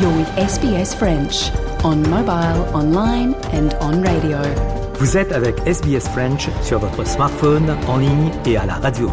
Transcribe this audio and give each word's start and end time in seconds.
You're 0.00 0.16
with 0.16 0.28
SBS 0.36 0.94
French 0.94 1.50
on 1.82 1.96
mobile, 2.08 2.64
online 2.72 3.34
and 3.52 3.70
on 3.80 4.00
radio. 4.00 4.38
Vous 5.00 5.16
êtes 5.16 5.32
avec 5.32 5.58
SBS 5.66 6.08
French 6.10 6.48
sur 6.62 6.78
votre 6.78 7.04
smartphone, 7.04 7.76
en 7.88 7.96
ligne 7.96 8.30
et 8.46 8.56
à 8.56 8.64
la 8.64 8.74
radio. 8.74 9.10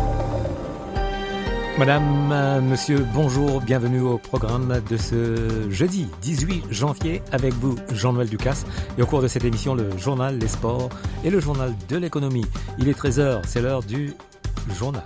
Madame, 1.80 2.32
euh, 2.32 2.62
monsieur, 2.62 3.04
bonjour, 3.16 3.62
bienvenue 3.62 4.02
au 4.02 4.20
programme 4.20 4.80
de 4.88 4.98
ce 4.98 5.72
jeudi 5.72 6.08
18 6.22 6.66
janvier 6.70 7.24
avec 7.32 7.54
vous, 7.56 7.76
Jean-Noël 7.92 8.30
Ducasse. 8.30 8.68
Et 9.00 9.02
au 9.02 9.08
cours 9.08 9.24
de 9.24 9.28
cette 9.28 9.44
émission, 9.44 9.74
le 9.74 9.98
journal 9.98 10.38
Les 10.38 10.48
Sports 10.48 10.90
et 11.24 11.32
le 11.32 11.40
journal 11.40 11.74
de 11.90 11.98
l'économie. 11.98 12.46
Il 12.78 12.90
est 12.90 13.00
13h, 13.00 13.42
c'est 13.48 13.62
l'heure 13.62 13.82
du 13.82 14.14
journal. 14.78 15.04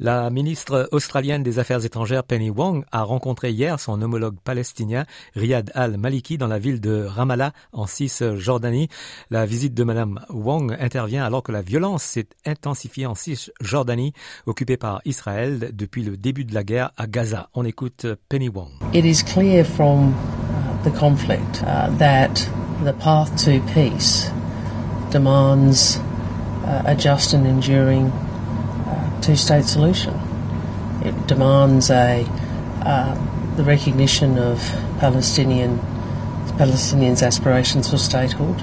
La 0.00 0.30
ministre 0.30 0.88
australienne 0.92 1.42
des 1.42 1.58
Affaires 1.58 1.84
étrangères 1.84 2.22
Penny 2.22 2.50
Wong 2.50 2.84
a 2.92 3.02
rencontré 3.02 3.50
hier 3.50 3.80
son 3.80 4.00
homologue 4.00 4.36
palestinien 4.44 5.04
Riyad 5.34 5.72
al-Maliki 5.74 6.38
dans 6.38 6.46
la 6.46 6.60
ville 6.60 6.80
de 6.80 7.04
Ramallah 7.04 7.52
en 7.72 7.88
Cisjordanie. 7.88 8.88
La 9.30 9.44
visite 9.44 9.74
de 9.74 9.82
Madame 9.82 10.20
Wong 10.30 10.76
intervient 10.78 11.24
alors 11.24 11.42
que 11.42 11.50
la 11.50 11.62
violence 11.62 12.04
s'est 12.04 12.28
intensifiée 12.46 13.06
en 13.06 13.16
Cisjordanie, 13.16 14.12
occupée 14.46 14.76
par 14.76 15.00
Israël 15.04 15.70
depuis 15.72 16.04
le 16.04 16.16
début 16.16 16.44
de 16.44 16.54
la 16.54 16.62
guerre 16.62 16.92
à 16.96 17.08
Gaza. 17.08 17.48
On 17.54 17.64
écoute 17.64 18.06
Penny 18.28 18.48
Wong. 18.48 18.70
Two-state 29.22 29.64
solution. 29.64 30.14
It 31.04 31.26
demands 31.26 31.90
a 31.90 32.24
uh, 32.84 33.14
the 33.56 33.64
recognition 33.64 34.38
of 34.38 34.58
Palestinian 34.98 35.78
Palestinians' 36.58 37.22
aspirations 37.22 37.90
for 37.90 37.98
statehood, 37.98 38.60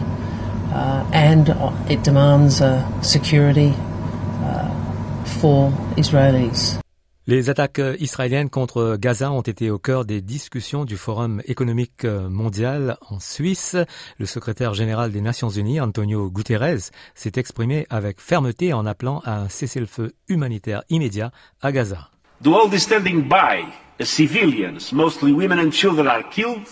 uh, 0.73 1.05
and 1.13 1.49
it 1.89 2.03
demands 2.03 2.61
uh, 2.61 3.01
security 3.01 3.73
for 5.41 5.71
Israelis. 5.97 6.84
Les 7.27 7.49
attaques 7.49 7.81
israéliennes 7.99 8.51
contre 8.51 8.97
Gaza 8.99 9.31
ont 9.31 9.41
été 9.41 9.71
au 9.71 9.79
cœur 9.79 10.05
des 10.05 10.21
discussions 10.21 10.85
du 10.85 10.95
Forum 10.95 11.41
économique 11.45 12.05
mondial 12.05 12.97
en 13.09 13.19
Suisse. 13.19 13.75
Le 14.19 14.27
secrétaire 14.27 14.75
général 14.75 15.11
des 15.11 15.21
Nations 15.21 15.49
Unies, 15.49 15.81
Antonio 15.81 16.29
Guterres, 16.29 16.91
s'est 17.15 17.31
exprimé 17.37 17.87
avec 17.89 18.21
fermeté 18.21 18.73
en 18.73 18.85
appelant 18.85 19.23
à 19.25 19.39
un 19.39 19.49
cessez-le-feu 19.49 20.13
humanitaire 20.27 20.83
immédiat 20.89 21.31
à 21.63 21.71
Gaza. 21.71 22.11
The 22.43 22.47
world 22.47 22.71
is 22.75 22.81
standing 22.81 23.27
by 23.27 23.65
as 23.99 24.05
civilians, 24.05 24.91
mostly 24.91 25.31
women 25.31 25.57
and 25.57 25.71
children, 25.71 26.05
are 26.07 26.29
killed, 26.29 26.67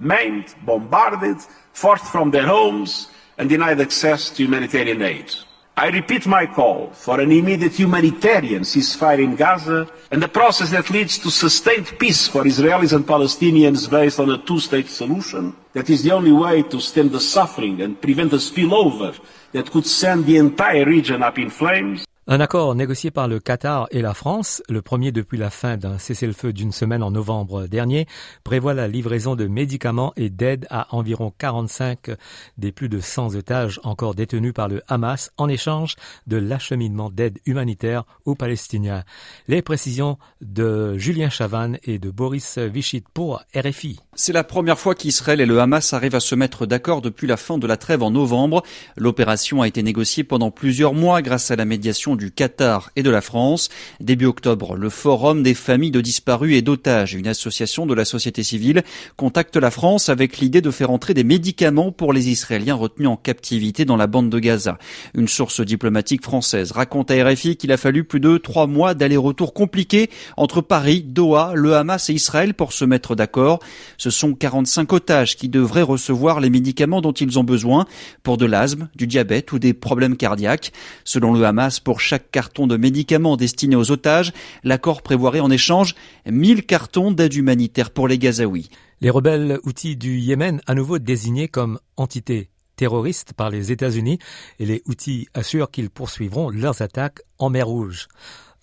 maimed, 0.00 0.46
bombarded, 0.64 1.36
forced 1.74 2.06
from 2.06 2.30
their 2.30 2.48
homes 2.48 3.10
and 3.38 3.46
denied 3.46 3.78
access 3.78 4.30
to 4.30 4.42
humanitarian 4.42 5.02
aid. 5.02 5.47
I 5.78 5.90
repeat 5.90 6.26
my 6.26 6.44
call 6.44 6.90
for 6.90 7.20
an 7.20 7.30
immediate 7.30 7.74
humanitarian 7.74 8.62
ceasefire 8.62 9.22
in 9.22 9.36
Gaza 9.36 9.88
and 10.10 10.20
a 10.24 10.26
process 10.26 10.70
that 10.70 10.90
leads 10.90 11.18
to 11.18 11.30
sustained 11.30 11.96
peace 12.00 12.26
for 12.26 12.42
Israelis 12.42 12.92
and 12.92 13.06
Palestinians 13.06 13.88
based 13.88 14.18
on 14.18 14.28
a 14.28 14.38
two-state 14.38 14.88
solution. 14.88 15.54
That 15.74 15.88
is 15.88 16.02
the 16.02 16.10
only 16.10 16.32
way 16.32 16.64
to 16.64 16.80
stem 16.80 17.10
the 17.10 17.20
suffering 17.20 17.80
and 17.80 18.02
prevent 18.02 18.32
a 18.32 18.38
spillover 18.38 19.16
that 19.52 19.70
could 19.70 19.86
send 19.86 20.26
the 20.26 20.38
entire 20.38 20.84
region 20.84 21.22
up 21.22 21.38
in 21.38 21.48
flames. 21.48 22.07
Un 22.30 22.40
accord 22.40 22.74
négocié 22.74 23.10
par 23.10 23.26
le 23.26 23.40
Qatar 23.40 23.88
et 23.90 24.02
la 24.02 24.12
France, 24.12 24.62
le 24.68 24.82
premier 24.82 25.12
depuis 25.12 25.38
la 25.38 25.48
fin 25.48 25.78
d'un 25.78 25.96
cessez-le-feu 25.96 26.52
d'une 26.52 26.72
semaine 26.72 27.02
en 27.02 27.10
novembre 27.10 27.66
dernier, 27.66 28.06
prévoit 28.44 28.74
la 28.74 28.86
livraison 28.86 29.34
de 29.34 29.46
médicaments 29.46 30.12
et 30.14 30.28
d'aide 30.28 30.66
à 30.68 30.94
environ 30.94 31.32
45 31.38 32.10
des 32.58 32.70
plus 32.70 32.90
de 32.90 33.00
100 33.00 33.34
otages 33.34 33.80
encore 33.82 34.14
détenus 34.14 34.52
par 34.52 34.68
le 34.68 34.82
Hamas 34.88 35.30
en 35.38 35.48
échange 35.48 35.96
de 36.26 36.36
l'acheminement 36.36 37.08
d'aide 37.08 37.38
humanitaire 37.46 38.04
aux 38.26 38.34
Palestiniens. 38.34 39.04
Les 39.46 39.62
précisions 39.62 40.18
de 40.42 40.98
Julien 40.98 41.30
Chavannes 41.30 41.78
et 41.82 41.98
de 41.98 42.10
Boris 42.10 42.58
Vichit 42.58 43.04
pour 43.14 43.42
RFI. 43.56 44.00
C'est 44.14 44.34
la 44.34 44.44
première 44.44 44.78
fois 44.78 44.94
qu'Israël 44.94 45.40
et 45.40 45.46
le 45.46 45.60
Hamas 45.60 45.94
arrivent 45.94 46.14
à 46.14 46.20
se 46.20 46.34
mettre 46.34 46.66
d'accord 46.66 47.00
depuis 47.00 47.26
la 47.26 47.38
fin 47.38 47.56
de 47.56 47.66
la 47.66 47.78
trêve 47.78 48.02
en 48.02 48.10
novembre. 48.10 48.62
L'opération 48.98 49.62
a 49.62 49.68
été 49.68 49.82
négociée 49.82 50.24
pendant 50.24 50.50
plusieurs 50.50 50.92
mois 50.92 51.22
grâce 51.22 51.50
à 51.50 51.56
la 51.56 51.64
médiation 51.64 52.17
du 52.18 52.30
Qatar 52.30 52.90
et 52.96 53.02
de 53.02 53.10
la 53.10 53.22
France. 53.22 53.70
Début 54.00 54.26
octobre, 54.26 54.76
le 54.76 54.90
Forum 54.90 55.42
des 55.42 55.54
familles 55.54 55.90
de 55.90 56.02
disparus 56.02 56.54
et 56.54 56.62
d'otages, 56.62 57.14
une 57.14 57.26
association 57.26 57.86
de 57.86 57.94
la 57.94 58.04
société 58.04 58.42
civile, 58.42 58.82
contacte 59.16 59.56
la 59.56 59.70
France 59.70 60.10
avec 60.10 60.38
l'idée 60.38 60.60
de 60.60 60.70
faire 60.70 60.90
entrer 60.90 61.14
des 61.14 61.24
médicaments 61.24 61.92
pour 61.92 62.12
les 62.12 62.28
Israéliens 62.28 62.74
retenus 62.74 63.08
en 63.08 63.16
captivité 63.16 63.84
dans 63.84 63.96
la 63.96 64.06
bande 64.06 64.28
de 64.28 64.38
Gaza. 64.38 64.78
Une 65.14 65.28
source 65.28 65.60
diplomatique 65.62 66.22
française 66.22 66.72
raconte 66.72 67.10
à 67.10 67.24
RFI 67.24 67.56
qu'il 67.56 67.72
a 67.72 67.76
fallu 67.76 68.04
plus 68.04 68.20
de 68.20 68.36
trois 68.36 68.66
mois 68.66 68.94
d'aller-retour 68.94 69.54
compliqués 69.54 70.10
entre 70.36 70.60
Paris, 70.60 71.02
Doha, 71.02 71.52
le 71.54 71.74
Hamas 71.74 72.10
et 72.10 72.14
Israël 72.14 72.54
pour 72.54 72.72
se 72.72 72.84
mettre 72.84 73.14
d'accord. 73.14 73.60
Ce 73.96 74.10
sont 74.10 74.34
45 74.34 74.92
otages 74.92 75.36
qui 75.36 75.48
devraient 75.48 75.82
recevoir 75.82 76.40
les 76.40 76.50
médicaments 76.50 77.00
dont 77.00 77.12
ils 77.12 77.38
ont 77.38 77.44
besoin 77.44 77.86
pour 78.22 78.36
de 78.36 78.46
l'asthme, 78.46 78.88
du 78.96 79.06
diabète 79.06 79.52
ou 79.52 79.58
des 79.58 79.74
problèmes 79.74 80.16
cardiaques. 80.16 80.72
Selon 81.04 81.32
le 81.32 81.44
Hamas, 81.44 81.80
pour 81.80 82.00
chaque 82.08 82.30
carton 82.30 82.66
de 82.66 82.78
médicaments 82.78 83.36
destinés 83.36 83.76
aux 83.76 83.90
otages. 83.90 84.32
L'accord 84.64 85.02
prévoirait 85.02 85.40
en 85.40 85.50
échange 85.50 85.94
1000 86.26 86.64
cartons 86.64 87.12
d'aide 87.12 87.34
humanitaire 87.34 87.90
pour 87.90 88.08
les 88.08 88.16
Gazaouis. 88.16 88.70
Les 89.02 89.10
rebelles 89.10 89.58
outils 89.64 89.96
du 89.96 90.18
Yémen, 90.18 90.62
à 90.66 90.74
nouveau 90.74 90.98
désignés 90.98 91.48
comme 91.48 91.78
entité 91.98 92.48
terroriste 92.76 93.34
par 93.34 93.50
les 93.50 93.72
États-Unis, 93.72 94.18
et 94.58 94.64
les 94.64 94.82
outils 94.86 95.28
assurent 95.34 95.70
qu'ils 95.70 95.90
poursuivront 95.90 96.48
leurs 96.48 96.80
attaques 96.80 97.20
en 97.38 97.50
mer 97.50 97.66
Rouge. 97.66 98.08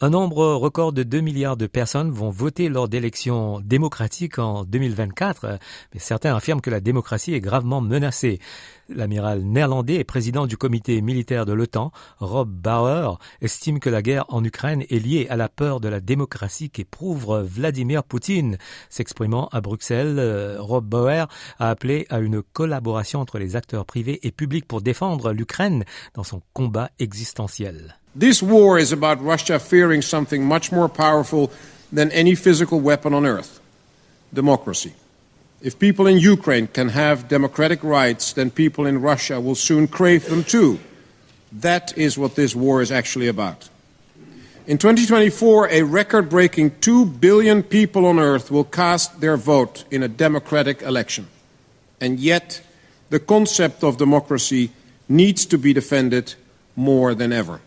Un 0.05 0.11
nombre 0.11 0.53
record 0.53 0.93
de 0.93 1.01
2 1.01 1.19
milliards 1.21 1.57
de 1.57 1.66
personnes 1.66 2.11
vont 2.11 2.29
voter 2.29 2.69
lors 2.69 2.88
d'élections 2.88 3.59
démocratiques 3.61 4.38
en 4.38 4.63
2024, 4.63 5.57
mais 5.91 5.99
certains 5.99 6.35
affirment 6.35 6.61
que 6.61 6.69
la 6.69 6.79
démocratie 6.79 7.33
est 7.33 7.39
gravement 7.39 7.81
menacée. 7.81 8.38
L'amiral 8.88 9.41
néerlandais 9.41 9.95
et 9.95 10.03
président 10.03 10.45
du 10.45 10.57
comité 10.57 11.01
militaire 11.01 11.47
de 11.47 11.53
l'OTAN, 11.53 11.91
Rob 12.19 12.51
Bauer, 12.51 13.17
estime 13.41 13.79
que 13.79 13.89
la 13.89 14.03
guerre 14.03 14.25
en 14.29 14.43
Ukraine 14.43 14.83
est 14.91 15.03
liée 15.03 15.25
à 15.31 15.38
la 15.38 15.49
peur 15.49 15.79
de 15.79 15.89
la 15.89 16.01
démocratie 16.01 16.69
qu'éprouve 16.69 17.41
Vladimir 17.41 18.03
Poutine. 18.03 18.59
S'exprimant 18.91 19.47
à 19.47 19.59
Bruxelles, 19.59 20.19
euh, 20.19 20.58
Rob 20.59 20.85
Bauer 20.85 21.28
a 21.58 21.72
appelé 21.72 22.05
à 22.11 22.19
une 22.19 22.43
collaboration 22.43 23.22
entre 23.22 23.40
les 23.40 23.55
acteurs 23.55 23.87
privés 23.87 24.19
et 24.22 24.31
publics 24.31 24.67
pour 24.67 24.84
défendre 24.84 25.31
l'Ukraine 25.31 25.84
dans 26.13 26.23
son 26.23 26.43
combat 26.53 26.91
existentiel. 26.99 27.96
This 28.16 28.41
war 28.41 28.79
is 28.79 28.94
about 28.94 29.22
Russia 29.22 29.59
fearing 29.59 30.02
something 30.02 30.46
much 30.46 30.72
more 30.72 30.88
powerful 30.88 31.52
than 31.91 32.12
any 32.12 32.34
physical 32.35 32.79
weapon 32.79 33.14
on 33.14 33.26
earth 33.26 33.59
democracy. 34.34 34.94
If 35.62 35.79
people 35.79 36.08
in 36.08 36.17
Ukraine 36.17 36.67
can 36.67 36.90
have 36.90 37.28
democratic 37.28 37.84
rights, 37.84 38.34
then 38.34 38.52
people 38.52 38.85
in 38.85 39.02
Russia 39.02 39.40
will 39.40 39.56
soon 39.56 39.88
crave 39.88 40.26
them 40.26 40.44
too. 40.44 40.79
That 41.52 41.97
is 41.97 42.17
what 42.17 42.35
this 42.35 42.56
war 42.56 42.82
is 42.82 42.91
actually 42.91 43.28
about. 43.28 43.70
In 44.68 44.78
2024, 44.78 45.70
a 45.70 45.84
record 45.84 46.29
breaking 46.29 46.79
2 46.82 47.06
billion 47.06 47.64
people 47.64 48.06
on 48.06 48.20
earth 48.20 48.52
will 48.52 48.64
cast 48.64 49.22
their 49.22 49.38
vote 49.38 49.85
in 49.91 50.03
a 50.03 50.08
democratic 50.08 50.82
election. 50.82 51.28
And 52.02 52.20
yet, 52.20 52.61
the 53.09 53.20
concept 53.20 53.84
of 53.84 53.97
democracy 53.97 54.72
needs 55.08 55.46
to 55.47 55.58
be 55.58 55.72
defended 55.72 56.34
more 56.76 57.14
than 57.16 57.32
ever. 57.32 57.61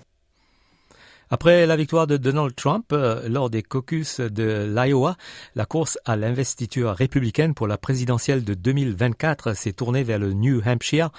Après 1.30 1.66
la 1.66 1.76
victoire 1.76 2.06
de 2.06 2.16
Donald 2.16 2.54
Trump 2.54 2.86
euh, 2.90 3.28
lors 3.28 3.50
des 3.50 3.62
caucus 3.62 4.18
de 4.18 4.66
l'Iowa, 4.74 5.18
la 5.54 5.66
course 5.66 5.98
à 6.06 6.16
l'investiture 6.16 6.92
républicaine 6.92 7.52
pour 7.52 7.66
la 7.66 7.76
présidentielle 7.76 8.44
de 8.44 8.54
2024 8.54 9.52
s'est 9.52 9.74
tournée 9.74 10.04
vers 10.04 10.18
le 10.18 10.32
New 10.32 10.62
Hampshire. 10.64 11.10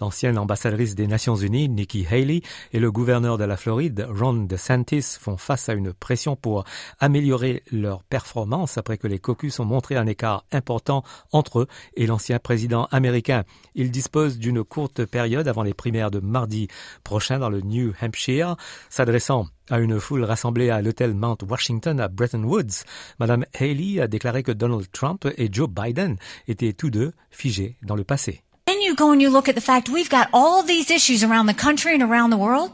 L'ancienne 0.00 0.38
ambassadrice 0.38 0.94
des 0.94 1.08
Nations 1.08 1.34
Unies, 1.34 1.68
Nikki 1.68 2.06
Haley, 2.08 2.42
et 2.72 2.78
le 2.78 2.92
gouverneur 2.92 3.38
de 3.38 3.44
la 3.44 3.56
Floride, 3.56 4.06
Ron 4.08 4.34
DeSantis, 4.44 5.16
font 5.18 5.36
face 5.36 5.68
à 5.68 5.72
une 5.72 5.92
pression 5.92 6.36
pour 6.36 6.62
améliorer 7.00 7.64
leur 7.72 8.04
performance 8.04 8.78
après 8.78 8.98
que 8.98 9.08
les 9.08 9.18
caucus 9.18 9.58
ont 9.58 9.64
montré 9.64 9.96
un 9.96 10.06
écart 10.06 10.44
important 10.52 11.02
entre 11.32 11.62
eux 11.62 11.66
et 11.96 12.06
l'ancien 12.06 12.38
président 12.38 12.84
américain. 12.92 13.42
Ils 13.74 13.90
disposent 13.90 14.38
d'une 14.38 14.62
courte 14.62 15.04
période 15.06 15.48
avant 15.48 15.64
les 15.64 15.74
primaires 15.74 16.12
de 16.12 16.20
mardi 16.20 16.68
prochain 17.02 17.40
dans 17.40 17.50
le 17.50 17.62
New 17.62 17.92
Hampshire, 18.00 18.54
s'adressant 18.90 19.48
à 19.70 19.78
une 19.78 20.00
foule 20.00 20.24
rassemblée 20.24 20.70
à 20.70 20.80
l'hôtel 20.80 21.14
Mount 21.14 21.38
Washington 21.48 22.00
à 22.00 22.08
Bretton 22.08 22.44
Woods, 22.44 22.84
Madame 23.18 23.44
Haley 23.58 24.00
a 24.00 24.06
déclaré 24.06 24.42
que 24.42 24.52
Donald 24.52 24.86
Trump 24.92 25.26
et 25.36 25.48
Joe 25.50 25.68
Biden 25.68 26.16
étaient 26.48 26.72
tous 26.72 26.90
deux 26.90 27.12
figés 27.30 27.76
dans 27.82 27.96
le 27.96 28.04
passé. 28.04 28.42
Then 28.66 28.80
you 28.82 28.94
go 28.94 29.12
and 29.12 29.20
you 29.20 29.30
look 29.30 29.48
at 29.48 29.54
the 29.54 29.60
fact 29.60 29.88
we've 29.88 30.10
got 30.10 30.28
all 30.32 30.62
these 30.62 30.90
issues 30.90 31.22
around 31.24 31.46
the 31.46 31.54
country 31.54 31.94
and 31.94 32.02
around 32.02 32.30
the 32.30 32.38
world. 32.38 32.72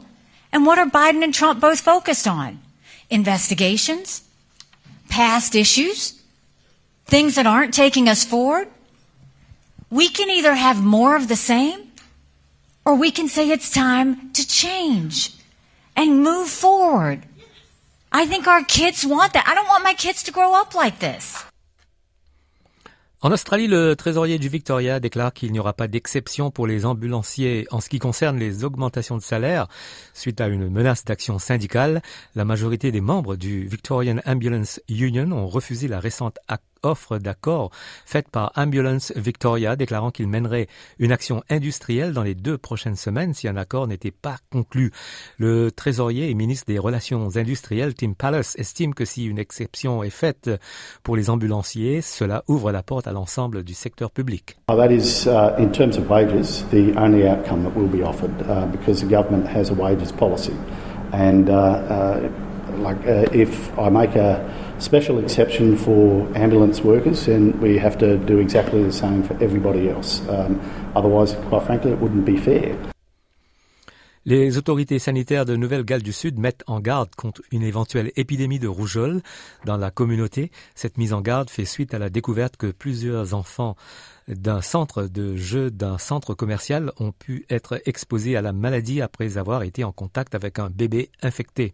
And 0.51 0.65
what 0.65 0.77
are 0.77 0.89
Biden 0.89 1.23
and 1.23 1.33
Trump 1.33 1.59
both 1.59 1.79
focused 1.79 2.27
on? 2.27 2.59
Investigations? 3.09 4.23
Past 5.09 5.55
issues? 5.55 6.13
Things 7.05 7.35
that 7.35 7.45
aren't 7.45 7.73
taking 7.73 8.07
us 8.09 8.23
forward? 8.23 8.67
We 9.91 10.09
can 10.09 10.29
either 10.29 10.55
have 10.55 10.83
more 10.83 11.15
of 11.15 11.27
the 11.27 11.35
same, 11.35 11.91
or 12.85 12.95
we 12.95 13.11
can 13.11 13.27
say 13.27 13.51
it's 13.51 13.69
time 13.69 14.31
to 14.33 14.47
change 14.47 15.31
and 15.95 16.23
move 16.23 16.47
forward. 16.47 17.19
I 18.11 18.25
think 18.25 18.47
our 18.47 18.63
kids 18.63 19.05
want 19.05 19.33
that. 19.33 19.45
I 19.47 19.55
don't 19.55 19.67
want 19.67 19.83
my 19.83 19.95
kids 19.95 20.23
to 20.23 20.31
grow 20.31 20.53
up 20.53 20.75
like 20.75 20.99
this. 20.99 21.45
En 23.25 23.31
Australie, 23.31 23.67
le 23.67 23.95
trésorier 23.95 24.37
du 24.37 24.49
Victoria 24.49 24.99
déclare 24.99 25.31
qu'il 25.31 25.53
n'y 25.53 25.59
aura 25.59 25.71
pas 25.71 25.87
d'exception 25.87 26.51
pour 26.51 26.67
les 26.67 26.85
ambulanciers 26.85 27.65
en 27.71 27.79
ce 27.79 27.87
qui 27.87 27.97
concerne 27.97 28.37
les 28.37 28.65
augmentations 28.65 29.15
de 29.15 29.21
salaire. 29.21 29.67
Suite 30.13 30.41
à 30.41 30.49
une 30.49 30.69
menace 30.69 31.05
d'action 31.05 31.39
syndicale, 31.39 32.01
la 32.35 32.43
majorité 32.43 32.91
des 32.91 32.99
membres 32.99 33.37
du 33.37 33.65
Victorian 33.65 34.17
Ambulance 34.25 34.81
Union 34.89 35.31
ont 35.31 35.47
refusé 35.47 35.87
la 35.87 36.01
récente 36.01 36.37
offre 36.83 37.17
d'accord 37.17 37.71
faite 38.05 38.29
par 38.29 38.51
Ambulance 38.55 39.13
Victoria 39.15 39.75
déclarant 39.75 40.11
qu'il 40.11 40.27
mènerait 40.27 40.67
une 40.99 41.11
action 41.11 41.43
industrielle 41.49 42.13
dans 42.13 42.23
les 42.23 42.35
deux 42.35 42.57
prochaines 42.57 42.95
semaines 42.95 43.33
si 43.33 43.47
un 43.47 43.57
accord 43.57 43.87
n'était 43.87 44.11
pas 44.11 44.37
conclu. 44.51 44.91
Le 45.37 45.71
trésorier 45.71 46.29
et 46.29 46.33
ministre 46.33 46.65
des 46.67 46.79
Relations 46.79 47.35
industrielles 47.35 47.95
Tim 47.95 48.13
Palace 48.13 48.55
estime 48.57 48.93
que 48.93 49.05
si 49.05 49.25
une 49.25 49.39
exception 49.39 50.03
est 50.03 50.09
faite 50.09 50.49
pour 51.03 51.15
les 51.15 51.29
ambulanciers, 51.29 52.01
cela 52.01 52.43
ouvre 52.47 52.71
la 52.71 52.83
porte 52.83 53.07
à 53.07 53.11
l'ensemble 53.11 53.63
du 53.63 53.73
secteur 53.73 54.11
public. 54.11 54.57
that 54.67 54.91
is, 54.91 55.27
uh, 55.27 55.55
in 55.57 55.69
terms 55.71 55.97
of 55.97 56.09
wages, 56.09 56.63
the 56.71 56.93
only 56.97 57.27
outcome 57.27 57.63
that 57.63 57.75
will 57.75 57.87
be 57.87 58.03
offered 58.03 58.31
uh, 58.47 58.65
because 58.67 59.01
the 59.01 59.09
government 59.09 59.47
has 59.47 59.69
a 59.69 59.73
wages 59.73 60.11
policy. 60.11 60.53
And 61.11 61.49
uh, 61.49 62.19
if 63.31 63.77
I 63.77 63.89
make 63.89 64.15
a 64.15 64.41
special 64.79 65.19
exception 65.19 65.75
for 65.75 66.27
ambulance 66.35 66.83
workers, 66.83 67.27
and 67.27 67.53
we 67.61 67.77
have 67.77 67.97
to 67.97 68.17
do 68.17 68.39
exactly 68.39 68.83
the 68.83 68.91
same 68.91 69.23
for 69.23 69.33
everybody 69.41 69.89
else. 69.89 70.21
Um, 70.29 70.59
otherwise, 70.95 71.35
quite 71.49 71.63
frankly, 71.63 71.91
it 71.91 71.99
wouldn't 71.99 72.25
be 72.25 72.37
fair. 72.37 72.75
Les 74.25 74.57
autorités 74.57 74.99
sanitaires 74.99 75.43
de 75.43 75.57
Nouvelle-Galles 75.57 76.01
du 76.01 76.13
Sud 76.13 76.39
mettent 76.39 76.63
en 76.65 76.79
garde 76.79 77.13
contre 77.13 77.41
une 77.51 77.61
éventuelle 77.61 78.13
épidémie 78.15 78.57
de 78.57 78.69
rougeole 78.69 79.21
dans 79.65 79.75
la 79.75 79.91
communauté. 79.91 80.49
Cette 80.75 80.97
mise 80.97 81.11
en 81.11 81.19
garde 81.19 81.49
fait 81.49 81.65
suite 81.65 81.93
à 81.93 81.99
la 81.99 82.09
découverte 82.09 82.55
que 82.55 82.67
plusieurs 82.67 83.33
enfants 83.33 83.75
d'un 84.29 84.61
centre 84.61 85.03
de 85.03 85.35
jeu 85.35 85.69
d'un 85.71 85.97
centre 85.97 86.35
commercial 86.35 86.93
ont 87.01 87.11
pu 87.11 87.45
être 87.49 87.81
exposés 87.85 88.37
à 88.37 88.41
la 88.41 88.53
maladie 88.53 89.01
après 89.01 89.37
avoir 89.37 89.63
été 89.63 89.83
en 89.83 89.91
contact 89.91 90.35
avec 90.35 90.57
un 90.57 90.69
bébé 90.69 91.09
infecté. 91.21 91.73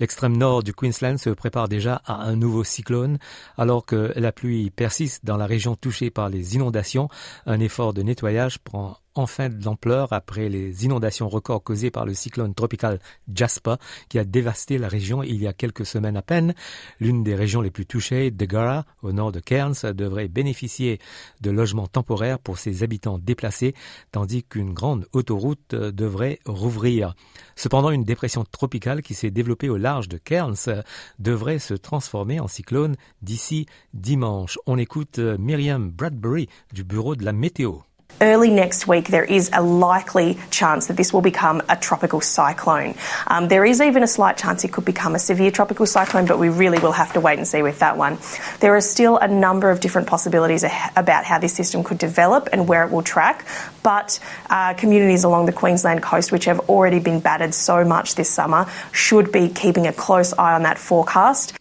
L'extrême 0.00 0.36
nord 0.36 0.62
du 0.62 0.72
Queensland 0.72 1.18
se 1.18 1.30
prépare 1.30 1.68
déjà 1.68 2.00
à 2.06 2.22
un 2.22 2.34
nouveau 2.34 2.64
cyclone, 2.64 3.18
alors 3.58 3.84
que 3.84 4.12
la 4.16 4.32
pluie 4.32 4.70
persiste 4.70 5.24
dans 5.24 5.36
la 5.36 5.46
région 5.46 5.76
touchée 5.76 6.10
par 6.10 6.30
les 6.30 6.56
inondations. 6.56 7.08
Un 7.46 7.60
effort 7.60 7.92
de 7.92 8.02
nettoyage 8.02 8.58
prend 8.58 8.96
enfin 9.14 9.48
de 9.48 9.64
l'ampleur 9.64 10.12
après 10.12 10.48
les 10.48 10.84
inondations 10.84 11.28
records 11.28 11.62
causées 11.62 11.90
par 11.90 12.06
le 12.06 12.14
cyclone 12.14 12.54
tropical 12.54 12.98
Jasper 13.32 13.74
qui 14.08 14.18
a 14.18 14.24
dévasté 14.24 14.78
la 14.78 14.88
région 14.88 15.22
il 15.22 15.42
y 15.42 15.46
a 15.46 15.52
quelques 15.52 15.86
semaines 15.86 16.16
à 16.16 16.22
peine. 16.22 16.54
L'une 17.00 17.22
des 17.22 17.34
régions 17.34 17.60
les 17.60 17.70
plus 17.70 17.86
touchées, 17.86 18.30
Degara, 18.30 18.84
au 19.02 19.12
nord 19.12 19.32
de 19.32 19.40
Cairns, 19.40 19.92
devrait 19.94 20.28
bénéficier 20.28 20.98
de 21.40 21.50
logements 21.50 21.86
temporaires 21.86 22.38
pour 22.38 22.58
ses 22.58 22.82
habitants 22.82 23.18
déplacés, 23.18 23.74
tandis 24.12 24.44
qu'une 24.44 24.72
grande 24.72 25.06
autoroute 25.12 25.74
devrait 25.74 26.38
rouvrir. 26.46 27.14
Cependant, 27.56 27.90
une 27.90 28.04
dépression 28.04 28.44
tropicale 28.44 29.02
qui 29.02 29.14
s'est 29.14 29.30
développée 29.30 29.68
au 29.68 29.76
large 29.76 30.08
de 30.08 30.18
Cairns 30.18 30.82
devrait 31.18 31.58
se 31.58 31.74
transformer 31.74 32.40
en 32.40 32.48
cyclone 32.48 32.96
d'ici 33.22 33.66
dimanche. 33.94 34.58
On 34.66 34.78
écoute 34.78 35.18
Myriam 35.18 35.90
Bradbury 35.90 36.48
du 36.72 36.84
bureau 36.84 37.16
de 37.16 37.24
la 37.24 37.32
météo. 37.32 37.80
Early 38.20 38.50
next 38.50 38.86
week, 38.86 39.08
there 39.08 39.24
is 39.24 39.50
a 39.52 39.62
likely 39.62 40.38
chance 40.50 40.88
that 40.88 40.96
this 40.96 41.12
will 41.12 41.22
become 41.22 41.62
a 41.68 41.76
tropical 41.76 42.20
cyclone. 42.20 42.94
Um, 43.26 43.48
there 43.48 43.64
is 43.64 43.80
even 43.80 44.02
a 44.02 44.06
slight 44.06 44.36
chance 44.36 44.62
it 44.62 44.72
could 44.72 44.84
become 44.84 45.14
a 45.14 45.18
severe 45.18 45.50
tropical 45.50 45.86
cyclone, 45.86 46.26
but 46.26 46.38
we 46.38 46.48
really 46.48 46.78
will 46.78 46.92
have 46.92 47.12
to 47.14 47.20
wait 47.20 47.38
and 47.38 47.48
see 47.48 47.62
with 47.62 47.78
that 47.78 47.96
one. 47.96 48.18
There 48.60 48.76
are 48.76 48.80
still 48.80 49.16
a 49.16 49.28
number 49.28 49.70
of 49.70 49.80
different 49.80 50.06
possibilities 50.06 50.64
about 50.96 51.24
how 51.24 51.38
this 51.38 51.54
system 51.54 51.82
could 51.82 51.98
develop 51.98 52.48
and 52.52 52.68
where 52.68 52.84
it 52.84 52.90
will 52.90 53.02
track, 53.02 53.46
but 53.82 54.18
uh, 54.50 54.74
communities 54.74 55.24
along 55.24 55.46
the 55.46 55.52
Queensland 55.52 56.02
coast, 56.02 56.30
which 56.30 56.44
have 56.44 56.60
already 56.68 57.00
been 57.00 57.20
battered 57.20 57.54
so 57.54 57.84
much 57.84 58.16
this 58.16 58.28
summer, 58.28 58.66
should 58.92 59.32
be 59.32 59.48
keeping 59.48 59.86
a 59.86 59.92
close 59.92 60.32
eye 60.34 60.54
on 60.54 60.64
that 60.64 60.78
forecast. 60.78 61.59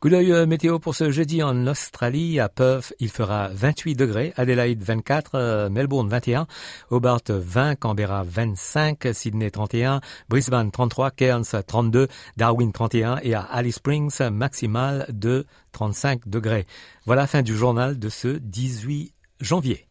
Coup 0.00 0.10
d'œil 0.10 0.30
euh, 0.30 0.46
météo 0.46 0.78
pour 0.78 0.94
ce 0.94 1.10
jeudi 1.10 1.42
en 1.42 1.66
Australie. 1.66 2.38
À 2.38 2.48
Perth, 2.48 2.94
il 3.00 3.08
fera 3.08 3.48
28 3.48 3.96
degrés. 3.96 4.32
Adelaide 4.36 4.80
24, 4.80 5.30
euh, 5.34 5.70
Melbourne 5.70 6.08
21, 6.08 6.46
Hobart 6.90 7.22
20, 7.28 7.74
Canberra 7.74 8.22
25, 8.22 9.08
Sydney 9.12 9.50
31, 9.50 10.00
Brisbane 10.28 10.70
33, 10.70 11.10
Cairns 11.10 11.64
32, 11.66 12.06
Darwin 12.36 12.70
31 12.70 13.18
et 13.24 13.34
à 13.34 13.40
Alice 13.40 13.74
Springs 13.74 14.22
maximal 14.30 15.04
de 15.08 15.46
35 15.72 16.28
degrés. 16.28 16.66
Voilà 17.04 17.22
la 17.22 17.26
fin 17.26 17.42
du 17.42 17.56
journal 17.56 17.98
de 17.98 18.08
ce 18.08 18.28
18 18.28 19.12
janvier. 19.40 19.87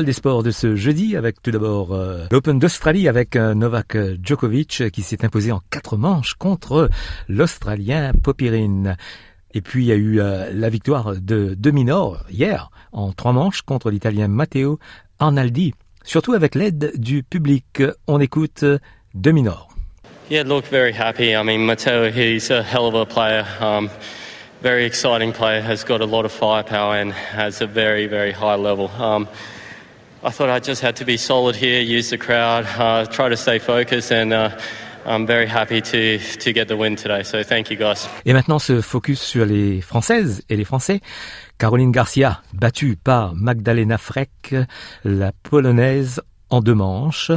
Journal 0.00 0.06
des 0.06 0.12
sports 0.12 0.42
de 0.42 0.50
ce 0.50 0.76
jeudi 0.76 1.14
avec 1.14 1.42
tout 1.42 1.50
d'abord 1.50 1.92
euh, 1.92 2.24
l'Open 2.30 2.58
d'Australie 2.58 3.06
avec 3.06 3.36
euh, 3.36 3.52
Novak 3.54 3.98
Djokovic 4.22 4.84
qui 4.90 5.02
s'est 5.02 5.26
imposé 5.26 5.52
en 5.52 5.60
quatre 5.68 5.98
manches 5.98 6.34
contre 6.34 6.88
l'Australien 7.28 8.12
Popirine. 8.14 8.96
Et 9.52 9.60
puis 9.60 9.84
il 9.84 9.88
y 9.88 9.92
a 9.92 9.96
eu 9.96 10.20
euh, 10.20 10.50
la 10.54 10.70
victoire 10.70 11.16
de 11.16 11.54
Dominor 11.54 12.24
hier 12.30 12.70
en 12.92 13.12
trois 13.12 13.32
manches 13.32 13.60
contre 13.60 13.90
l'Italien 13.90 14.28
Matteo 14.28 14.78
Arnaldi. 15.18 15.74
Surtout 16.02 16.32
avec 16.32 16.54
l'aide 16.54 16.92
du 16.96 17.22
public, 17.22 17.82
on 18.06 18.20
écoute 18.20 18.64
Dominor. 19.14 19.68
Yeah, 20.30 20.44
look, 20.44 20.64
very 20.70 20.94
happy. 20.94 21.34
I 21.34 21.42
mean, 21.42 21.66
Matteo, 21.66 22.10
he's 22.10 22.50
a 22.50 22.62
hell 22.62 22.86
of 22.86 22.94
a 22.94 23.04
player. 23.04 23.44
Um, 23.60 23.90
very 24.62 24.86
exciting 24.86 25.32
player, 25.32 25.60
has 25.60 25.84
got 25.84 26.00
a 26.00 26.06
lot 26.06 26.24
of 26.24 26.32
firepower 26.32 26.94
and 26.94 27.12
has 27.12 27.60
a 27.60 27.66
very, 27.66 28.06
very 28.06 28.32
high 28.32 28.56
level. 28.56 28.88
Um, 28.98 29.28
I 30.22 30.30
thought 30.30 30.50
I 30.50 30.60
just 30.60 30.82
had 30.82 30.96
to 30.96 31.06
be 31.06 31.16
solid 31.16 31.56
here, 31.56 31.80
use 31.80 32.10
the 32.10 32.18
crowd, 32.18 32.66
uh, 32.78 33.06
try 33.06 33.30
to 33.30 33.36
stay 33.38 33.58
focused, 33.58 34.12
and 34.12 34.34
uh, 34.34 34.50
I'm 35.06 35.26
very 35.26 35.46
happy 35.46 35.80
to, 35.80 36.18
to 36.18 36.52
get 36.52 36.68
the 36.68 36.76
win 36.76 36.94
today. 36.96 37.22
So 37.22 37.42
thank 37.42 37.70
you 37.70 37.76
guys. 37.78 38.06
Et 38.26 38.34
maintenant, 38.34 38.58
ce 38.58 38.82
focus 38.82 39.18
sur 39.18 39.46
les 39.46 39.80
Françaises 39.80 40.42
et 40.50 40.56
les 40.56 40.64
Français. 40.64 41.00
Caroline 41.56 41.90
Garcia, 41.90 42.42
battue 42.52 42.96
par 42.96 43.34
Magdalena 43.34 43.96
Freck, 43.96 44.54
la 45.04 45.32
Polonaise 45.42 46.20
en 46.50 46.60
deux 46.60 46.74
manches. 46.74 47.32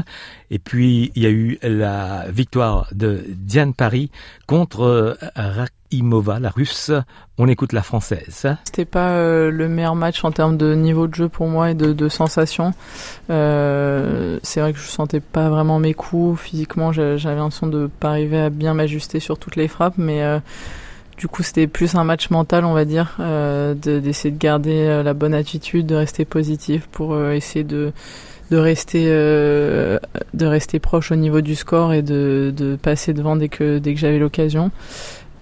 Et 0.52 0.60
puis, 0.60 1.12
il 1.16 1.24
y 1.24 1.26
a 1.26 1.30
eu 1.30 1.58
la 1.64 2.26
victoire 2.30 2.88
de 2.92 3.24
Diane 3.30 3.74
Paris 3.74 4.12
contre 4.48 5.18
Rakimova, 5.36 6.40
la 6.40 6.50
russe. 6.50 6.92
On 7.38 7.48
écoute 7.48 7.74
la 7.74 7.82
française. 7.82 8.48
C'était 8.66 8.86
pas 8.86 9.12
euh, 9.12 9.50
le 9.50 9.68
meilleur 9.68 9.96
match 9.96 10.24
en 10.24 10.32
termes 10.32 10.58
de 10.58 10.76
niveau 10.76 11.08
de 11.08 11.16
jeu 11.16 11.30
pour 11.30 11.48
moi 11.48 11.72
et 11.72 11.74
de, 11.74 11.94
de 11.94 12.10
sensations. 12.10 12.74
Euh, 13.30 14.40
c'est 14.44 14.60
vrai 14.60 14.74
que 14.74 14.80
je 14.80 14.86
sentais 14.86 15.20
pas 15.20 15.50
vraiment 15.50 15.80
mes 15.80 15.94
coups. 15.94 16.40
Physiquement, 16.40 16.92
j'avais 16.92 17.36
l'impression 17.36 17.68
de 17.68 17.90
pas 18.00 18.10
arriver 18.10 18.40
à 18.40 18.50
bien 18.50 18.74
m'ajuster 18.74 19.20
sur 19.20 19.40
toutes 19.40 19.56
les 19.56 19.68
frappes, 19.68 19.98
mais 19.98 20.24
euh, 20.24 20.40
du 21.18 21.28
coup, 21.28 21.44
c'était 21.44 21.68
plus 21.68 21.96
un 21.96 22.04
match 22.04 22.30
mental, 22.30 22.66
on 22.66 22.74
va 22.74 22.86
dire, 22.86 23.16
euh, 23.20 23.74
d'essayer 23.76 24.32
de, 24.32 24.36
de, 24.36 24.42
garder 24.42 24.88
euh, 24.88 25.04
la 25.04 25.14
bonne 25.14 25.34
attitude, 25.34 25.86
de 25.86 25.96
rester 25.96 26.26
positif 26.26 26.88
pour 26.92 27.14
euh, 27.14 27.34
essayer 27.34 27.64
de 27.64 27.94
de 28.52 28.58
rester 28.58 29.06
euh, 29.08 30.00
de 30.34 30.46
rester 30.46 30.80
proche 30.80 31.12
au 31.12 31.16
niveau 31.16 31.42
du 31.42 31.56
score 31.56 31.94
et 31.94 32.02
de, 32.02 32.54
de 32.56 32.76
passer 32.76 33.14
devant 33.14 33.36
dès 33.36 33.50
que 33.50 33.80
dès 33.80 33.94
que 33.94 34.00
j'avais 34.00 34.20
l'occasion. 34.20 34.72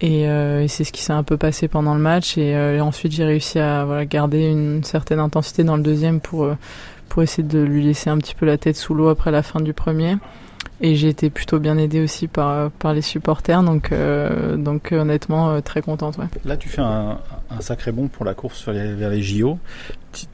Et, 0.02 0.28
euh, 0.28 0.64
et 0.64 0.68
c'est 0.68 0.84
ce 0.84 0.92
qui 0.92 1.04
s'est 1.04 1.14
un 1.14 1.24
peu 1.24 1.38
passé 1.38 1.68
pendant 1.68 1.94
le 1.94 2.02
match. 2.02 2.38
Et, 2.38 2.56
euh, 2.56 2.78
et 2.78 2.82
ensuite 2.82 3.12
j'ai 3.12 3.24
réussi 3.26 3.60
à 3.60 3.86
voilà, 3.86 4.06
garder 4.06 4.48
une 4.48 4.84
certaine 4.84 5.20
intensité 5.20 5.64
dans 5.64 5.78
le 5.78 5.84
deuxième 5.84 6.20
pour 6.20 6.46
euh, 6.46 6.56
pour 7.10 7.22
essayer 7.24 7.48
de 7.48 7.60
lui 7.60 7.84
laisser 7.84 8.10
un 8.10 8.18
petit 8.18 8.34
peu 8.34 8.46
la 8.46 8.58
tête 8.58 8.78
sous 8.78 8.94
l'eau 8.94 9.10
après 9.10 9.32
la 9.32 9.44
fin 9.44 9.60
du 9.60 9.74
premier 9.74 10.16
et 10.84 10.96
j'ai 10.96 11.10
été 11.10 11.30
plutôt 11.30 11.60
bien 11.60 11.78
aidée 11.78 12.02
aussi 12.02 12.28
par, 12.28 12.72
par 12.72 12.94
les 12.94 13.02
supporters, 13.02 13.62
donc, 13.62 13.92
euh, 13.92 14.58
donc 14.58 14.92
honnêtement 14.92 15.52
euh, 15.52 15.62
très 15.62 15.82
contente. 15.82 16.18
Ouais. 16.18 16.26
Là, 16.44 16.58
tu 16.58 16.70
fais 16.70 16.82
un, 16.82 17.20
un, 17.52 17.62
sacré 17.62 17.92
bond 17.92 18.08
pour 18.08 18.26
la 18.26 18.34
course 18.34 18.66
vers 18.66 18.74
les, 18.74 18.94
vers 18.94 19.10
les 19.12 19.22
JO. 19.22 19.60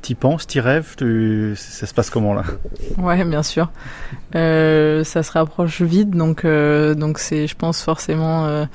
T'y 0.02 0.16
penses, 0.16 0.48
t'y 0.48 0.60
rêves 0.60 0.96
tu... 0.98 1.54
Ça 1.56 1.86
se 1.86 1.94
passe 1.94 2.10
comment 2.10 2.34
là? 2.34 2.44
Ouais, 2.98 3.24
bien 3.26 3.44
sûr. 3.44 3.70
Euh, 4.36 5.04
ça 5.04 5.22
se 5.22 5.32
rapproche 5.34 5.82
vite, 5.82 6.12
donc 6.12 6.46
euh, 6.46 6.96
donc 6.96 7.20
c'est, 7.20 7.46
je 7.46 7.56
pense 7.56 7.84
forcément 7.84 8.46
euh, 8.46 8.66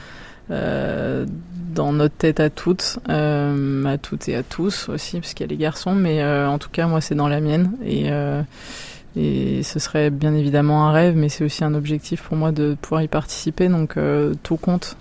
euh, 0.51 1.27
dans 1.75 1.93
notre 1.93 2.15
tête 2.15 2.39
à 2.39 2.51
toutes, 2.51 2.99
à 3.09 3.99
toutes 4.01 4.29
et 4.29 4.37
à 4.37 4.43
tous 4.43 4.91
aussi, 4.91 5.19
parce 5.21 5.33
qu'il 5.35 5.47
y 5.47 5.49
a 5.49 5.51
les 5.51 5.57
garçons, 5.57 5.95
mais 5.95 6.23
en 6.23 6.59
tout 6.59 6.69
cas 6.71 6.87
moi 6.87 7.01
c'est 7.01 7.15
dans 7.15 7.29
la 7.29 7.41
mienne 7.41 7.73
et 7.83 8.11
et 9.17 9.63
ce 9.63 9.79
serait 9.79 10.11
bien 10.11 10.35
évidemment 10.35 10.89
un 10.89 10.93
rêve, 10.93 11.17
mais 11.17 11.29
c'est 11.29 11.45
aussi 11.45 11.65
un 11.65 11.75
objectif 11.75 12.23
pour 12.23 12.37
moi 12.37 12.53
de 12.53 12.77
pouvoir 12.81 13.03
y 13.03 13.09
participer, 13.09 13.69
donc 13.69 13.97
euh, 13.97 14.35
tout 14.43 14.57
compte. 14.57 14.97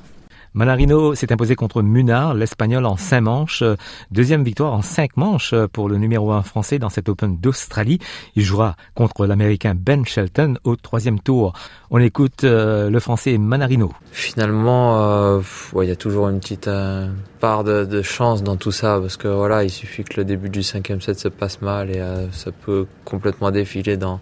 Manarino 0.54 1.16
s'est 1.16 1.32
imposé 1.32 1.56
contre 1.56 1.82
Munard, 1.82 2.34
l'Espagnol 2.34 2.86
en 2.86 2.98
cinq 2.98 3.22
manches. 3.22 3.64
Deuxième 4.12 4.44
victoire 4.44 4.74
en 4.74 4.82
cinq 4.82 5.16
manches 5.16 5.56
pour 5.72 5.88
le 5.88 5.98
numéro 5.98 6.34
un 6.34 6.44
français 6.44 6.78
dans 6.78 6.90
cet 6.90 7.08
Open 7.08 7.38
d'Australie. 7.38 8.00
Il 8.36 8.44
jouera 8.44 8.76
contre 8.94 9.26
l'Américain 9.26 9.76
Ben 9.76 10.06
Shelton 10.06 10.56
au 10.66 10.76
troisième 10.76 11.22
tour. 11.22 11.54
On 11.90 12.00
écoute 12.00 12.44
euh, 12.44 12.90
le 12.90 13.00
français 13.00 13.38
Manarino. 13.38 13.94
Finalement, 14.12 14.98
il 14.98 15.40
euh, 15.40 15.42
ouais, 15.74 15.88
y 15.88 15.92
a 15.92 15.96
toujours 15.96 16.28
une 16.28 16.42
petite 16.42 16.68
euh, 16.68 17.08
part 17.40 17.64
de, 17.64 17.86
de, 17.86 18.02
chance 18.02 18.44
dans 18.44 18.58
tout 18.58 18.74
ça 18.74 19.00
parce 19.00 19.16
que 19.16 19.30
voilà, 19.30 19.64
il 19.64 19.70
suffit 19.70 20.04
que 20.04 20.18
le 20.18 20.26
début 20.26 20.50
du 20.50 20.64
cinquième 20.64 21.00
set 21.00 21.18
se 21.18 21.30
passe 21.30 21.62
mal 21.62 21.90
et 21.92 22.04
ça 22.34 22.52
peut 22.52 22.88
complètement 23.06 23.52
défiler 23.52 23.96
dans 23.96 24.20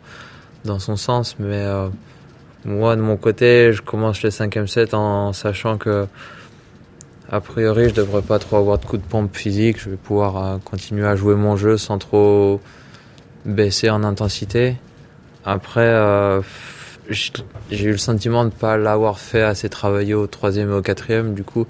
dans 0.66 0.78
son 0.78 0.98
sens, 0.98 1.38
mais 1.40 1.66
moi, 2.66 2.96
de 2.96 3.02
mon 3.02 3.16
côté, 3.16 3.72
je 3.72 3.82
commence 3.82 4.22
le 4.22 4.32
cinquième 4.32 4.68
set 4.68 4.94
en 4.94 5.32
sachant 5.32 5.78
que, 5.78 6.08
a 7.32 7.40
priori, 7.40 7.90
je 7.90 7.94
devrais 7.94 8.22
pas 8.22 8.40
trop 8.40 8.58
avoir 8.58 8.78
de 8.80 8.86
coups 8.86 9.02
de 9.02 9.08
pompe 9.08 9.36
physique. 9.36 9.80
Je 9.80 9.90
vais 9.90 9.98
pouvoir 9.98 10.38
euh, 10.38 10.58
continuer 10.64 11.08
à 11.08 11.16
jouer 11.16 11.36
mon 11.36 11.56
jeu 11.56 11.78
sans 11.78 11.98
trop 11.98 12.60
baisser 13.46 13.90
en 13.90 14.04
intensité. 14.04 14.76
Après, 15.46 15.88
euh, 15.88 16.42
j'ai 17.10 17.86
eu 17.86 17.92
le 17.92 17.98
sentiment 17.98 18.44
de 18.44 18.50
ne 18.50 18.54
pas 18.54 18.78
l'avoir 18.78 19.20
fait 19.20 19.42
assez 19.42 19.70
travailler 19.70 20.14
au 20.14 20.28
troisième 20.28 20.70
et 20.70 20.74
au 20.74 20.82
quatrième. 20.82 21.34
Du 21.34 21.44
coup, 21.44 21.66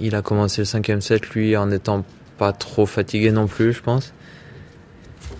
il 0.00 0.14
a 0.16 0.22
commencé 0.22 0.62
le 0.62 0.66
cinquième 0.66 1.00
set, 1.00 1.28
lui, 1.30 1.56
en 1.56 1.70
étant 1.70 2.04
pas 2.36 2.52
trop 2.52 2.86
fatigué 2.86 3.30
non 3.30 3.46
plus, 3.46 3.72
je 3.72 3.82
pense. 3.82 4.12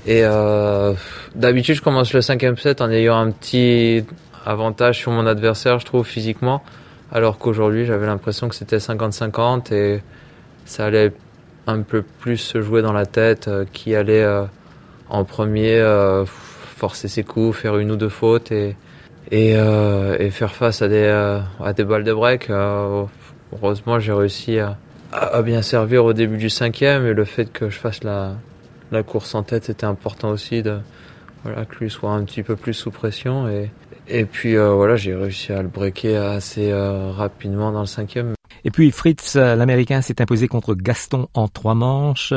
Et 0.07 0.23
euh, 0.23 0.95
d'habitude, 1.35 1.75
je 1.75 1.83
commence 1.83 2.13
le 2.13 2.21
cinquième 2.21 2.57
set 2.57 2.81
en 2.81 2.91
ayant 2.91 3.17
un 3.17 3.31
petit 3.33 4.05
avantage 4.47 4.99
sur 4.99 5.13
mon 5.13 5.27
adversaire, 5.27 5.79
je 5.79 5.87
trouve, 5.87 6.07
physiquement. 6.07 6.63
Alors 7.13 7.39
qu'aujourd'hui, 7.39 7.87
j'avais 7.87 8.07
l'impression 8.07 8.49
que 8.49 8.55
c'était 8.55 8.79
50-50 8.79 9.75
et 9.75 10.03
ça 10.65 10.87
allait 10.87 11.13
un 11.67 11.83
peu 11.83 12.03
plus 12.03 12.37
se 12.37 12.61
jouer 12.61 12.83
dans 12.83 12.93
la 12.93 13.07
tête, 13.07 13.49
euh, 13.49 13.65
qui 13.73 13.95
allait 13.95 14.23
euh, 14.23 14.45
en 15.09 15.25
premier 15.25 15.75
euh, 15.77 16.25
forcer 16.25 17.09
ses 17.09 17.25
coups, 17.25 17.57
faire 17.57 17.79
une 17.79 17.91
ou 17.91 17.97
deux 17.97 18.09
fautes 18.09 18.53
et, 18.53 18.77
et, 19.31 19.53
et 19.53 20.31
faire 20.31 20.55
face 20.55 20.83
à 20.83 20.89
des, 20.89 21.07
à 21.63 21.73
des 21.73 21.85
balles 21.85 22.05
de 22.05 22.13
break. 22.13 22.51
heureusement, 22.51 24.01
j'ai 24.01 24.13
réussi 24.13 24.59
à, 24.59 24.79
à, 25.13 25.43
bien 25.43 25.63
servir 25.63 26.05
au 26.05 26.13
début 26.13 26.39
du 26.39 26.51
cinquième 26.51 27.07
et 27.07 27.13
le 27.13 27.25
fait 27.25 27.53
que 27.53 27.69
je 27.69 27.79
fasse 27.79 28.03
la, 28.03 28.33
la 28.93 29.03
course 29.03 29.35
en 29.35 29.43
tête, 29.43 29.65
c'était 29.65 29.85
important 29.85 30.31
aussi 30.31 30.63
de 30.63 30.79
voilà, 31.45 31.65
que 31.65 31.77
lui 31.77 31.91
soit 31.91 32.11
un 32.11 32.25
petit 32.25 32.43
peu 32.43 32.57
plus 32.57 32.75
sous 32.75 32.91
pression 32.91 33.49
et, 33.49 33.71
et 34.11 34.25
puis 34.25 34.57
euh, 34.57 34.73
voilà, 34.73 34.97
j'ai 34.97 35.15
réussi 35.15 35.53
à 35.53 35.63
le 35.63 35.69
breaker 35.69 36.17
assez 36.17 36.71
euh, 36.71 37.11
rapidement 37.13 37.73
dans 37.73 37.81
le 37.81 37.87
cinquième. 37.87 38.35
Et 38.65 38.71
puis 38.71 38.91
Fritz, 38.91 39.37
l'Américain, 39.37 40.01
s'est 40.01 40.21
imposé 40.21 40.49
contre 40.49 40.75
Gaston 40.75 41.29
en 41.35 41.49
trois 41.49 41.75
manches. 41.75 42.35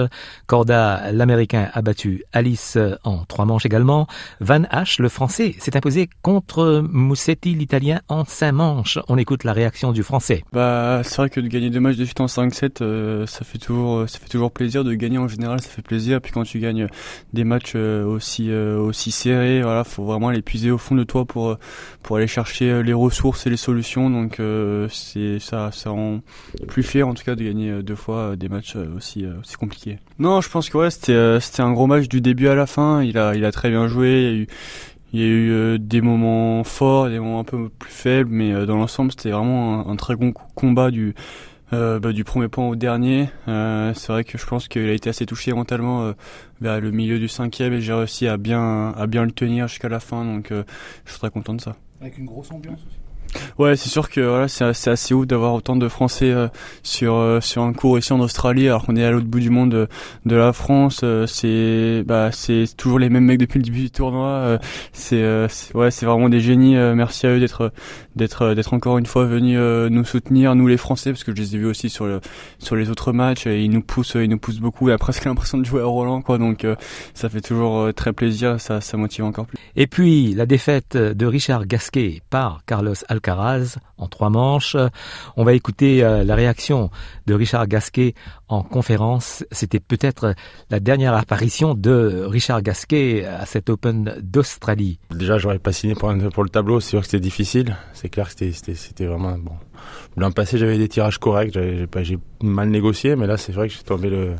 Corda, 0.47 1.11
l'Américain, 1.11 1.69
a 1.73 1.81
battu 1.81 2.23
Alice 2.33 2.77
en 3.03 3.25
trois 3.25 3.45
manches 3.45 3.65
également. 3.65 4.07
Van 4.39 4.63
Hache, 4.69 4.99
le 4.99 5.09
Français, 5.09 5.55
s'est 5.59 5.75
imposé 5.75 6.09
contre 6.21 6.83
Moussetti, 6.91 7.53
l'Italien, 7.55 8.01
en 8.07 8.25
cinq 8.25 8.53
manches. 8.53 8.99
On 9.07 9.17
écoute 9.17 9.43
la 9.43 9.53
réaction 9.53 9.91
du 9.91 10.03
Français. 10.03 10.43
Bah, 10.51 11.01
c'est 11.03 11.17
vrai 11.17 11.29
que 11.29 11.39
de 11.39 11.47
gagner 11.47 11.69
deux 11.69 11.79
matchs 11.79 11.97
de 11.97 12.05
suite 12.05 12.21
en 12.21 12.25
5-7, 12.25 12.81
euh, 12.81 13.25
ça 13.25 13.43
fait 13.43 13.57
toujours, 13.57 14.07
ça 14.09 14.19
fait 14.19 14.29
toujours 14.29 14.51
plaisir. 14.51 14.83
De 14.83 14.93
gagner 14.93 15.17
en 15.17 15.27
général, 15.27 15.61
ça 15.61 15.69
fait 15.69 15.81
plaisir. 15.81 16.21
Puis 16.21 16.31
quand 16.31 16.43
tu 16.43 16.59
gagnes 16.59 16.87
des 17.33 17.43
matchs 17.43 17.73
euh, 17.75 18.05
aussi, 18.05 18.49
euh, 18.49 18.79
aussi 18.79 19.11
serrés, 19.11 19.61
voilà, 19.61 19.83
faut 19.83 20.03
vraiment 20.03 20.29
les 20.29 20.41
puiser 20.41 20.71
au 20.71 20.77
fond 20.77 20.95
de 20.95 21.03
toi 21.03 21.25
pour, 21.25 21.57
pour 22.01 22.17
aller 22.17 22.27
chercher 22.27 22.83
les 22.83 22.93
ressources 22.93 23.45
et 23.47 23.49
les 23.49 23.57
solutions. 23.57 24.09
Donc, 24.09 24.41
c'est 24.89 25.39
ça, 25.39 25.71
ça 25.71 25.89
rend 25.89 26.12
plus 26.67 26.83
fier 26.83 27.07
en 27.07 27.13
tout 27.13 27.23
cas 27.23 27.35
de 27.35 27.43
gagner 27.43 27.69
euh, 27.69 27.81
deux 27.81 27.95
fois 27.95 28.17
euh, 28.17 28.35
des 28.35 28.49
matchs 28.49 28.75
euh, 28.75 28.95
aussi, 28.95 29.25
aussi 29.39 29.55
compliqués. 29.55 29.99
Non, 30.19 30.41
je 30.41 30.49
pense 30.49 30.69
que 30.69 30.77
ouais, 30.77 30.89
c'était 30.89 31.61
un 31.61 31.73
gros 31.73 31.87
match 31.87 32.07
du 32.07 32.21
début 32.21 32.47
à 32.47 32.55
la 32.55 32.65
fin. 32.65 33.03
Il 33.03 33.17
a 33.17 33.35
il 33.35 33.45
a 33.45 33.51
très 33.51 33.69
bien 33.69 33.87
joué. 33.87 34.23
Il 34.23 34.23
y 34.23 34.27
a 34.27 34.33
eu 34.33 34.47
il 35.13 35.19
y 35.19 35.23
a 35.23 35.27
eu 35.27 35.79
des 35.79 36.01
moments 36.01 36.63
forts, 36.63 37.07
des 37.07 37.19
moments 37.19 37.39
un 37.39 37.43
peu 37.43 37.69
plus 37.69 37.91
faibles, 37.91 38.31
mais 38.31 38.65
dans 38.65 38.77
l'ensemble, 38.77 39.11
c'était 39.11 39.29
vraiment 39.29 39.87
un, 39.87 39.95
très 39.95 40.15
bon 40.15 40.31
combat 40.31 40.89
du 40.89 41.13
bah, 41.71 42.11
du 42.11 42.23
premier 42.23 42.47
point 42.47 42.67
au 42.67 42.75
dernier. 42.75 43.29
C'est 43.45 44.07
vrai 44.07 44.23
que 44.23 44.39
je 44.39 44.45
pense 44.47 44.67
qu'il 44.67 44.89
a 44.89 44.93
été 44.93 45.11
assez 45.11 45.27
touché 45.27 45.53
mentalement 45.53 46.13
vers 46.61 46.81
le 46.81 46.89
milieu 46.89 47.19
du 47.19 47.27
cinquième 47.27 47.73
et 47.73 47.81
j'ai 47.81 47.93
réussi 47.93 48.27
à 48.27 48.37
bien 48.37 48.89
à 48.97 49.05
bien 49.05 49.23
le 49.23 49.31
tenir 49.31 49.67
jusqu'à 49.67 49.89
la 49.89 49.99
fin, 49.99 50.25
donc 50.25 50.47
je 50.49 51.11
suis 51.11 51.19
très 51.19 51.29
content 51.29 51.53
de 51.53 51.61
ça. 51.61 51.75
Avec 52.01 52.17
une 52.17 52.25
grosse 52.25 52.51
ambiance 52.51 52.79
aussi. 52.87 53.02
Ouais, 53.59 53.75
c'est 53.75 53.89
sûr 53.89 54.09
que 54.09 54.21
voilà, 54.21 54.47
c'est 54.47 54.63
assez, 54.63 54.89
assez 54.89 55.13
ouf 55.13 55.27
d'avoir 55.27 55.53
autant 55.53 55.75
de 55.75 55.87
Français 55.87 56.31
euh, 56.31 56.47
sur 56.81 57.15
euh, 57.15 57.39
sur 57.41 57.63
un 57.63 57.73
cours 57.73 57.97
ici 57.97 58.11
en 58.13 58.19
Australie, 58.19 58.67
alors 58.67 58.85
qu'on 58.85 58.95
est 58.95 59.03
à 59.03 59.11
l'autre 59.11 59.27
bout 59.27 59.39
du 59.39 59.49
monde 59.49 59.71
de, 59.71 59.87
de 60.25 60.35
la 60.35 60.53
France. 60.53 61.01
Euh, 61.03 61.27
c'est 61.27 62.03
bah 62.05 62.31
c'est 62.31 62.65
toujours 62.77 62.99
les 62.99 63.09
mêmes 63.09 63.25
mecs 63.25 63.39
depuis 63.39 63.59
le 63.59 63.63
début 63.63 63.81
du 63.81 63.91
tournoi. 63.91 64.59
c'est 64.91 65.23
ouais, 65.73 65.91
c'est 65.91 66.05
vraiment 66.05 66.29
des 66.29 66.39
génies. 66.39 66.75
merci 66.95 67.27
à 67.27 67.31
eux 67.31 67.39
d'être 67.39 67.71
d'être 68.15 68.53
d'être 68.53 68.73
encore 68.73 68.97
une 68.97 69.05
fois 69.05 69.25
venus 69.25 69.59
nous 69.59 70.05
soutenir, 70.05 70.55
nous 70.55 70.67
les 70.67 70.77
Français, 70.77 71.11
parce 71.11 71.23
que 71.23 71.35
je 71.35 71.41
les 71.41 71.55
ai 71.55 71.59
vus 71.59 71.65
aussi 71.65 71.89
sur 71.89 72.05
le 72.05 72.21
sur 72.59 72.75
les 72.75 72.89
autres 72.89 73.11
matchs. 73.13 73.47
Et 73.47 73.63
ils 73.63 73.71
nous 73.71 73.81
poussent, 73.81 74.15
ils 74.15 74.29
nous 74.29 74.39
poussent 74.39 74.59
beaucoup. 74.59 74.89
Et 74.89 74.93
a 74.93 74.97
presque 74.97 75.25
l'impression 75.25 75.57
de 75.57 75.65
jouer 75.65 75.81
à 75.81 75.85
Roland, 75.85 76.21
quoi. 76.21 76.37
Donc 76.37 76.65
ça 77.13 77.29
fait 77.29 77.41
toujours 77.41 77.93
très 77.93 78.13
plaisir. 78.13 78.59
Ça 78.59 78.81
ça 78.81 78.97
motive 78.97 79.25
encore 79.25 79.45
plus. 79.45 79.57
Et 79.75 79.87
puis 79.87 80.33
la 80.33 80.45
défaite 80.45 80.97
de 80.97 81.25
Richard 81.25 81.67
Gasquet 81.67 82.21
par 82.29 82.61
Carlos 82.65 82.93
Alcaraz 83.07 83.22
Alcaraz 83.23 83.77
en 83.97 84.07
trois 84.07 84.29
manches. 84.29 84.75
On 85.37 85.43
va 85.43 85.53
écouter 85.53 86.01
la 86.01 86.35
réaction 86.35 86.89
de 87.25 87.33
Richard 87.33 87.67
Gasquet 87.67 88.13
en 88.49 88.63
conférence. 88.63 89.45
C'était 89.51 89.79
peut-être 89.79 90.35
la 90.69 90.79
dernière 90.79 91.13
apparition 91.15 91.73
de 91.73 92.25
Richard 92.27 92.61
Gasquet 92.61 93.25
à 93.25 93.45
cet 93.45 93.69
Open 93.69 94.15
d'Australie. 94.21 94.99
Déjà, 95.11 95.37
j'aurais 95.37 95.59
pas 95.59 95.71
signé 95.71 95.95
pour, 95.95 96.13
pour 96.33 96.43
le 96.43 96.49
tableau. 96.49 96.79
C'est 96.79 96.89
sûr 96.89 96.99
que 96.99 97.05
c'était 97.05 97.21
difficile. 97.21 97.77
C'est 97.93 98.09
clair 98.09 98.33
que 98.33 98.51
c'était 98.51 99.05
vraiment 99.05 99.37
bon. 99.37 99.53
L'an 100.17 100.31
passé, 100.31 100.57
j'avais 100.57 100.77
des 100.77 100.89
tirages 100.89 101.17
corrects. 101.17 101.53
J'ai 101.53 102.19
mal 102.41 102.69
négocié, 102.69 103.15
mais 103.15 103.27
là, 103.27 103.37
c'est 103.37 103.53
vrai 103.53 103.69
que 103.69 103.73
j'ai 103.73 103.83
tombé 103.83 104.09
le 104.09 104.35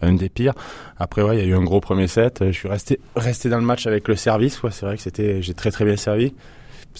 un 0.00 0.12
des 0.12 0.28
pires. 0.28 0.54
Après, 0.96 1.22
ouais, 1.22 1.38
il 1.38 1.40
y 1.40 1.42
a 1.44 1.46
eu 1.46 1.54
un 1.56 1.64
gros 1.64 1.80
premier 1.80 2.06
set. 2.06 2.44
Je 2.46 2.52
suis 2.52 2.68
resté, 2.68 3.00
resté 3.16 3.48
dans 3.48 3.58
le 3.58 3.64
match 3.64 3.88
avec 3.88 4.06
le 4.06 4.14
service. 4.14 4.60
C'est 4.70 4.86
vrai 4.86 4.96
que 4.96 5.02
c'était, 5.02 5.42
j'ai 5.42 5.54
très 5.54 5.72
très 5.72 5.84
bien 5.84 5.96
servi. 5.96 6.34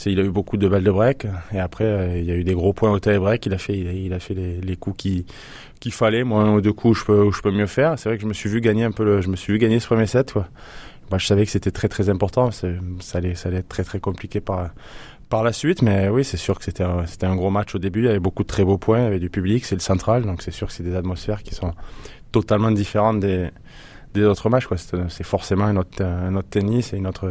Il 0.07 0.21
a 0.21 0.23
eu 0.23 0.31
beaucoup 0.31 0.57
de 0.57 0.69
balles 0.69 0.85
de 0.85 0.91
break 0.91 1.27
et 1.53 1.59
après 1.59 1.85
euh, 1.85 2.19
il 2.19 2.25
y 2.25 2.31
a 2.31 2.35
eu 2.35 2.45
des 2.45 2.55
gros 2.55 2.73
points 2.73 2.91
au 2.91 2.99
tie 2.99 3.19
break. 3.19 3.47
Il 3.47 3.55
a 3.55 3.59
fait, 3.59 3.77
il 3.77 4.13
a, 4.13 4.21
fait 4.21 4.35
les, 4.35 4.77
coups 4.77 4.97
qui 4.97 5.27
qu'il 5.81 5.93
fallait. 5.93 6.25
Moi, 6.25 6.43
un 6.43 6.55
ou 6.55 6.61
deux 6.61 6.73
coups, 6.73 7.01
je 7.01 7.05
peux, 7.05 7.31
je 7.31 7.43
peux 7.43 7.51
mieux 7.51 7.67
faire. 7.67 7.99
C'est 7.99 8.09
vrai 8.09 8.17
que 8.17 8.23
je 8.23 8.29
me 8.29 8.35
suis 8.35 8.49
vu 8.49 8.61
gagner 8.61 8.85
un 8.85 8.93
peu. 8.93 9.21
Je 9.21 9.29
me 9.29 9.37
suis 9.37 9.53
vu 9.53 9.59
gagner 9.59 9.81
ce 9.81 9.87
premier 9.87 10.07
set. 10.07 10.35
Je 11.17 11.27
savais 11.27 11.45
que 11.45 11.51
c'était 11.51 11.71
très 11.71 11.89
très 11.89 12.11
important. 12.11 12.51
Ça 12.51 12.69
allait, 13.15 13.35
ça 13.35 13.49
allait 13.49 13.59
être 13.59 13.69
très 13.69 13.85
très 13.85 14.01
compliqué 14.01 14.41
par 14.41 14.71
par 15.29 15.43
la 15.43 15.53
suite, 15.53 15.83
mais 15.83 16.09
oui, 16.09 16.25
c'est 16.25 16.39
sûr 16.39 16.59
que 16.59 16.65
c'était 16.65 16.85
un, 16.85 17.05
un 17.23 17.37
gros 17.37 17.51
match 17.51 17.75
au 17.75 17.79
début. 17.79 18.01
Il 18.01 18.07
y 18.07 18.09
avait 18.09 18.19
beaucoup 18.19 18.43
de 18.45 18.49
très 18.49 18.65
beaux 18.65 18.79
points, 18.79 19.01
il 19.01 19.05
y 19.05 19.07
avait 19.07 19.19
du 19.19 19.29
public, 19.29 19.65
c'est 19.67 19.75
le 19.75 19.81
central, 19.83 20.25
donc 20.25 20.41
c'est 20.41 20.51
sûr 20.51 20.69
que 20.69 20.73
c'est 20.73 20.83
des 20.83 20.97
atmosphères 20.97 21.43
qui 21.43 21.55
sont 21.55 21.75
totalement 22.33 22.71
différentes 22.71 23.21
des, 23.21 23.51
des 24.15 24.25
autres 24.25 24.49
matchs. 24.49 24.67
C'est, 25.09 25.25
forcément 25.25 25.65
un 25.65 25.77
autre, 25.77 26.03
un 26.03 26.35
autre 26.35 26.49
tennis 26.49 26.93
et 26.93 26.97
une 26.97 27.07
autre, 27.07 27.31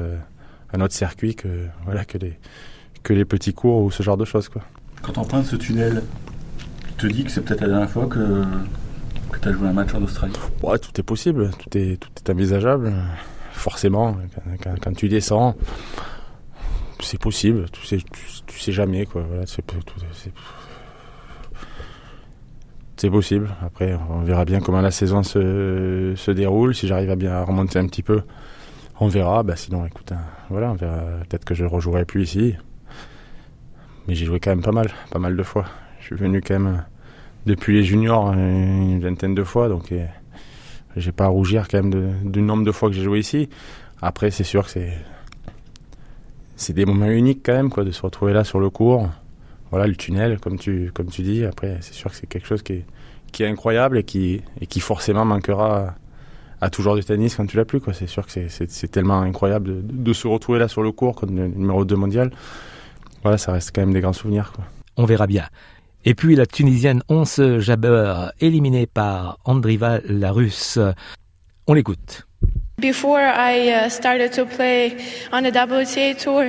un 0.73 0.81
autre 0.81 0.93
circuit 0.93 1.35
que 1.35 1.67
voilà 1.85 2.05
que 2.05 2.17
les 2.17 2.37
que 3.03 3.13
les 3.13 3.25
petits 3.25 3.53
cours 3.53 3.83
ou 3.83 3.91
ce 3.91 4.03
genre 4.03 4.17
de 4.17 4.25
choses 4.25 4.49
quoi. 4.49 4.61
Quand 5.01 5.17
on 5.17 5.23
prend 5.23 5.43
ce 5.43 5.55
tunnel, 5.55 6.03
tu 6.97 7.07
te 7.07 7.13
dis 7.13 7.23
que 7.23 7.31
c'est 7.31 7.41
peut-être 7.41 7.61
la 7.61 7.67
dernière 7.67 7.89
fois 7.89 8.07
que 8.07 8.43
que 9.31 9.39
tu 9.39 9.47
as 9.47 9.51
joué 9.51 9.67
un 9.67 9.73
match 9.73 9.93
en 9.93 10.01
Australie? 10.03 10.33
Ouais, 10.63 10.79
Tout 10.79 10.91
est 10.99 11.03
possible, 11.03 11.51
tout 11.51 11.77
est, 11.77 11.97
tout 11.97 12.09
est 12.17 12.29
envisageable. 12.29 12.93
Forcément, 13.51 14.17
quand, 14.63 14.75
quand, 14.81 14.93
tu 14.95 15.09
descends, 15.09 15.55
c'est 16.99 17.19
possible, 17.19 17.65
tu 17.71 17.85
sais, 17.85 17.97
tu, 18.45 18.59
sais 18.59 18.71
jamais. 18.71 19.05
Quoi. 19.05 19.23
Voilà, 19.27 19.45
c'est, 19.47 19.63
c'est 22.97 23.09
possible. 23.09 23.49
Après, 23.65 23.97
on 24.09 24.21
verra 24.21 24.45
bien 24.45 24.59
comment 24.59 24.81
la 24.81 24.91
saison 24.91 25.23
se, 25.23 26.13
se 26.15 26.31
déroule. 26.31 26.75
Si 26.75 26.87
j'arrive 26.87 27.09
à 27.09 27.15
bien 27.15 27.41
remonter 27.41 27.79
un 27.79 27.87
petit 27.87 28.03
peu, 28.03 28.21
on 28.99 29.07
verra. 29.07 29.41
Bah, 29.43 29.55
sinon, 29.55 29.85
écoute, 29.85 30.11
hein, 30.11 30.21
voilà. 30.49 30.75
Peut-être 30.75 31.45
que 31.45 31.55
je 31.55 31.65
rejouerai 31.65 32.05
plus 32.05 32.23
ici. 32.23 32.55
Mais 34.07 34.15
j'ai 34.15 34.25
joué 34.25 34.39
quand 34.39 34.51
même 34.51 34.61
pas 34.61 34.71
mal, 34.71 34.89
pas 35.11 35.19
mal 35.19 35.35
de 35.35 35.43
fois. 35.43 35.65
Je 35.99 36.05
suis 36.05 36.15
venu 36.15 36.41
quand 36.41 36.59
même 36.59 36.85
depuis 37.45 37.75
les 37.75 37.83
juniors 37.83 38.31
une 38.33 38.99
vingtaine 38.99 39.35
de 39.35 39.43
fois, 39.43 39.69
donc 39.69 39.93
j'ai 40.95 41.11
pas 41.11 41.25
à 41.25 41.27
rougir 41.27 41.67
quand 41.67 41.83
même 41.83 42.31
du 42.31 42.41
nombre 42.41 42.63
de 42.65 42.71
fois 42.71 42.89
que 42.89 42.95
j'ai 42.95 43.03
joué 43.03 43.19
ici. 43.19 43.49
Après, 44.01 44.31
c'est 44.31 44.43
sûr 44.43 44.65
que 44.65 44.71
c'est 44.71 44.93
c'est 46.55 46.73
des 46.73 46.85
moments 46.85 47.09
uniques 47.09 47.41
quand 47.43 47.53
même, 47.53 47.69
quoi, 47.69 47.83
de 47.83 47.91
se 47.91 48.01
retrouver 48.01 48.33
là 48.33 48.43
sur 48.43 48.59
le 48.59 48.69
cours. 48.69 49.09
Voilà, 49.69 49.85
le 49.85 49.95
tunnel, 49.95 50.39
comme 50.39 50.57
tu 50.57 50.91
comme 50.93 51.07
tu 51.07 51.21
dis. 51.21 51.43
Après, 51.45 51.77
c'est 51.81 51.93
sûr 51.93 52.09
que 52.11 52.17
c'est 52.17 52.27
quelque 52.27 52.47
chose 52.47 52.63
qui 52.63 52.73
est 52.73 52.85
qui 53.31 53.43
est 53.43 53.47
incroyable 53.47 53.97
et 53.97 54.03
qui 54.03 54.41
et 54.61 54.65
qui 54.65 54.79
forcément 54.79 55.25
manquera 55.25 55.95
à 56.61 56.69
toujours 56.69 56.95
du 56.95 57.03
tennis 57.03 57.35
quand 57.35 57.45
tu 57.45 57.57
l'as 57.57 57.65
plus. 57.65 57.79
Quoi. 57.79 57.93
C'est 57.93 58.07
sûr 58.07 58.25
que 58.25 58.31
c'est, 58.31 58.91
tellement 58.91 59.21
incroyable 59.21 59.85
de, 59.85 60.13
se 60.13 60.27
retrouver 60.27 60.59
là 60.59 60.67
sur 60.67 60.81
le 60.81 60.91
cours 60.91 61.15
comme 61.15 61.31
numéro 61.31 61.85
2 61.85 61.95
mondial. 61.95 62.31
Voilà, 63.23 63.37
ça 63.37 63.51
reste 63.51 63.71
quand 63.73 63.81
même 63.81 63.93
des 63.93 64.01
grands 64.01 64.13
souvenirs. 64.13 64.51
Quoi. 64.55 64.65
On 64.97 65.05
verra 65.05 65.27
bien. 65.27 65.45
Et 66.05 66.15
puis 66.15 66.35
la 66.35 66.45
Tunisienne 66.45 67.03
Once 67.09 67.41
Jabeur, 67.59 68.31
éliminée 68.39 68.87
par 68.87 69.39
Andriva 69.45 69.99
la 70.07 70.31
Russe. 70.31 70.79
On 71.67 71.73
l'écoute. 71.73 72.27
Before 72.79 73.19
I 73.19 73.89
started 73.89 74.31
to 74.33 74.45
play 74.45 74.97
on 75.33 75.41
the 75.41 75.51
WTA 75.51 76.15
tour, 76.15 76.43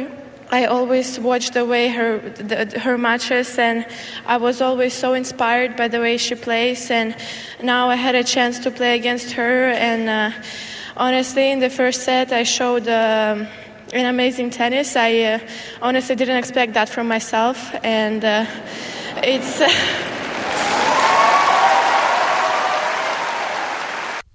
I 0.51 0.65
always 0.65 1.21
watched 1.21 1.53
the 1.53 1.65
way 1.67 1.89
her 1.89 2.19
the, 2.19 2.81
her 2.81 2.97
matches, 2.97 3.59
and 3.59 3.87
I 4.27 4.39
was 4.39 4.63
always 4.63 4.95
so 4.95 5.13
inspired 5.13 5.77
by 5.77 5.89
the 5.89 6.01
way 6.01 6.17
she 6.17 6.35
plays. 6.35 6.91
And 6.91 7.15
now 7.63 7.91
I 7.91 7.97
had 7.97 8.15
a 8.15 8.25
chance 8.25 8.59
to 8.61 8.71
play 8.71 8.97
against 8.97 9.33
her, 9.33 9.71
and 9.71 10.09
uh, 10.09 10.31
honestly, 10.97 11.51
in 11.51 11.61
the 11.61 11.71
first 11.71 12.03
set, 12.03 12.33
I 12.33 12.45
showed. 12.45 12.89
Uh, 12.89 13.47
an 13.91 14.05
amazing 14.05 14.51
tennis. 14.51 14.97
I 14.97 15.23
uh, 15.23 15.39
honestly 15.81 16.15
didn't 16.15 16.37
expect 16.37 16.75
that 16.75 16.91
from 16.91 17.09
myself, 17.09 17.75
and 17.83 18.23
uh, 18.23 18.45
it's. 19.23 19.63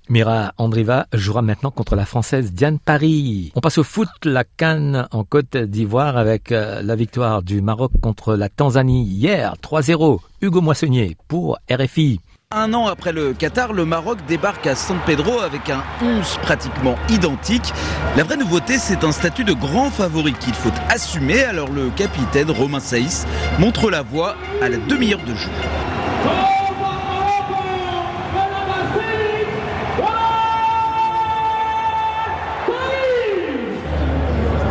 Mira 0.10 0.54
Andriva 0.58 1.08
jouera 1.14 1.42
maintenant 1.42 1.72
contre 1.72 1.96
la 1.96 2.06
Française 2.06 2.52
Diane 2.52 2.80
Paris. 2.80 3.52
On 3.56 3.62
passe 3.62 3.78
au 3.78 3.84
foot, 3.84 4.10
la 4.24 4.44
Cannes 4.44 5.08
en 5.12 5.24
Côte 5.24 5.56
d'Ivoire 5.56 6.18
avec 6.18 6.52
euh, 6.52 6.82
la 6.82 6.96
victoire 6.96 7.42
du 7.42 7.62
Maroc 7.62 7.92
contre 8.02 8.36
la 8.36 8.50
Tanzanie 8.50 9.04
hier, 9.04 9.56
3-0. 9.64 10.20
Hugo 10.42 10.62
Moissonnier 10.62 11.16
pour 11.28 11.58
RFI. 11.72 12.20
Un 12.52 12.74
an 12.76 12.86
après 12.86 13.14
le 13.14 13.34
Qatar, 13.34 13.74
le 13.74 13.84
Maroc 13.84 14.20
débarque 14.28 14.68
à 14.68 14.76
San 14.76 15.00
Pedro 15.08 15.40
avec 15.40 15.70
un 15.72 15.82
11 16.04 16.38
pratiquement 16.44 16.96
identique. 17.10 17.74
La 18.16 18.24
vraie 18.24 18.38
nouveauté, 18.38 18.78
c'est 18.78 19.04
un 19.04 19.12
statut 19.12 19.44
de 19.44 19.54
grand 19.54 19.90
favori 19.90 20.34
qu'il 20.34 20.54
faut 20.54 20.70
assumer. 20.90 21.44
Alors 21.46 21.72
le 21.72 21.90
capitaine 21.90 22.52
Romain 22.52 22.80
Saïs 22.80 23.26
montre 23.58 23.90
la 23.90 24.04
voie 24.04 24.36
à 24.62 24.70
la 24.70 24.78
demi-heure 24.78 25.24
de 25.26 25.34
jeu. 25.34 25.50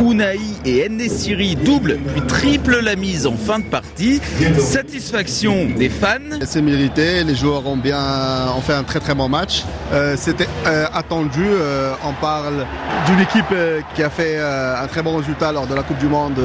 Unai 0.03 0.39
et 0.65 0.89
Nesiri 0.89 1.55
double 1.55 1.97
puis 2.13 2.21
triple 2.21 2.79
la 2.81 2.95
mise 2.95 3.25
en 3.25 3.35
fin 3.35 3.59
de 3.59 3.65
partie. 3.65 4.19
Satisfaction 4.57 5.67
des 5.77 5.89
fans. 5.89 6.39
C'est 6.45 6.61
mérité, 6.61 7.23
les 7.23 7.35
joueurs 7.35 7.65
ont 7.65 7.77
bien 7.77 7.99
ont 8.55 8.61
fait 8.61 8.73
un 8.73 8.83
très 8.83 8.99
très 8.99 9.15
bon 9.15 9.29
match. 9.29 9.63
Euh, 9.93 10.15
c'était 10.17 10.47
euh, 10.65 10.85
attendu, 10.93 11.43
euh, 11.45 11.93
on 12.05 12.13
parle 12.13 12.65
d'une 13.07 13.19
équipe 13.19 13.53
qui 13.95 14.03
a 14.03 14.09
fait 14.09 14.39
un 14.39 14.87
très 14.87 15.01
bon 15.01 15.17
résultat 15.17 15.51
lors 15.51 15.67
de 15.67 15.75
la 15.75 15.83
Coupe 15.83 15.99
du 15.99 16.07
Monde 16.07 16.39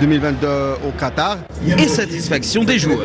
2022 0.00 0.46
au 0.86 0.90
Qatar. 0.98 1.38
Et 1.66 1.88
satisfaction 1.88 2.64
des 2.64 2.78
joueurs. 2.78 2.98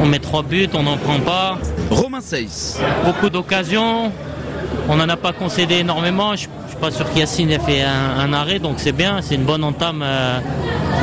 On 0.00 0.06
met 0.06 0.18
trois 0.18 0.42
buts, 0.42 0.68
on 0.74 0.84
n'en 0.84 0.96
prend 0.96 1.18
pas. 1.20 1.58
Romain 1.90 2.20
Seyss. 2.20 2.78
Beaucoup 3.04 3.30
d'occasions, 3.30 4.12
on 4.88 4.96
n'en 4.96 5.08
a 5.08 5.16
pas 5.16 5.32
concédé 5.32 5.76
énormément 5.76 6.34
pas 6.80 6.90
sûr 6.90 7.10
qu'Yacine 7.12 7.50
ait 7.50 7.58
fait 7.58 7.82
un, 7.82 8.32
arrêt, 8.32 8.58
donc 8.58 8.74
c'est 8.78 8.92
bien, 8.92 9.20
c'est 9.22 9.34
une 9.34 9.44
bonne 9.44 9.64
entame 9.64 10.02
euh, 10.02 10.40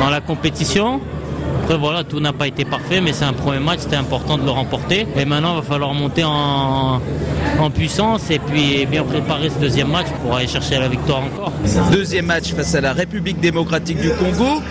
dans 0.00 0.10
la 0.10 0.20
compétition. 0.20 1.00
Après 1.62 1.78
voilà, 1.78 2.04
tout 2.04 2.20
n'a 2.20 2.32
pas 2.32 2.46
été 2.46 2.64
parfait, 2.64 3.00
mais 3.00 3.12
c'est 3.12 3.24
un 3.24 3.32
premier 3.32 3.58
match, 3.58 3.80
c'était 3.80 3.96
important 3.96 4.38
de 4.38 4.44
le 4.44 4.50
remporter. 4.50 5.06
Et 5.16 5.24
maintenant, 5.24 5.54
il 5.54 5.56
va 5.56 5.62
falloir 5.62 5.92
monter 5.94 6.22
en, 6.24 7.00
puissance 7.74 8.30
et 8.30 8.38
puis 8.38 8.86
bien 8.86 9.02
préparer 9.02 9.50
ce 9.50 9.58
deuxième 9.58 9.88
match 9.88 10.06
pour 10.22 10.36
aller 10.36 10.46
chercher 10.46 10.78
la 10.78 10.88
victoire 10.88 11.22
encore. 11.24 11.52
Deuxième 11.90 12.26
match 12.26 12.52
face 12.52 12.74
à 12.76 12.80
la 12.80 12.92
République 12.92 13.40
démocratique 13.40 14.00
du 14.00 14.10
Congo. 14.10 14.62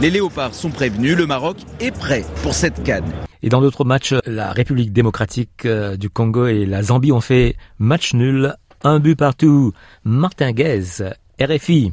Les 0.00 0.10
léopards 0.10 0.54
sont 0.54 0.70
prévenus, 0.70 1.16
le 1.16 1.26
Maroc 1.26 1.56
est 1.80 1.90
prêt 1.90 2.24
pour 2.42 2.54
cette 2.54 2.82
canne. 2.84 3.04
Et 3.42 3.48
dans 3.48 3.60
d'autres 3.60 3.84
matchs, 3.84 4.14
la 4.26 4.52
République 4.52 4.92
démocratique 4.92 5.66
euh, 5.66 5.96
du 5.96 6.08
Congo 6.08 6.46
et 6.46 6.64
la 6.64 6.82
Zambie 6.82 7.12
ont 7.12 7.20
fait 7.20 7.56
match 7.78 8.14
nul 8.14 8.54
un 8.84 9.00
but 9.00 9.16
partout. 9.16 9.72
Martin 10.04 10.52
Guez, 10.52 11.02
RFI. 11.40 11.92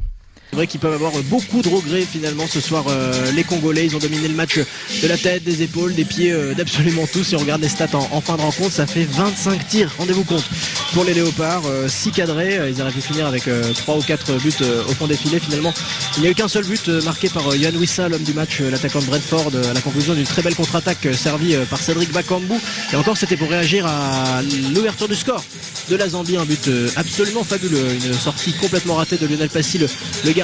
C'est 0.52 0.56
vrai 0.56 0.66
qu'ils 0.66 0.80
peuvent 0.80 0.92
avoir 0.92 1.14
beaucoup 1.30 1.62
de 1.62 1.68
regrets 1.70 2.02
finalement 2.02 2.46
ce 2.46 2.60
soir. 2.60 2.84
Euh, 2.86 3.32
les 3.32 3.42
Congolais, 3.42 3.86
ils 3.86 3.96
ont 3.96 3.98
dominé 3.98 4.28
le 4.28 4.34
match 4.34 4.58
de 4.58 5.08
la 5.08 5.16
tête, 5.16 5.44
des 5.44 5.62
épaules, 5.62 5.94
des 5.94 6.04
pieds, 6.04 6.30
euh, 6.30 6.52
d'absolument 6.52 7.06
tout. 7.10 7.24
Si 7.24 7.34
on 7.34 7.38
regarde 7.38 7.62
les 7.62 7.70
stats 7.70 7.88
en, 7.94 8.20
fin 8.20 8.36
de 8.36 8.42
rencontre, 8.42 8.70
ça 8.70 8.86
fait 8.86 9.04
25 9.04 9.66
tirs. 9.66 9.90
Rendez-vous 9.96 10.24
compte. 10.24 10.44
Pour 10.92 11.04
les 11.04 11.14
Léopards, 11.14 11.62
6 11.88 12.08
euh, 12.08 12.12
cadrés. 12.12 12.60
Ils 12.68 12.82
auraient 12.82 12.92
pu 12.92 13.00
finir 13.00 13.26
avec 13.26 13.44
3 13.76 13.96
ou 13.96 14.02
4 14.02 14.34
buts 14.42 14.52
au 14.86 14.92
fond 14.92 15.06
des 15.06 15.16
filets. 15.16 15.38
Finalement, 15.38 15.72
il 16.18 16.20
n'y 16.20 16.28
a 16.28 16.32
eu 16.32 16.34
qu'un 16.34 16.48
seul 16.48 16.66
but 16.66 16.86
marqué 17.02 17.30
par 17.30 17.56
Yann 17.56 17.74
Wissa, 17.74 18.10
l'homme 18.10 18.22
du 18.22 18.34
match, 18.34 18.60
l'attaquant 18.60 19.00
de 19.00 19.06
Brentford, 19.06 19.52
à 19.70 19.72
la 19.72 19.80
conclusion 19.80 20.12
d'une 20.12 20.26
très 20.26 20.42
belle 20.42 20.54
contre-attaque 20.54 21.08
servie 21.14 21.56
par 21.70 21.78
Cédric 21.78 22.12
Bakambu. 22.12 22.56
Et 22.92 22.96
encore, 22.96 23.16
c'était 23.16 23.38
pour 23.38 23.48
réagir 23.48 23.86
à 23.86 24.42
l'ouverture 24.74 25.08
du 25.08 25.16
score 25.16 25.42
de 25.88 25.96
la 25.96 26.10
Zambie, 26.10 26.36
un 26.36 26.44
but 26.44 26.68
absolument 26.96 27.42
fabuleux, 27.42 27.86
une 27.94 28.12
sortie 28.12 28.52
complètement 28.52 28.96
ratée 28.96 29.16
de 29.16 29.26
Lionel 29.26 29.48
Passy, 29.48 29.78
le, 29.78 29.88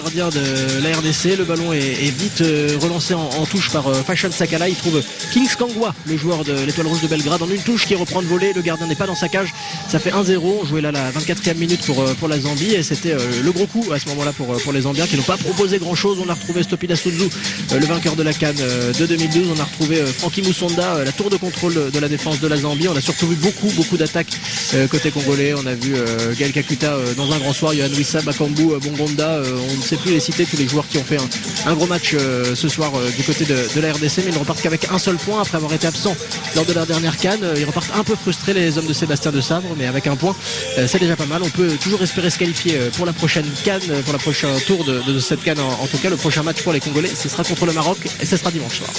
gardien 0.00 0.28
de 0.28 0.80
la 0.80 0.96
RDC. 0.96 1.36
Le 1.36 1.44
ballon 1.44 1.72
est, 1.72 2.10
vite 2.10 2.42
relancé 2.80 3.14
en, 3.14 3.46
touche 3.46 3.70
par 3.70 3.84
Fashion 4.06 4.30
Sakala. 4.30 4.68
Il 4.68 4.76
trouve 4.76 5.02
Kings 5.32 5.54
Kangwa, 5.58 5.92
le 6.06 6.16
joueur 6.16 6.44
de 6.44 6.52
l'Étoile 6.52 6.86
Rouge 6.86 7.02
de 7.02 7.08
Belgrade, 7.08 7.42
en 7.42 7.48
une 7.48 7.60
touche 7.62 7.84
qui 7.86 7.96
reprend 7.96 8.20
le 8.20 8.28
volet. 8.28 8.52
Le 8.54 8.62
gardien 8.62 8.86
n'est 8.86 8.94
pas 8.94 9.06
dans 9.06 9.16
sa 9.16 9.28
cage. 9.28 9.52
Ça 9.88 9.98
fait 9.98 10.10
1-0. 10.10 10.38
On 10.62 10.64
jouait 10.64 10.80
là 10.80 10.92
la 10.92 11.10
24e 11.10 11.56
minute 11.56 11.84
pour, 11.84 12.04
pour 12.14 12.28
la 12.28 12.38
Zambie 12.38 12.74
et 12.74 12.82
c'était 12.84 13.16
le 13.42 13.50
gros 13.50 13.66
coup 13.66 13.86
à 13.92 13.98
ce 13.98 14.08
moment-là 14.10 14.32
pour, 14.32 14.46
pour 14.46 14.72
les 14.72 14.82
Zambiens 14.82 15.06
qui 15.06 15.16
n'ont 15.16 15.22
pas 15.22 15.36
proposé 15.36 15.78
grand-chose. 15.78 16.18
On 16.24 16.28
a 16.28 16.34
retrouvé 16.34 16.62
Stopida 16.62 16.94
Suzu, 16.94 17.28
le 17.72 17.86
vainqueur 17.86 18.14
de 18.14 18.22
la 18.22 18.32
Cannes 18.32 18.56
de 18.56 19.06
2012. 19.06 19.48
On 19.56 19.60
a 19.60 19.64
retrouvé 19.64 20.04
Frankie 20.04 20.42
Moussonda, 20.42 21.04
la 21.04 21.12
tour 21.12 21.28
de 21.28 21.36
contrôle 21.36 21.90
de 21.90 21.98
la 21.98 22.08
défense 22.08 22.38
de 22.40 22.46
la 22.46 22.56
Zambie. 22.56 22.88
On 22.88 22.96
a 22.96 23.00
surtout 23.00 23.26
vu 23.26 23.36
beaucoup, 23.36 23.70
beaucoup 23.72 23.96
d'attaques 23.96 24.38
côté 24.90 25.10
congolais. 25.10 25.54
On 25.54 25.66
a 25.66 25.74
vu 25.74 25.94
Gaël 26.38 26.52
Kakuta 26.52 26.96
dans 27.16 27.32
un 27.32 27.38
grand 27.38 27.52
soir, 27.52 27.74
Yohan 27.74 27.90
Wissa, 27.96 28.22
Bakambu, 28.22 28.78
Bongonda. 28.80 29.42
on 29.42 29.82
ne 29.92 29.96
sait 29.96 30.02
plus 30.02 30.12
les 30.12 30.20
citer, 30.20 30.44
tous 30.44 30.56
les 30.56 30.68
joueurs 30.68 30.86
qui 30.86 30.98
ont 30.98 31.04
fait 31.04 31.16
un, 31.66 31.74
gros 31.74 31.86
match 31.86 32.14
ce 32.14 32.68
soir 32.68 32.92
du 33.16 33.22
côté 33.22 33.44
de, 33.44 33.80
la 33.80 33.92
RDC, 33.92 34.18
mais 34.18 34.24
ils 34.28 34.34
ne 34.34 34.38
repartent 34.38 34.60
qu'avec 34.60 34.90
un 34.90 34.98
seul 34.98 35.16
point 35.16 35.40
après 35.40 35.56
avoir 35.56 35.72
été 35.72 35.86
absents 35.86 36.16
lors 36.54 36.64
de 36.64 36.72
leur 36.72 36.86
dernière 36.86 37.16
canne. 37.16 37.40
Ils 37.56 37.64
repartent 37.64 37.92
un 37.94 38.04
peu 38.04 38.14
frustrés 38.14 38.52
les 38.52 38.76
hommes 38.76 38.86
de 38.86 38.92
Sébastien 38.92 39.32
de 39.32 39.40
Sabre, 39.40 39.68
mais 39.78 39.86
avec 39.86 40.06
un 40.06 40.16
point, 40.16 40.34
c'est 40.86 40.98
déjà 40.98 41.16
pas 41.16 41.26
mal. 41.26 41.42
On 41.42 41.50
peut 41.50 41.70
toujours 41.82 42.02
espérer 42.02 42.30
se 42.30 42.38
qualifier 42.38 42.78
pour 42.96 43.06
la 43.06 43.12
prochaine 43.12 43.46
canne, 43.64 43.82
pour 44.04 44.12
la 44.12 44.18
prochain 44.18 44.48
tour 44.66 44.84
de, 44.84 45.18
cette 45.18 45.42
canne. 45.42 45.60
En, 45.60 45.86
tout 45.86 45.98
cas, 45.98 46.10
le 46.10 46.16
prochain 46.16 46.42
match 46.42 46.62
pour 46.62 46.72
les 46.72 46.80
Congolais, 46.80 47.08
ce 47.08 47.28
sera 47.28 47.44
contre 47.44 47.66
le 47.66 47.72
Maroc 47.72 47.98
et 48.20 48.26
ce 48.26 48.36
sera 48.36 48.50
dimanche 48.50 48.78
soir. 48.78 48.90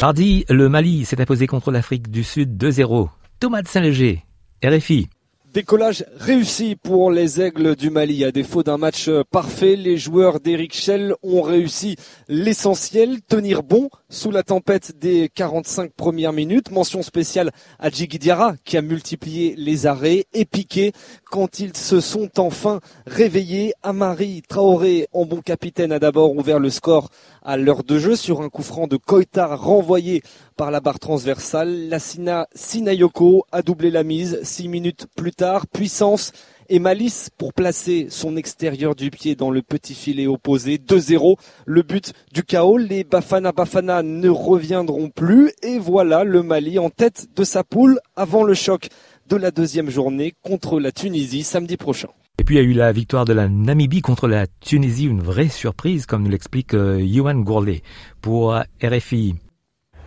Mardi, 0.00 0.44
le 0.48 0.68
Mali 0.68 1.04
s'est 1.04 1.20
imposé 1.20 1.46
contre 1.46 1.70
l'Afrique 1.70 2.10
du 2.10 2.24
Sud 2.24 2.56
2-0. 2.56 3.08
Thomas 3.38 3.62
de 3.62 3.68
Saint-Léger, 3.68 4.24
RFI. 4.64 5.08
Décollage 5.52 6.06
réussi 6.16 6.76
pour 6.76 7.10
les 7.10 7.42
Aigles 7.42 7.76
du 7.76 7.90
Mali. 7.90 8.24
À 8.24 8.32
défaut 8.32 8.62
d'un 8.62 8.78
match 8.78 9.10
parfait, 9.30 9.76
les 9.76 9.98
joueurs 9.98 10.40
d'Eric 10.40 10.74
Schell 10.74 11.14
ont 11.22 11.42
réussi 11.42 11.96
l'essentiel, 12.26 13.20
tenir 13.20 13.62
bon 13.62 13.90
sous 14.12 14.30
la 14.30 14.42
tempête 14.42 14.98
des 14.98 15.30
45 15.34 15.90
premières 15.92 16.34
minutes. 16.34 16.70
Mention 16.70 17.02
spéciale 17.02 17.50
à 17.78 17.88
Djigui 17.88 18.18
qui 18.62 18.76
a 18.76 18.82
multiplié 18.82 19.54
les 19.56 19.86
arrêts 19.86 20.26
et 20.34 20.44
piqué 20.44 20.92
quand 21.30 21.60
ils 21.60 21.74
se 21.74 22.00
sont 22.00 22.28
enfin 22.38 22.80
réveillés. 23.06 23.72
Amari 23.82 24.42
Traoré, 24.46 25.08
en 25.12 25.24
bon 25.24 25.40
capitaine, 25.40 25.92
a 25.92 25.98
d'abord 25.98 26.36
ouvert 26.36 26.58
le 26.58 26.68
score 26.68 27.08
à 27.42 27.56
l'heure 27.56 27.84
de 27.84 27.98
jeu 27.98 28.14
sur 28.14 28.42
un 28.42 28.50
coup 28.50 28.62
franc 28.62 28.86
de 28.86 28.98
Koita 28.98 29.56
renvoyé 29.56 30.22
par 30.58 30.70
la 30.70 30.80
barre 30.80 31.00
transversale. 31.00 31.88
Lassina 31.88 32.46
Sinayoko 32.54 33.46
a 33.50 33.62
doublé 33.62 33.90
la 33.90 34.04
mise 34.04 34.40
six 34.42 34.68
minutes 34.68 35.06
plus 35.16 35.32
tard. 35.32 35.66
Puissance 35.66 36.32
et 36.68 36.78
malice 36.78 37.30
pour 37.36 37.52
placer 37.52 38.06
son 38.10 38.36
extérieur 38.36 38.94
du 38.94 39.10
pied 39.10 39.34
dans 39.34 39.50
le 39.50 39.62
petit 39.62 39.94
filet 39.94 40.26
opposé. 40.26 40.76
2-0, 40.78 41.36
le 41.66 41.82
but 41.82 42.12
du 42.32 42.42
chaos. 42.42 42.78
Les 42.78 43.04
Bafana 43.04 43.52
Bafana 43.52 44.02
ne 44.02 44.28
reviendront 44.28 45.10
plus 45.10 45.52
et 45.62 45.78
voilà 45.78 46.24
le 46.24 46.42
Mali 46.42 46.78
en 46.78 46.90
tête 46.90 47.28
de 47.36 47.44
sa 47.44 47.64
poule 47.64 48.00
avant 48.16 48.44
le 48.44 48.54
choc 48.54 48.88
de 49.28 49.36
la 49.36 49.50
deuxième 49.50 49.90
journée 49.90 50.34
contre 50.42 50.80
la 50.80 50.92
Tunisie 50.92 51.42
samedi 51.42 51.76
prochain. 51.76 52.08
Et 52.38 52.44
puis 52.44 52.56
il 52.56 52.58
y 52.58 52.60
a 52.60 52.64
eu 52.64 52.72
la 52.72 52.92
victoire 52.92 53.24
de 53.24 53.32
la 53.32 53.48
Namibie 53.48 54.00
contre 54.00 54.26
la 54.26 54.46
Tunisie, 54.46 55.04
une 55.04 55.22
vraie 55.22 55.48
surprise 55.48 56.06
comme 56.06 56.22
nous 56.22 56.30
l'explique 56.30 56.74
euh, 56.74 57.00
Yohan 57.00 57.40
Gourlet 57.40 57.82
pour 58.20 58.58
RFI. 58.82 59.34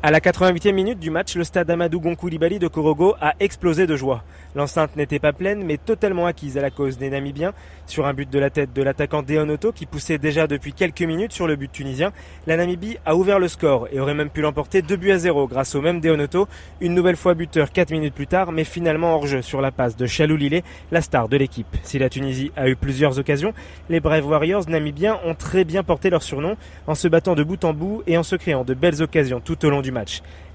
À 0.05 0.11
la 0.11 0.19
88e 0.19 0.71
minute 0.71 0.99
du 0.99 1.09
match, 1.09 1.35
le 1.35 1.43
stade 1.43 1.67
Amadou 1.71 1.99
Gonkou-Libali 1.99 2.59
de 2.59 2.67
Korogo 2.67 3.15
a 3.21 3.33
explosé 3.39 3.87
de 3.87 3.95
joie. 3.95 4.23
L'enceinte 4.53 4.95
n'était 4.95 5.17
pas 5.17 5.33
pleine, 5.33 5.63
mais 5.63 5.77
totalement 5.77 6.27
acquise 6.27 6.59
à 6.59 6.61
la 6.61 6.69
cause 6.69 6.99
des 6.99 7.09
Namibiens. 7.09 7.53
Sur 7.87 8.05
un 8.05 8.13
but 8.13 8.29
de 8.29 8.37
la 8.37 8.51
tête 8.51 8.71
de 8.71 8.83
l'attaquant 8.83 9.23
Deonoto, 9.23 9.71
qui 9.71 9.87
poussait 9.87 10.19
déjà 10.19 10.45
depuis 10.45 10.73
quelques 10.73 11.01
minutes 11.01 11.31
sur 11.31 11.47
le 11.47 11.55
but 11.55 11.71
tunisien, 11.71 12.11
la 12.45 12.55
Namibie 12.55 12.97
a 13.03 13.15
ouvert 13.15 13.39
le 13.39 13.47
score 13.47 13.87
et 13.91 13.99
aurait 13.99 14.13
même 14.13 14.29
pu 14.29 14.41
l'emporter 14.41 14.83
2 14.83 14.95
buts 14.95 15.09
à 15.09 15.17
0 15.17 15.47
grâce 15.47 15.73
au 15.73 15.81
même 15.81 15.99
Deonoto, 16.01 16.47
une 16.81 16.93
nouvelle 16.93 17.15
fois 17.15 17.33
buteur 17.33 17.71
4 17.71 17.89
minutes 17.89 18.13
plus 18.13 18.27
tard, 18.27 18.51
mais 18.51 18.63
finalement 18.63 19.15
hors 19.15 19.25
jeu 19.25 19.41
sur 19.41 19.59
la 19.59 19.71
passe 19.71 19.97
de 19.97 20.05
Chalou 20.05 20.35
Lillet, 20.35 20.63
la 20.91 21.01
star 21.01 21.29
de 21.29 21.37
l'équipe. 21.37 21.77
Si 21.81 21.97
la 21.97 22.09
Tunisie 22.09 22.51
a 22.55 22.69
eu 22.69 22.75
plusieurs 22.75 23.17
occasions, 23.17 23.55
les 23.89 24.01
Brave 24.01 24.27
Warriors 24.27 24.69
namibiens 24.69 25.19
ont 25.25 25.33
très 25.33 25.63
bien 25.63 25.81
porté 25.81 26.11
leur 26.11 26.21
surnom 26.21 26.57
en 26.85 26.93
se 26.93 27.07
battant 27.07 27.33
de 27.33 27.43
bout 27.43 27.65
en 27.65 27.73
bout 27.73 28.03
et 28.05 28.19
en 28.19 28.23
se 28.23 28.35
créant 28.35 28.63
de 28.63 28.75
belles 28.75 29.01
occasions 29.01 29.39
tout 29.39 29.65
au 29.65 29.71
long 29.71 29.81
du 29.81 29.94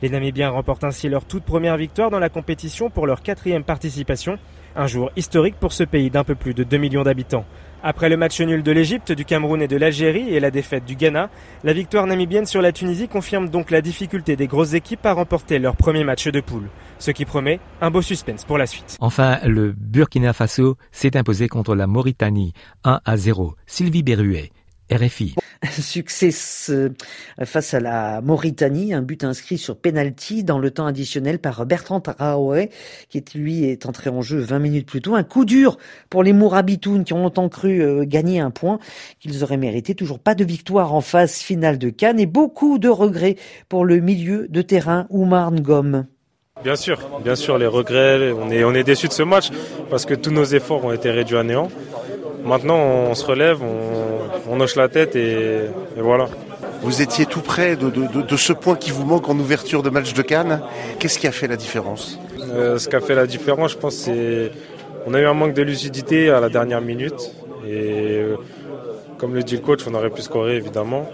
Les 0.02 0.08
Namibiens 0.08 0.50
remportent 0.50 0.84
ainsi 0.84 1.08
leur 1.08 1.24
toute 1.24 1.44
première 1.44 1.76
victoire 1.76 2.10
dans 2.10 2.18
la 2.18 2.28
compétition 2.28 2.90
pour 2.90 3.06
leur 3.06 3.22
quatrième 3.22 3.64
participation, 3.64 4.38
un 4.76 4.86
jour 4.86 5.10
historique 5.16 5.56
pour 5.56 5.72
ce 5.72 5.84
pays 5.84 6.10
d'un 6.10 6.24
peu 6.24 6.34
plus 6.34 6.54
de 6.54 6.64
2 6.64 6.76
millions 6.76 7.02
d'habitants. 7.02 7.44
Après 7.82 8.10
le 8.10 8.18
match 8.18 8.40
nul 8.40 8.62
de 8.62 8.72
l'Égypte, 8.72 9.10
du 9.10 9.24
Cameroun 9.24 9.62
et 9.62 9.68
de 9.68 9.76
l'Algérie 9.76 10.34
et 10.34 10.40
la 10.40 10.50
défaite 10.50 10.84
du 10.84 10.96
Ghana, 10.96 11.30
la 11.64 11.72
victoire 11.72 12.06
namibienne 12.06 12.44
sur 12.44 12.60
la 12.60 12.72
Tunisie 12.72 13.08
confirme 13.08 13.48
donc 13.48 13.70
la 13.70 13.80
difficulté 13.80 14.36
des 14.36 14.46
grosses 14.46 14.74
équipes 14.74 15.06
à 15.06 15.14
remporter 15.14 15.58
leur 15.58 15.76
premier 15.76 16.04
match 16.04 16.28
de 16.28 16.40
poule, 16.40 16.68
ce 16.98 17.10
qui 17.10 17.24
promet 17.24 17.58
un 17.80 17.90
beau 17.90 18.02
suspense 18.02 18.44
pour 18.44 18.58
la 18.58 18.66
suite. 18.66 18.98
Enfin, 19.00 19.38
le 19.44 19.72
Burkina 19.72 20.34
Faso 20.34 20.76
s'est 20.92 21.16
imposé 21.16 21.48
contre 21.48 21.74
la 21.74 21.86
Mauritanie 21.86 22.52
1 22.84 23.00
à 23.02 23.16
0. 23.16 23.54
Sylvie 23.66 24.02
Berruet. 24.02 24.50
RFI. 24.92 25.36
Succès 25.80 26.30
face 27.44 27.74
à 27.74 27.80
la 27.80 28.22
Mauritanie, 28.22 28.94
un 28.94 29.02
but 29.02 29.24
inscrit 29.24 29.58
sur 29.58 29.76
penalty 29.76 30.42
dans 30.42 30.58
le 30.58 30.70
temps 30.70 30.86
additionnel 30.86 31.38
par 31.38 31.66
Bertrand 31.66 32.00
Traoré, 32.00 32.70
qui 33.10 33.22
lui 33.34 33.64
est 33.64 33.84
entré 33.84 34.08
en 34.08 34.22
jeu 34.22 34.38
20 34.38 34.58
minutes 34.58 34.86
plus 34.86 35.02
tôt. 35.02 35.14
Un 35.14 35.22
coup 35.22 35.44
dur 35.44 35.76
pour 36.08 36.22
les 36.22 36.32
Mourabitoun 36.32 37.04
qui 37.04 37.12
ont 37.12 37.22
longtemps 37.22 37.50
cru 37.50 37.82
euh, 37.82 38.04
gagner 38.06 38.40
un 38.40 38.50
point 38.50 38.78
qu'ils 39.18 39.44
auraient 39.44 39.58
mérité. 39.58 39.94
Toujours 39.94 40.18
pas 40.18 40.34
de 40.34 40.44
victoire 40.44 40.94
en 40.94 41.02
phase 41.02 41.34
finale 41.34 41.78
de 41.78 41.90
Cannes 41.90 42.20
et 42.20 42.26
beaucoup 42.26 42.78
de 42.78 42.88
regrets 42.88 43.36
pour 43.68 43.84
le 43.84 44.00
milieu 44.00 44.48
de 44.48 44.62
terrain 44.62 45.06
Oumar 45.10 45.52
Ngom. 45.52 46.06
Bien 46.62 46.76
sûr, 46.76 46.98
bien 47.24 47.36
sûr, 47.36 47.56
les 47.56 47.66
regrets, 47.66 48.32
on 48.32 48.50
est, 48.50 48.64
on 48.64 48.74
est 48.74 48.84
déçus 48.84 49.08
de 49.08 49.12
ce 49.14 49.22
match 49.22 49.50
parce 49.88 50.04
que 50.04 50.14
tous 50.14 50.30
nos 50.30 50.44
efforts 50.44 50.84
ont 50.84 50.92
été 50.92 51.10
réduits 51.10 51.38
à 51.38 51.42
néant. 51.42 51.68
Maintenant, 52.44 52.78
on 52.78 53.14
se 53.14 53.24
relève, 53.24 53.58
on, 54.48 54.60
hoche 54.60 54.76
la 54.76 54.88
tête 54.88 55.16
et, 55.16 55.70
voilà. 55.96 56.28
Vous 56.82 57.02
étiez 57.02 57.26
tout 57.26 57.40
près 57.42 57.76
de, 57.76 58.36
ce 58.36 58.52
point 58.52 58.74
qui 58.74 58.90
vous 58.90 59.04
manque 59.04 59.28
en 59.28 59.38
ouverture 59.38 59.82
de 59.82 59.90
match 59.90 60.14
de 60.14 60.22
Cannes. 60.22 60.62
Qu'est-ce 60.98 61.18
qui 61.18 61.26
a 61.26 61.32
fait 61.32 61.46
la 61.46 61.56
différence 61.56 62.18
euh, 62.40 62.78
Ce 62.78 62.88
qui 62.88 62.96
a 62.96 63.00
fait 63.00 63.14
la 63.14 63.26
différence, 63.26 63.72
je 63.72 63.76
pense, 63.76 63.94
c'est 63.94 64.50
on 65.06 65.14
a 65.14 65.20
eu 65.20 65.26
un 65.26 65.34
manque 65.34 65.54
de 65.54 65.62
lucidité 65.62 66.30
à 66.30 66.40
la 66.40 66.48
dernière 66.48 66.80
minute. 66.80 67.32
Et 67.66 68.18
euh, 68.18 68.36
comme 69.18 69.34
le 69.34 69.42
dit 69.42 69.56
le 69.56 69.62
coach, 69.62 69.80
on 69.86 69.94
aurait 69.94 70.10
pu 70.10 70.22
scorer 70.22 70.56
évidemment. 70.56 71.08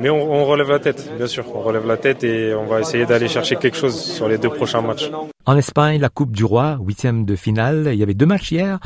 Mais 0.00 0.10
on, 0.10 0.44
relève 0.44 0.70
la 0.70 0.80
tête, 0.80 1.08
bien 1.16 1.28
sûr. 1.28 1.44
On 1.54 1.60
relève 1.60 1.86
la 1.86 1.96
tête 1.96 2.24
et 2.24 2.52
on 2.54 2.64
va 2.64 2.80
essayer 2.80 3.06
d'aller 3.06 3.28
chercher 3.28 3.56
quelque 3.56 3.76
chose 3.76 4.00
sur 4.00 4.28
les 4.28 4.38
deux 4.38 4.50
prochains 4.50 4.80
matchs. 4.80 5.08
En 5.46 5.58
Espagne, 5.58 6.00
la 6.00 6.08
Coupe 6.08 6.32
du 6.32 6.44
Roi, 6.44 6.78
huitième 6.80 7.26
de 7.26 7.36
finale. 7.36 7.90
Il 7.92 7.98
y 7.98 8.02
avait 8.02 8.14
deux 8.14 8.24
matchs 8.24 8.52
hier. 8.52 8.78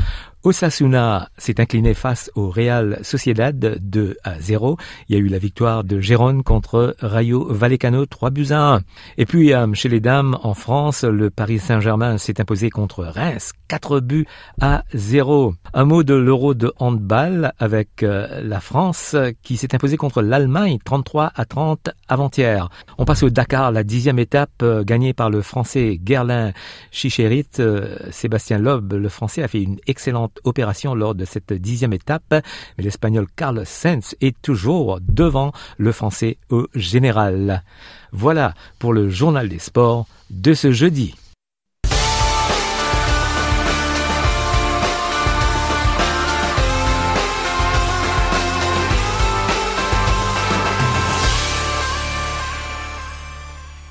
Osasuna 0.44 1.29
s'est 1.37 1.61
incliné 1.61 1.94
face 1.94 2.31
au 2.37 2.49
Real 2.49 3.01
Sociedad 3.03 3.79
2 3.81 4.16
à 4.23 4.40
0. 4.40 4.77
Il 5.09 5.16
y 5.16 5.18
a 5.18 5.23
eu 5.23 5.27
la 5.27 5.38
victoire 5.38 5.83
de 5.83 6.01
Gérone 6.01 6.44
contre 6.44 6.94
Rayo 7.01 7.47
Vallecano 7.51 8.07
3 8.07 8.31
buts 8.31 8.47
à 8.51 8.75
1. 8.77 8.81
Et 9.18 9.27
puis 9.27 9.53
euh, 9.53 9.66
chez 9.75 9.88
les 9.88 9.99
dames 10.01 10.38
en 10.42 10.55
France, 10.55 11.03
le 11.03 11.31
Paris 11.31 11.59
Saint-Germain 11.59 12.18
s'est 12.18 12.40
imposé 12.40 12.71
contre 12.71 13.05
Reims 13.05 13.53
4 13.66 14.01
buts 14.01 14.27
à 14.61 14.85
0. 14.94 15.55
Un 15.75 15.85
mot 15.85 16.05
de 16.05 16.14
l'Euro 16.14 16.55
de 16.55 16.73
handball 16.79 17.53
avec 17.59 18.03
euh, 18.03 18.40
la 18.42 18.61
France 18.61 19.16
qui 19.42 19.57
s'est 19.57 19.75
imposée 19.75 19.97
contre 19.97 20.23
l'Allemagne 20.23 20.79
33 20.85 21.33
à 21.35 21.44
30 21.44 21.90
avant-hier. 22.07 22.71
On 22.97 23.05
passe 23.05 23.25
au 23.25 23.31
Dakar, 23.31 23.73
la 23.73 23.83
dixième 23.83 24.21
étape 24.21 24.51
euh, 24.62 24.85
gagnée 24.85 25.14
par 25.14 25.31
le 25.31 25.42
Français 25.42 26.01
Gerlin 26.05 26.48
Chicherit. 26.91 27.47
Sébastien 28.11 28.59
Loeb, 28.59 28.93
le 28.93 29.09
Français, 29.09 29.43
a 29.43 29.49
fait 29.49 29.63
une 29.63 29.79
excellente 29.87 30.41
opération 30.45 30.95
lors 30.95 31.15
de 31.15 31.25
cette 31.25 31.53
dixième 31.53 31.93
étape, 31.93 32.23
mais 32.31 32.85
l'Espagnol 32.85 33.27
Carlos 33.37 33.65
Sainz 33.65 34.15
est 34.21 34.41
toujours 34.43 34.99
devant 35.01 35.53
le 35.77 35.93
Français 35.93 36.39
au 36.51 36.67
général. 36.75 37.63
Voilà 38.13 38.55
pour 38.79 38.93
le 38.93 39.09
journal 39.09 39.49
des 39.49 39.59
sports 39.59 40.07
de 40.31 40.55
ce 40.55 40.73
jeudi. 40.73 41.15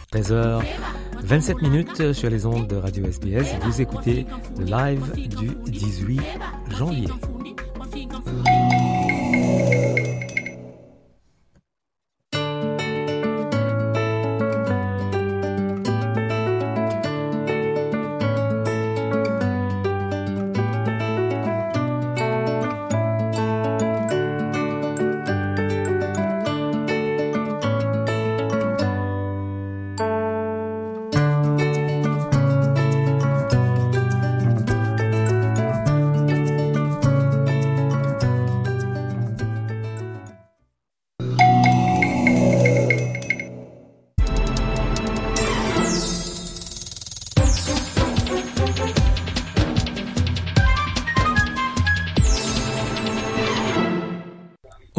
«13h, 0.17 0.63
27 1.23 1.61
minutes 1.61 2.13
sur 2.13 2.29
les 2.29 2.45
ondes 2.45 2.67
de 2.67 2.75
Radio 2.75 3.05
SBS. 3.05 3.55
Vous 3.63 3.81
écoutez 3.81 4.25
le 4.57 4.65
live 4.65 5.27
du 5.27 5.49
18 5.71 6.21
janvier. 6.77 7.07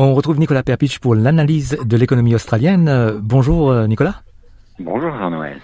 On 0.01 0.15
retrouve 0.15 0.39
Nicolas 0.39 0.63
Perpich 0.63 1.01
pour 1.01 1.17
l'analyse 1.17 1.77
de 1.85 1.97
l'économie 1.97 2.33
australienne. 2.33 2.87
Euh, 2.87 3.19
bonjour 3.21 3.73
euh, 3.73 3.89
Nicolas. 3.89 4.23
Bonjour 4.79 5.11
Jean-Noël. 5.19 5.59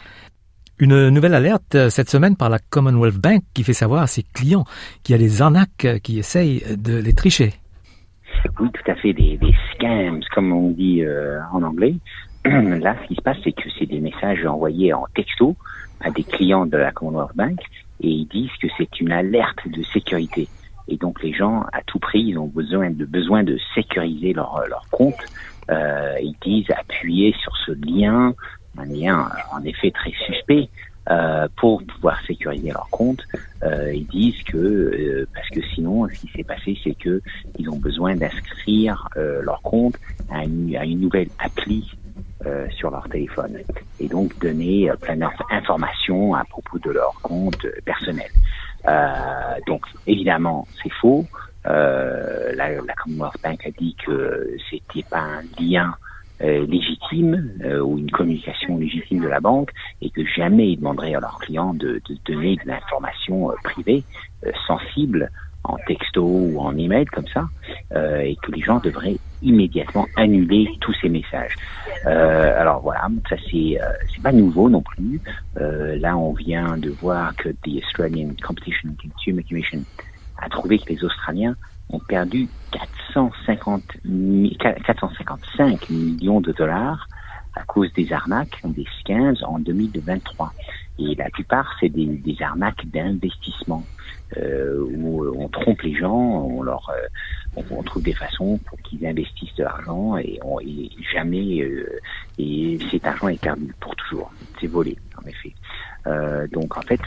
Une 0.81 1.09
nouvelle 1.11 1.35
alerte 1.35 1.77
euh, 1.77 1.89
cette 1.89 2.11
semaine 2.11 2.35
par 2.35 2.51
la 2.51 2.59
Commonwealth 2.59 3.15
Bank 3.15 3.45
qui 3.55 3.63
fait 3.63 3.75
savoir 3.75 4.03
à 4.03 4.07
ses 4.09 4.25
clients 4.25 4.65
qu'il 5.05 5.13
y 5.13 5.15
a 5.15 5.23
des 5.23 5.41
arnaques 5.41 5.87
qui 6.03 6.19
essayent 6.19 6.65
de 6.77 6.97
les 6.99 7.13
tricher. 7.13 7.55
Oui, 8.59 8.69
tout 8.75 8.91
à 8.91 8.97
fait, 8.97 9.13
des, 9.13 9.39
scams, 9.73 10.21
comme 10.35 10.53
on 10.53 10.71
dit 10.71 11.05
en 11.53 11.63
anglais. 11.63 11.95
Là, 12.45 12.97
ce 13.03 13.07
qui 13.07 13.15
se 13.15 13.23
passe, 13.23 13.37
c'est 13.45 13.53
que 13.53 13.71
c'est 13.79 13.87
des 13.87 14.01
messages 14.01 14.45
envoyés 14.45 14.93
en 14.93 15.07
texto 15.15 15.55
à 16.01 16.11
des 16.11 16.25
clients 16.25 16.67
de 16.67 16.77
la 16.77 16.91
Commonwealth 16.91 17.37
Bank 17.37 17.61
et 18.01 18.09
ils 18.09 18.27
disent 18.27 18.57
que 18.61 18.67
c'est 18.77 19.01
une 19.01 19.13
alerte 19.13 19.69
de 19.69 19.85
sécurité. 19.85 20.49
Et 20.89 20.97
donc 20.97 21.23
les 21.23 21.33
gens, 21.33 21.65
à 21.73 21.83
tout 21.83 21.99
prix, 21.99 22.21
ils 22.21 22.39
ont 22.39 22.47
besoin 22.47 22.91
de 22.91 23.05
besoin 23.05 23.43
de 23.43 23.59
sécuriser 23.75 24.33
leur 24.33 24.65
leur 24.69 24.87
compte. 24.91 25.25
Euh, 25.71 26.15
ils 26.21 26.37
disent 26.43 26.71
appuyer 26.71 27.35
sur 27.43 27.57
ce 27.65 27.73
lien, 27.73 28.35
un 28.77 28.85
lien 28.85 29.31
en 29.53 29.63
effet 29.65 29.91
très 29.91 30.13
suspect, 30.27 30.69
euh, 31.11 31.49
pour 31.57 31.83
pouvoir 31.85 32.19
sécuriser 32.27 32.71
leur 32.71 32.89
compte. 32.91 33.23
Euh, 33.63 33.93
ils 33.95 34.07
disent 34.07 34.43
que 34.45 34.57
euh, 34.57 35.29
parce 35.35 35.49
que 35.49 35.61
sinon, 35.75 36.09
ce 36.09 36.21
qui 36.21 36.29
s'est 36.29 36.45
passé, 36.45 36.79
c'est 36.83 36.95
que 36.95 37.21
ils 37.59 37.69
ont 37.69 37.79
besoin 37.79 38.15
d'inscrire 38.15 39.09
euh, 39.17 39.43
leur 39.43 39.61
compte 39.63 39.97
à 40.31 40.45
une, 40.45 40.77
à 40.77 40.85
une 40.85 41.01
nouvelle 41.01 41.29
appli 41.39 41.91
euh, 42.47 42.67
sur 42.71 42.91
leur 42.91 43.09
téléphone 43.09 43.59
et 44.01 44.09
donc 44.09 44.39
donner 44.39 44.91
euh, 44.91 44.97
plein 44.97 45.17
d'informations 45.17 46.35
à 46.35 46.45
propos 46.45 46.79
de 46.79 46.91
leur 46.91 47.15
compte 47.23 47.67
personnel. 47.85 48.31
Euh, 48.87 49.59
donc 49.67 49.83
évidemment, 50.07 50.69
c'est 50.83 50.93
faux. 51.01 51.27
Euh, 51.67 52.53
la, 52.55 52.75
la, 52.75 52.95
Commonwealth 52.95 53.37
Bank 53.43 53.67
a 53.67 53.71
dit 53.71 53.97
que 54.05 54.57
c'était 54.69 55.05
pas 55.09 55.21
un 55.21 55.43
lien 55.59 55.95
euh, 56.43 56.67
légitime 56.67 57.53
euh, 57.65 57.81
ou 57.81 57.97
une 57.99 58.11
communication 58.11 58.77
légitime 58.77 59.21
de 59.21 59.29
la 59.29 59.41
banque 59.41 59.71
et 60.03 60.11
que 60.11 60.27
jamais 60.27 60.73
ils 60.73 60.77
demanderaient 60.77 61.15
à 61.15 61.21
leurs 61.21 61.39
clients 61.39 61.73
de, 61.73 62.03
de 62.07 62.19
donner 62.27 62.57
de 62.57 62.69
l'information 62.69 63.51
euh, 63.51 63.55
privée 63.63 64.05
sensible 64.67 65.31
en 65.65 65.77
texto 65.87 66.23
ou 66.23 66.61
en 66.61 66.77
email 66.77 67.07
comme 67.07 67.27
ça 67.29 67.49
et 67.95 68.37
que 68.43 68.53
les 68.53 68.61
gens 68.61 68.81
devraient 68.81 69.17
immédiatement 69.45 70.07
annuler 70.17 70.69
tous 70.81 70.95
ces 71.01 71.09
messages. 71.09 71.55
Euh, 72.07 72.61
alors 72.61 72.81
voilà, 72.81 73.09
ça 73.29 73.37
c'est 73.51 73.81
euh, 73.81 73.87
c'est 74.13 74.23
pas 74.23 74.33
nouveau 74.33 74.69
non 74.69 74.83
plus. 74.83 75.21
Euh, 75.61 75.97
là, 75.99 76.17
on 76.17 76.33
vient 76.33 76.77
de 76.77 76.91
voir 76.91 77.35
que 77.37 77.51
the 77.51 77.83
Australian 77.85 78.31
Competition 78.43 78.91
and 78.91 79.09
Consumer 79.11 79.45
Commission 79.45 79.83
a 80.39 80.49
trouvé 80.49 80.79
que 80.79 80.93
les 80.93 81.05
Australiens 81.05 81.55
ont 81.91 82.01
perdu 82.01 82.49
450 82.73 83.83
455 84.59 85.91
millions 85.91 86.41
de 86.41 86.53
dollars 86.53 87.07
à 87.55 87.63
cause 87.63 87.93
des 87.93 88.13
arnaques, 88.13 88.61
des 88.65 88.87
scams 89.01 89.37
en 89.45 89.61
2023. 89.61 90.53
Et 90.99 91.15
la 91.15 91.31
plupart, 91.31 91.77
c'est 91.79 91.89
des, 91.89 92.07
des 92.07 92.37
arnaques 92.43 92.85
d'investissement 92.87 93.85
euh, 93.85 94.04
où 94.37 95.27
on 95.37 95.49
trompe 95.49 95.83
les 95.83 95.95
gens, 95.95 96.15
on 96.15 96.63
leur, 96.63 96.91
euh, 96.91 97.61
on, 97.71 97.83
trouve 97.83 98.03
des 98.03 98.13
façons 98.13 98.59
pour 98.67 98.81
qu'ils 98.83 99.07
investissent 99.07 99.55
de 99.57 99.65
l'argent 99.65 100.17
et, 100.17 100.39
on, 100.43 100.61
et 100.61 100.91
jamais 101.13 101.63
euh, 101.63 102.01
et 102.39 102.79
cet 102.91 103.07
argent 103.07 103.29
est 103.29 103.41
perdu 103.41 103.73
pour 103.81 103.95
toujours, 103.97 104.33
c'est 104.61 104.67
volé 104.67 104.97
en 105.23 105.27
effet. 105.27 105.55
Euh, 106.07 106.47
donc 106.49 106.77
en 106.77 106.83
fait, 106.83 107.01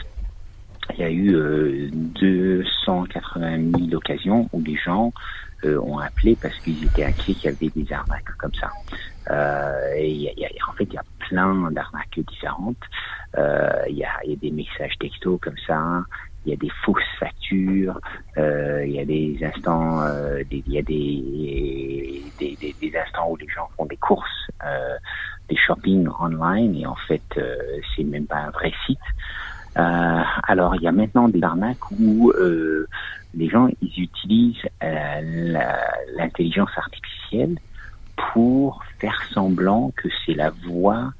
il 0.94 1.00
y 1.00 1.02
a 1.02 1.10
eu 1.10 1.34
euh, 1.34 1.88
280 1.92 3.78
000 3.78 3.94
occasions 3.94 4.48
où 4.52 4.62
les 4.62 4.76
gens 4.76 5.12
euh, 5.64 5.78
ont 5.80 5.98
appelé 5.98 6.36
parce 6.40 6.56
qu'ils 6.60 6.84
étaient 6.84 7.04
inquiets 7.04 7.34
qu'il 7.34 7.50
y 7.50 7.54
avait 7.54 7.68
des 7.68 7.92
arnaques 7.92 8.36
comme 8.38 8.54
ça. 8.54 8.70
Euh, 9.30 9.92
et 9.96 10.10
y 10.10 10.28
a, 10.28 10.32
y 10.36 10.44
a, 10.46 10.48
en 10.68 10.72
fait, 10.72 10.84
il 10.84 10.94
y 10.94 10.98
a 10.98 11.04
plein 11.18 11.70
d'arnaques 11.70 12.18
différentes. 12.26 12.76
Il 13.36 13.96
y, 13.96 14.04
a, 14.04 14.24
y, 14.24 14.32
a, 14.32 14.36
des 14.36 14.50
messages 14.50 14.96
textos 14.98 15.38
comme 15.40 15.58
ça 15.66 16.04
il 16.48 16.52
y 16.52 16.54
a 16.54 16.56
des 16.56 16.72
fausses 16.82 17.02
factures, 17.20 18.00
euh, 18.38 18.82
il 18.86 18.92
y 18.92 19.00
a 19.00 19.04
des 19.04 19.38
instants, 19.44 20.00
euh, 20.00 20.42
il 20.50 20.72
y 20.72 20.78
a 20.78 20.82
des, 20.82 22.24
des, 22.40 22.96
instants 22.96 23.30
où 23.30 23.36
les 23.36 23.48
gens 23.48 23.68
font 23.76 23.84
des 23.84 23.98
courses, 23.98 24.48
euh, 24.64 24.96
des 25.50 25.56
shopping 25.56 26.08
online 26.18 26.74
et 26.74 26.86
en 26.86 26.96
fait 27.06 27.22
c'est 27.94 28.04
même 28.04 28.26
pas 28.26 28.38
un 28.38 28.50
vrai 28.50 28.72
site. 28.86 28.98
Alors 29.74 30.74
il 30.74 30.82
y 30.82 30.88
a 30.88 30.92
maintenant 30.92 31.28
des 31.28 31.42
arnaques 31.42 31.90
où 32.00 32.32
les 33.34 33.48
gens 33.48 33.68
ils 33.82 34.02
utilisent 34.02 34.68
l'intelligence 36.16 36.70
artificielle 36.76 37.58
pour 38.32 38.82
faire 38.98 39.20
semblant 39.32 39.92
que 39.94 40.08
c'est 40.24 40.34
la 40.34 40.50
voix 40.50 41.12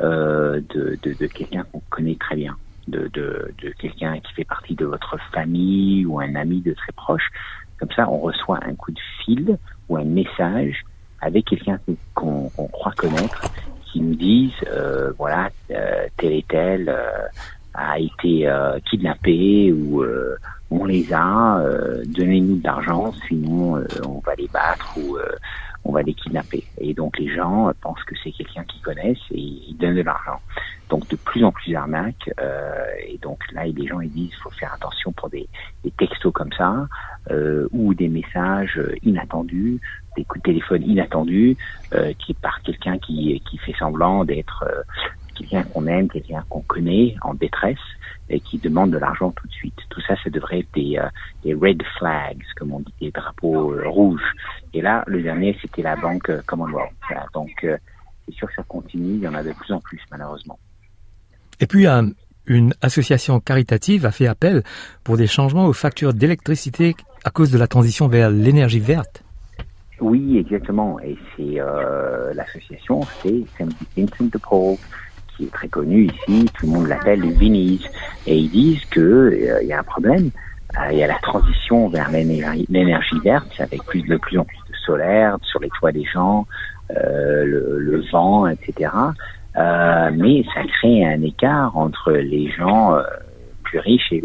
de, 0.00 0.64
de 1.02 1.26
quelqu'un 1.26 1.64
qu'on 1.72 1.82
connaît 1.90 2.16
très 2.16 2.36
bien 2.36 2.56
de, 2.88 3.08
de, 3.12 3.52
de 3.62 3.70
quelqu'un 3.78 4.18
qui 4.20 4.32
fait 4.34 4.44
partie 4.44 4.74
de 4.74 4.84
votre 4.84 5.16
famille 5.32 6.06
ou 6.06 6.20
un 6.20 6.34
ami 6.34 6.60
de 6.60 6.72
très 6.74 6.92
proche. 6.92 7.28
Comme 7.78 7.90
ça, 7.94 8.08
on 8.08 8.18
reçoit 8.18 8.60
un 8.62 8.74
coup 8.74 8.92
de 8.92 9.00
fil 9.24 9.58
ou 9.88 9.96
un 9.96 10.04
message 10.04 10.84
avec 11.20 11.46
quelqu'un 11.46 11.78
qu'on 12.14 12.48
croit 12.72 12.92
connaître 12.92 13.50
qui 13.86 14.00
nous 14.00 14.14
dise, 14.14 14.52
euh, 14.68 15.12
voilà, 15.18 15.50
euh, 15.70 16.06
tel 16.16 16.32
et 16.32 16.44
tel 16.48 16.88
euh, 16.88 17.26
a 17.74 17.98
été 17.98 18.48
euh, 18.48 18.78
kidnappé 18.90 19.72
ou 19.72 20.02
euh, 20.02 20.36
on 20.70 20.84
les 20.84 21.12
a, 21.12 21.58
euh, 21.60 22.02
donnez-nous 22.06 22.56
de 22.56 22.64
l'argent, 22.64 23.12
sinon 23.28 23.84
on 24.04 24.18
va 24.20 24.34
les 24.36 24.48
battre 24.48 24.98
ou 24.98 25.16
on 25.86 25.92
va 25.92 26.02
les 26.02 26.14
kidnapper. 26.14 26.64
Et 26.78 26.94
donc 26.94 27.18
les 27.18 27.34
gens 27.34 27.70
pensent 27.80 28.02
que 28.04 28.14
c'est 28.22 28.32
quelqu'un 28.32 28.64
qu'ils 28.64 28.82
connaissent 28.82 29.18
et 29.30 29.40
ils 29.40 29.76
donnent 29.78 29.96
de 29.96 30.02
l'argent. 30.02 30.40
Donc 30.88 31.08
de 31.08 31.16
plus 31.16 31.44
en 31.44 31.52
plus 31.52 31.72
d'arnaques. 31.72 32.30
Euh, 32.40 32.86
et 33.06 33.18
donc 33.18 33.40
là, 33.52 33.64
les 33.66 33.86
gens 33.86 34.00
ils 34.00 34.10
disent 34.10 34.34
faut 34.42 34.50
faire 34.50 34.72
attention 34.74 35.12
pour 35.12 35.30
des, 35.30 35.48
textos 35.98 36.32
comme 36.32 36.52
ça 36.52 36.86
euh, 37.30 37.68
ou 37.72 37.94
des 37.94 38.08
messages 38.08 38.80
inattendus, 39.02 39.80
des 40.16 40.24
coups 40.24 40.42
de 40.42 40.50
téléphone 40.50 40.82
inattendus 40.82 41.56
euh, 41.94 42.12
qui 42.18 42.34
par 42.34 42.60
quelqu'un 42.62 42.98
qui, 42.98 43.40
fait 43.64 43.74
semblant 43.78 44.24
d'être 44.24 44.64
quelqu'un 45.36 45.62
qu'on 45.64 45.86
aime, 45.86 46.08
quelqu'un 46.08 46.44
qu'on 46.48 46.62
connaît 46.62 47.14
en 47.22 47.34
détresse 47.34 47.78
et 48.28 48.40
qui 48.40 48.58
demande 48.58 48.90
de 48.90 48.98
l'argent 48.98 49.30
tout 49.30 49.46
de 49.46 49.52
suite. 49.52 49.76
Tout 49.88 50.00
ça, 50.00 50.14
ça 50.22 50.30
devrait 50.30 50.60
être 50.60 50.72
des, 50.74 50.98
euh, 50.98 51.08
des 51.44 51.54
red 51.54 51.82
flags, 51.98 52.42
comme 52.56 52.72
on 52.72 52.80
dit, 52.80 52.94
des 53.00 53.10
drapeaux 53.10 53.72
euh, 53.72 53.88
rouges. 53.88 54.32
Et 54.74 54.80
là, 54.80 55.04
le 55.06 55.22
dernier, 55.22 55.56
c'était 55.62 55.82
la 55.82 55.96
banque 55.96 56.30
euh, 56.30 56.42
Commonwealth. 56.46 56.92
Donc, 57.34 57.50
c'est 57.62 58.34
sûr 58.34 58.48
que 58.48 58.54
ça 58.54 58.64
continue. 58.64 59.14
Il 59.14 59.22
y 59.22 59.28
en 59.28 59.34
a 59.34 59.42
de 59.42 59.52
plus 59.52 59.72
en 59.72 59.80
plus, 59.80 60.00
malheureusement. 60.10 60.58
Et 61.60 61.66
puis, 61.66 61.86
une 62.46 62.74
association 62.82 63.40
caritative 63.40 64.06
a 64.06 64.10
fait 64.10 64.26
appel 64.26 64.62
pour 65.04 65.16
des 65.16 65.26
changements 65.26 65.66
aux 65.66 65.72
factures 65.72 66.12
d'électricité 66.12 66.94
à 67.24 67.30
cause 67.30 67.50
de 67.50 67.58
la 67.58 67.66
transition 67.66 68.08
vers 68.08 68.30
l'énergie 68.30 68.80
verte. 68.80 69.24
Oui, 70.00 70.38
exactement. 70.38 71.00
Et 71.00 71.16
c'est 71.36 71.58
euh, 71.60 72.34
l'association, 72.34 73.00
c'est 73.22 73.44
St. 73.54 73.72
Vincent 73.96 74.24
de 74.24 74.38
Paul, 74.38 74.76
qui 75.36 75.44
est 75.44 75.52
très 75.52 75.68
connu 75.68 76.06
ici. 76.06 76.46
Tout 76.54 76.66
le 76.66 76.72
monde 76.72 76.86
l'appelle 76.88 77.20
les 77.20 77.32
Vinnies. 77.32 77.86
Et 78.26 78.36
ils 78.36 78.50
disent 78.50 78.84
que 78.86 79.00
euh, 79.00 79.62
y 79.62 79.72
a 79.72 79.80
un 79.80 79.84
problème. 79.84 80.30
Euh, 80.78 80.92
il 80.92 80.98
y 80.98 81.02
a 81.02 81.06
la 81.06 81.18
transition 81.18 81.88
vers 81.88 82.10
l'énergie 82.10 83.20
verte, 83.24 83.60
avec 83.60 83.82
plus 83.84 84.02
de 84.02 84.16
plus 84.16 84.38
en 84.38 84.44
plus 84.44 84.58
de 84.68 84.76
solaire 84.84 85.38
sur 85.42 85.60
les 85.60 85.70
toits 85.70 85.92
des 85.92 86.04
gens, 86.04 86.46
le, 86.90 87.78
le, 87.78 88.02
vent, 88.12 88.46
etc. 88.46 88.90
Euh, 89.56 90.10
mais 90.14 90.44
ça 90.54 90.62
crée 90.64 91.04
un 91.04 91.22
écart 91.22 91.76
entre 91.76 92.12
les 92.12 92.50
gens 92.50 92.94
euh, 92.94 93.02
plus 93.62 93.78
riches 93.78 94.12
et, 94.12 94.22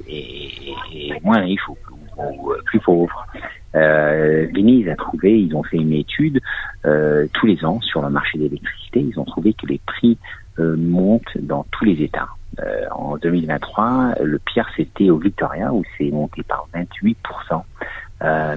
et, 0.93 1.13
moins 1.23 1.39
riches 1.39 1.67
ou, 1.69 1.77
ou, 2.17 2.53
plus 2.65 2.79
pauvres. 2.79 3.25
Euh, 3.73 4.47
Venise 4.53 4.89
a 4.89 4.95
trouvé, 4.95 5.39
ils 5.39 5.55
ont 5.55 5.63
fait 5.63 5.77
une 5.77 5.93
étude 5.93 6.41
euh, 6.85 7.27
tous 7.33 7.45
les 7.45 7.63
ans 7.63 7.79
sur 7.79 8.01
le 8.01 8.09
marché 8.09 8.37
d'électricité. 8.37 8.99
Ils 8.99 9.17
ont 9.19 9.23
trouvé 9.23 9.53
que 9.53 9.65
les 9.67 9.79
prix 9.85 10.17
euh, 10.59 10.75
montent 10.77 11.37
dans 11.39 11.65
tous 11.71 11.85
les 11.85 12.03
États. 12.03 12.29
Euh, 12.59 12.85
en 12.91 13.17
2023, 13.17 14.15
le 14.21 14.39
pire 14.39 14.67
c'était 14.75 15.09
au 15.09 15.17
Victoria 15.17 15.73
où 15.73 15.83
c'est 15.97 16.11
monté 16.11 16.43
par 16.43 16.67
28%. 16.73 17.63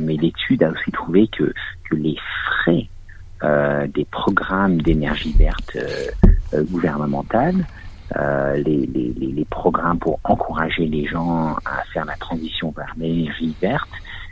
mais 0.01 0.17
l'étude 0.17 0.63
a 0.63 0.71
aussi 0.71 0.91
trouvé 0.91 1.29
que, 1.29 1.53
que 1.89 1.95
les 1.95 2.17
frais 2.45 2.89
des 3.89 4.07
programmes 4.07 4.81
d'énergie 4.81 5.35
verte 5.39 5.77
euh, 6.55 6.65
euh, 8.17 8.57
les, 8.57 8.87
les, 8.87 9.13
les, 9.13 9.45
programmes 9.47 9.99
pour 9.99 10.21
encourager 10.25 10.87
les 10.87 11.07
gens 11.07 11.57
à 11.65 11.83
faire 11.93 12.05
la 12.05 12.17
transition 12.17 12.73
vers 12.77 12.93
l'énergie 12.97 13.57
verte, 13.61 13.89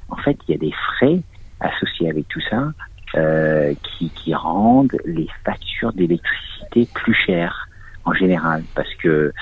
en 0.08 0.16
fait, 0.16 0.36
il 0.46 0.52
y 0.52 0.54
a 0.54 0.58
des 0.58 0.72
frais 0.72 1.20
associés 1.58 2.10
avec 2.10 2.28
tout 2.28 2.40
ça 2.50 2.70
euh, 3.14 3.74
qui, 3.82 4.08
qui 4.10 4.34
rendent 4.34 4.96
les 5.04 5.28
factures 5.44 5.92
d'électricité 5.92 6.88
plus 6.94 7.14
chères 7.14 7.68
en 8.04 8.14
général, 8.14 8.62
parce 8.74 8.92
que 8.94 9.32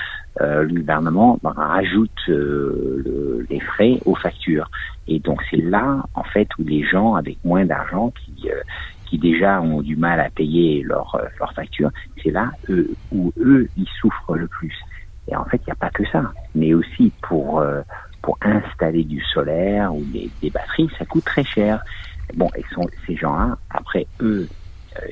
euh, 0.41 0.63
le 0.63 0.73
gouvernement 0.81 1.39
rajoute 1.43 2.11
euh, 2.29 3.01
le, 3.05 3.47
les 3.49 3.59
frais 3.59 3.97
aux 4.05 4.15
factures. 4.15 4.69
Et 5.07 5.19
donc 5.19 5.41
c'est 5.49 5.57
là, 5.57 6.03
en 6.15 6.23
fait, 6.23 6.47
où 6.59 6.63
les 6.63 6.83
gens 6.83 7.15
avec 7.15 7.37
moins 7.43 7.65
d'argent 7.65 8.11
qui, 8.11 8.49
qui 9.05 9.17
déjà 9.17 9.61
ont 9.61 9.81
du 9.81 9.95
mal 9.95 10.19
à 10.19 10.29
payer 10.29 10.83
leurs 10.83 11.19
leur 11.39 11.53
factures, 11.53 11.91
c'est 12.21 12.31
là 12.31 12.51
eux, 12.69 12.91
où 13.11 13.33
eux, 13.39 13.69
ils 13.77 13.89
souffrent 13.99 14.35
le 14.35 14.47
plus. 14.47 14.77
Et 15.29 15.35
en 15.35 15.45
fait, 15.45 15.61
il 15.65 15.67
n'y 15.67 15.73
a 15.73 15.75
pas 15.75 15.89
que 15.89 16.05
ça, 16.11 16.31
mais 16.55 16.73
aussi 16.73 17.11
pour 17.21 17.63
pour 18.21 18.37
installer 18.41 19.03
du 19.03 19.21
solaire 19.21 19.93
ou 19.93 20.03
des, 20.05 20.29
des, 20.41 20.49
batteries, 20.49 20.89
ça 20.97 21.05
coûte 21.05 21.25
très 21.25 21.43
cher. 21.43 21.83
Bon, 22.35 22.49
et 22.55 22.63
sont, 22.73 22.87
ces 23.05 23.15
gens-là, 23.15 23.57
après 23.69 24.07
eux, 24.21 24.47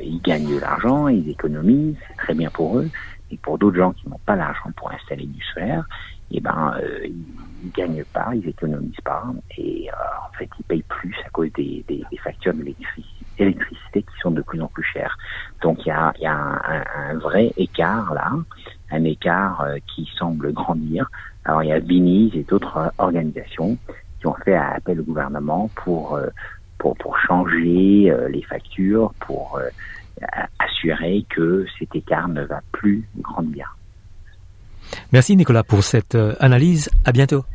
ils 0.02 0.22
gagnent 0.22 0.56
de 0.56 0.60
l'argent, 0.60 1.08
ils 1.08 1.30
économisent, 1.30 1.96
c'est 2.08 2.18
très 2.18 2.34
bien 2.34 2.50
pour 2.50 2.80
eux. 2.80 2.90
Et 3.32 3.38
pour 3.38 3.58
d'autres 3.58 3.78
gens 3.78 3.92
qui 3.92 4.10
n'ont 4.10 4.20
pas 4.26 4.36
l'argent 4.36 4.72
pour 4.76 4.92
installer 4.92 5.26
du 5.26 5.42
solaire, 5.54 5.86
eh 6.32 6.40
ben, 6.40 6.74
euh, 6.82 7.06
ils 7.06 7.72
gagnent 7.72 8.04
pas, 8.14 8.30
ils 8.34 8.48
économisent 8.48 9.02
pas, 9.04 9.24
et 9.58 9.90
euh, 9.90 10.28
en 10.28 10.38
fait, 10.38 10.50
ils 10.60 10.64
payent 10.64 10.84
plus 10.88 11.16
à 11.26 11.30
cause 11.30 11.52
des, 11.54 11.84
des, 11.88 12.04
des 12.10 12.18
factures 12.18 12.54
d'électricité 12.54 14.02
qui 14.02 14.20
sont 14.22 14.32
de 14.32 14.42
plus 14.42 14.62
en 14.62 14.68
plus 14.68 14.84
chères. 14.84 15.18
Donc, 15.62 15.86
il 15.86 15.90
y 15.90 15.92
a, 15.92 16.14
y 16.20 16.26
a 16.26 16.34
un, 16.34 16.84
un, 16.96 17.18
vrai 17.18 17.52
écart 17.58 18.14
là, 18.14 18.32
un 18.92 19.04
écart 19.04 19.62
euh, 19.62 19.78
qui 19.94 20.10
semble 20.18 20.52
grandir. 20.54 21.10
Alors, 21.46 21.64
il 21.64 21.70
y 21.70 21.72
a 21.72 21.80
Biniz 21.80 22.36
et 22.36 22.44
d'autres 22.44 22.92
organisations 22.98 23.78
qui 24.20 24.28
ont 24.28 24.36
fait 24.46 24.56
appel 24.56 25.00
au 25.00 25.04
gouvernement 25.04 25.70
pour 25.76 26.16
euh, 26.16 26.28
pour, 26.80 26.98
pour 26.98 27.18
changer 27.20 28.10
euh, 28.10 28.28
les 28.30 28.42
factures, 28.42 29.14
pour 29.20 29.60
assurer 30.60 31.26
que 31.30 31.66
cet 31.78 31.96
écart 31.96 32.28
ne 32.28 32.44
va 32.44 32.60
plus 32.74 33.08
grandir. 33.20 33.78
Merci 35.14 35.38
Nicolas 35.38 35.64
pour 35.64 35.82
cette 35.84 36.18
analyse. 36.42 36.90
À 37.06 37.14
bientôt. 37.14 37.46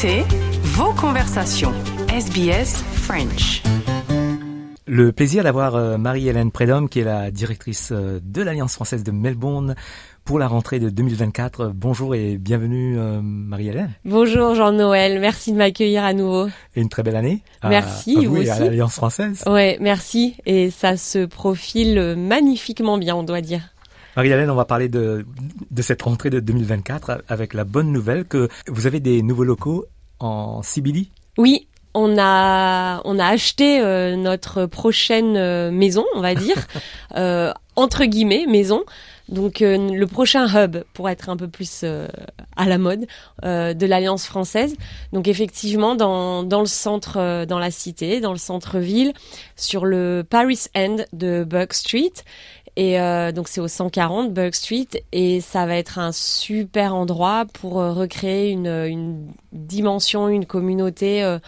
Communauté, 0.00 0.36
vos 0.62 0.92
conversations. 0.92 1.72
SBS 2.08 2.82
French. 2.92 3.62
Le 4.86 5.12
plaisir 5.12 5.42
d'avoir 5.44 5.74
euh, 5.74 5.98
Marie-Hélène 5.98 6.50
Prédhomme, 6.50 6.88
qui 6.88 7.00
est 7.00 7.04
la 7.04 7.30
directrice 7.30 7.90
euh, 7.92 8.20
de 8.22 8.42
l'Alliance 8.42 8.74
française 8.74 9.02
de 9.02 9.10
Melbourne 9.10 9.74
pour 10.24 10.38
la 10.38 10.46
rentrée 10.46 10.78
de 10.78 10.88
2024. 10.88 11.72
Bonjour 11.74 12.14
et 12.14 12.38
bienvenue 12.38 12.96
euh, 12.98 13.20
Marie-Hélène. 13.22 13.90
Bonjour 14.04 14.54
Jean-Noël, 14.54 15.20
merci 15.20 15.52
de 15.52 15.56
m'accueillir 15.56 16.04
à 16.04 16.12
nouveau. 16.12 16.48
Et 16.76 16.80
une 16.80 16.88
très 16.88 17.02
belle 17.02 17.16
année. 17.16 17.42
Merci, 17.64 18.16
à, 18.16 18.20
à 18.20 18.22
vous, 18.22 18.34
vous 18.36 18.42
et 18.42 18.50
à 18.50 18.58
l'Alliance 18.60 18.94
française. 18.94 19.42
Ouais, 19.46 19.78
merci. 19.80 20.36
Et 20.46 20.70
ça 20.70 20.96
se 20.96 21.24
profile 21.24 22.14
magnifiquement 22.16 22.98
bien, 22.98 23.16
on 23.16 23.24
doit 23.24 23.40
dire. 23.40 23.62
Marie-Hélène, 24.18 24.50
on 24.50 24.56
va 24.56 24.64
parler 24.64 24.88
de, 24.88 25.24
de 25.70 25.82
cette 25.82 26.02
rentrée 26.02 26.28
de 26.28 26.40
2024 26.40 27.22
avec 27.28 27.54
la 27.54 27.62
bonne 27.62 27.92
nouvelle 27.92 28.24
que 28.24 28.48
vous 28.66 28.88
avez 28.88 28.98
des 28.98 29.22
nouveaux 29.22 29.44
locaux 29.44 29.86
en 30.18 30.60
CBD. 30.60 31.06
Oui, 31.36 31.68
on 31.94 32.18
a 32.18 33.00
on 33.04 33.16
a 33.20 33.26
acheté 33.26 33.80
euh, 33.80 34.16
notre 34.16 34.66
prochaine 34.66 35.36
euh, 35.36 35.70
maison, 35.70 36.04
on 36.16 36.20
va 36.20 36.34
dire 36.34 36.56
euh, 37.16 37.52
entre 37.76 38.06
guillemets 38.06 38.46
maison. 38.48 38.82
Donc 39.28 39.60
le 39.60 40.04
prochain 40.06 40.48
hub 40.48 40.78
pour 40.94 41.10
être 41.10 41.28
un 41.28 41.36
peu 41.36 41.48
plus 41.48 41.84
à 41.84 42.66
la 42.66 42.78
mode 42.78 43.06
de 43.42 43.86
l'Alliance 43.86 44.24
française. 44.24 44.74
Donc 45.12 45.28
effectivement 45.28 45.94
dans 45.94 46.44
dans 46.44 46.60
le 46.60 46.66
centre 46.66 47.44
dans 47.44 47.58
la 47.58 47.70
cité, 47.70 48.22
dans 48.22 48.32
le 48.32 48.38
centre-ville 48.38 49.12
sur 49.54 49.84
le 49.84 50.24
Paris 50.28 50.60
End 50.74 50.96
de 51.12 51.44
Burke 51.44 51.74
Street 51.74 52.14
et 52.80 53.00
euh, 53.00 53.32
donc 53.32 53.48
c'est 53.48 53.60
au 53.60 53.66
140 53.66 54.32
Burke 54.32 54.54
Street 54.54 54.86
et 55.10 55.40
ça 55.40 55.66
va 55.66 55.74
être 55.76 55.98
un 55.98 56.12
super 56.12 56.94
endroit 56.94 57.44
pour 57.52 57.80
euh, 57.80 57.92
recréer 57.92 58.50
une, 58.50 58.68
une 58.68 59.26
dimension, 59.52 60.28
une 60.28 60.46
communauté 60.46 61.24
euh, 61.24 61.40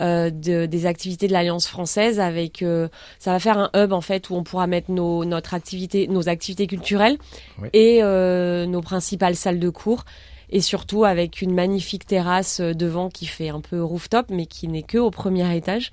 euh, 0.00 0.30
de, 0.30 0.66
des 0.66 0.86
activités 0.86 1.28
de 1.28 1.32
l'Alliance 1.32 1.68
française 1.68 2.18
avec 2.18 2.62
euh, 2.62 2.88
ça 3.20 3.30
va 3.30 3.38
faire 3.38 3.56
un 3.56 3.70
hub 3.76 3.92
en 3.92 4.00
fait 4.00 4.28
où 4.30 4.34
on 4.34 4.42
pourra 4.42 4.66
mettre 4.66 4.90
nos 4.90 5.24
notre 5.24 5.54
activité 5.54 6.08
nos 6.08 6.28
activités 6.28 6.66
culturelles 6.66 7.18
Oui. 7.62 7.68
et 7.72 8.00
euh, 8.02 8.66
nos 8.66 8.80
principales 8.80 9.36
salles 9.36 9.60
de 9.60 9.70
cours 9.70 10.04
et 10.50 10.60
surtout 10.60 11.04
avec 11.04 11.42
une 11.42 11.54
magnifique 11.54 12.06
terrasse 12.06 12.60
euh, 12.60 12.74
devant 12.74 13.08
qui 13.08 13.26
fait 13.26 13.48
un 13.48 13.60
peu 13.60 13.82
rooftop 13.82 14.26
mais 14.30 14.46
qui 14.46 14.68
n'est 14.68 14.82
que 14.82 14.98
au 14.98 15.10
premier 15.10 15.56
étage 15.56 15.90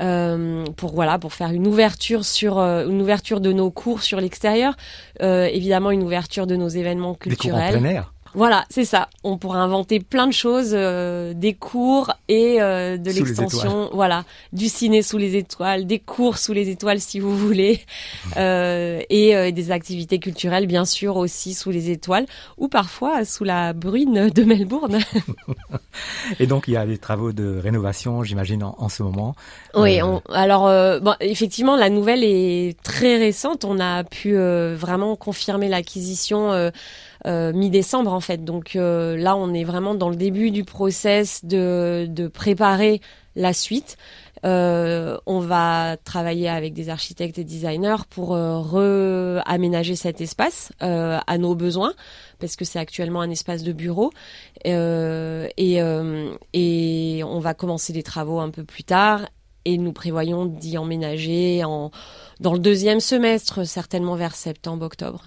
euh, 0.00 0.64
pour 0.76 0.94
voilà 0.94 1.18
pour 1.18 1.32
faire 1.32 1.50
une 1.50 1.66
ouverture 1.66 2.24
sur 2.24 2.58
euh, 2.58 2.86
une 2.86 3.02
ouverture 3.02 3.40
de 3.40 3.52
nos 3.52 3.70
cours 3.70 4.02
sur 4.02 4.20
l'extérieur 4.20 4.76
euh, 5.22 5.46
évidemment 5.46 5.90
une 5.90 6.02
ouverture 6.02 6.46
de 6.46 6.56
nos 6.56 6.68
événements 6.68 7.12
Des 7.12 7.36
cours 7.36 7.54
en 7.54 7.58
culturels 7.58 7.80
plein 7.80 7.90
air. 7.90 8.13
Voilà, 8.34 8.64
c'est 8.70 8.84
ça. 8.84 9.08
On 9.22 9.38
pourra 9.38 9.58
inventer 9.60 10.00
plein 10.00 10.26
de 10.26 10.32
choses, 10.32 10.70
euh, 10.72 11.32
des 11.34 11.54
cours 11.54 12.12
et 12.28 12.60
euh, 12.60 12.96
de 12.96 13.10
l'extension, 13.10 13.90
voilà, 13.92 14.24
du 14.52 14.68
ciné 14.68 15.02
sous 15.02 15.18
les 15.18 15.36
étoiles, 15.36 15.86
des 15.86 15.98
cours 16.00 16.38
sous 16.38 16.52
les 16.52 16.68
étoiles 16.68 17.00
si 17.00 17.20
vous 17.20 17.36
voulez, 17.36 17.80
euh, 18.36 19.00
et 19.08 19.36
euh, 19.36 19.50
des 19.50 19.70
activités 19.70 20.18
culturelles 20.18 20.66
bien 20.66 20.84
sûr 20.84 21.16
aussi 21.16 21.54
sous 21.54 21.70
les 21.70 21.90
étoiles 21.90 22.26
ou 22.58 22.68
parfois 22.68 23.24
sous 23.24 23.44
la 23.44 23.72
bruine 23.72 24.30
de 24.30 24.42
Melbourne. 24.44 24.98
Et 26.40 26.46
donc 26.46 26.64
il 26.66 26.74
y 26.74 26.76
a 26.76 26.86
des 26.86 26.98
travaux 26.98 27.32
de 27.32 27.58
rénovation, 27.62 28.22
j'imagine, 28.24 28.62
en, 28.64 28.74
en 28.78 28.88
ce 28.88 29.02
moment. 29.02 29.34
Oui, 29.74 30.00
Euh, 30.00 30.06
on- 30.06 30.22
alors 30.32 30.66
euh, 30.66 30.98
bon, 31.00 31.14
effectivement, 31.20 31.76
la 31.76 31.90
nouvelle 31.90 32.24
est 32.24 32.76
très 32.82 33.16
récente. 33.16 33.64
On 33.64 33.78
a 33.80 34.02
pu 34.04 34.36
euh, 34.36 34.74
vraiment 34.76 35.14
confirmer 35.16 35.68
l'acquisition 35.68 36.52
mi-décembre 37.26 38.12
en 38.12 38.20
fait. 38.20 38.44
Donc 38.44 38.76
euh, 38.76 39.16
là, 39.16 39.36
on 39.36 39.54
est 39.54 39.64
vraiment 39.64 39.94
dans 39.94 40.10
le 40.10 40.16
début 40.16 40.50
du 40.50 40.64
process 40.64 41.44
de, 41.44 42.06
de 42.08 42.28
préparer 42.28 43.00
la 43.34 43.52
suite. 43.52 43.96
Euh, 44.44 45.16
on 45.24 45.40
va 45.40 45.96
travailler 46.04 46.50
avec 46.50 46.74
des 46.74 46.90
architectes 46.90 47.38
et 47.38 47.44
designers 47.44 48.04
pour 48.10 48.34
euh, 48.34 48.58
re-aménager 48.58 49.96
cet 49.96 50.20
espace 50.20 50.70
euh, 50.82 51.18
à 51.26 51.38
nos 51.38 51.54
besoins, 51.54 51.94
parce 52.40 52.54
que 52.54 52.66
c'est 52.66 52.78
actuellement 52.78 53.22
un 53.22 53.30
espace 53.30 53.62
de 53.62 53.72
bureau. 53.72 54.10
Euh, 54.66 55.48
et, 55.56 55.80
euh, 55.80 56.34
et 56.52 57.22
on 57.24 57.38
va 57.38 57.54
commencer 57.54 57.94
les 57.94 58.02
travaux 58.02 58.38
un 58.38 58.50
peu 58.50 58.64
plus 58.64 58.84
tard. 58.84 59.22
Et 59.64 59.78
nous 59.78 59.94
prévoyons 59.94 60.44
d'y 60.44 60.76
emménager 60.76 61.64
en, 61.64 61.90
dans 62.38 62.52
le 62.52 62.58
deuxième 62.58 63.00
semestre, 63.00 63.66
certainement 63.66 64.14
vers 64.14 64.34
septembre-octobre. 64.34 65.24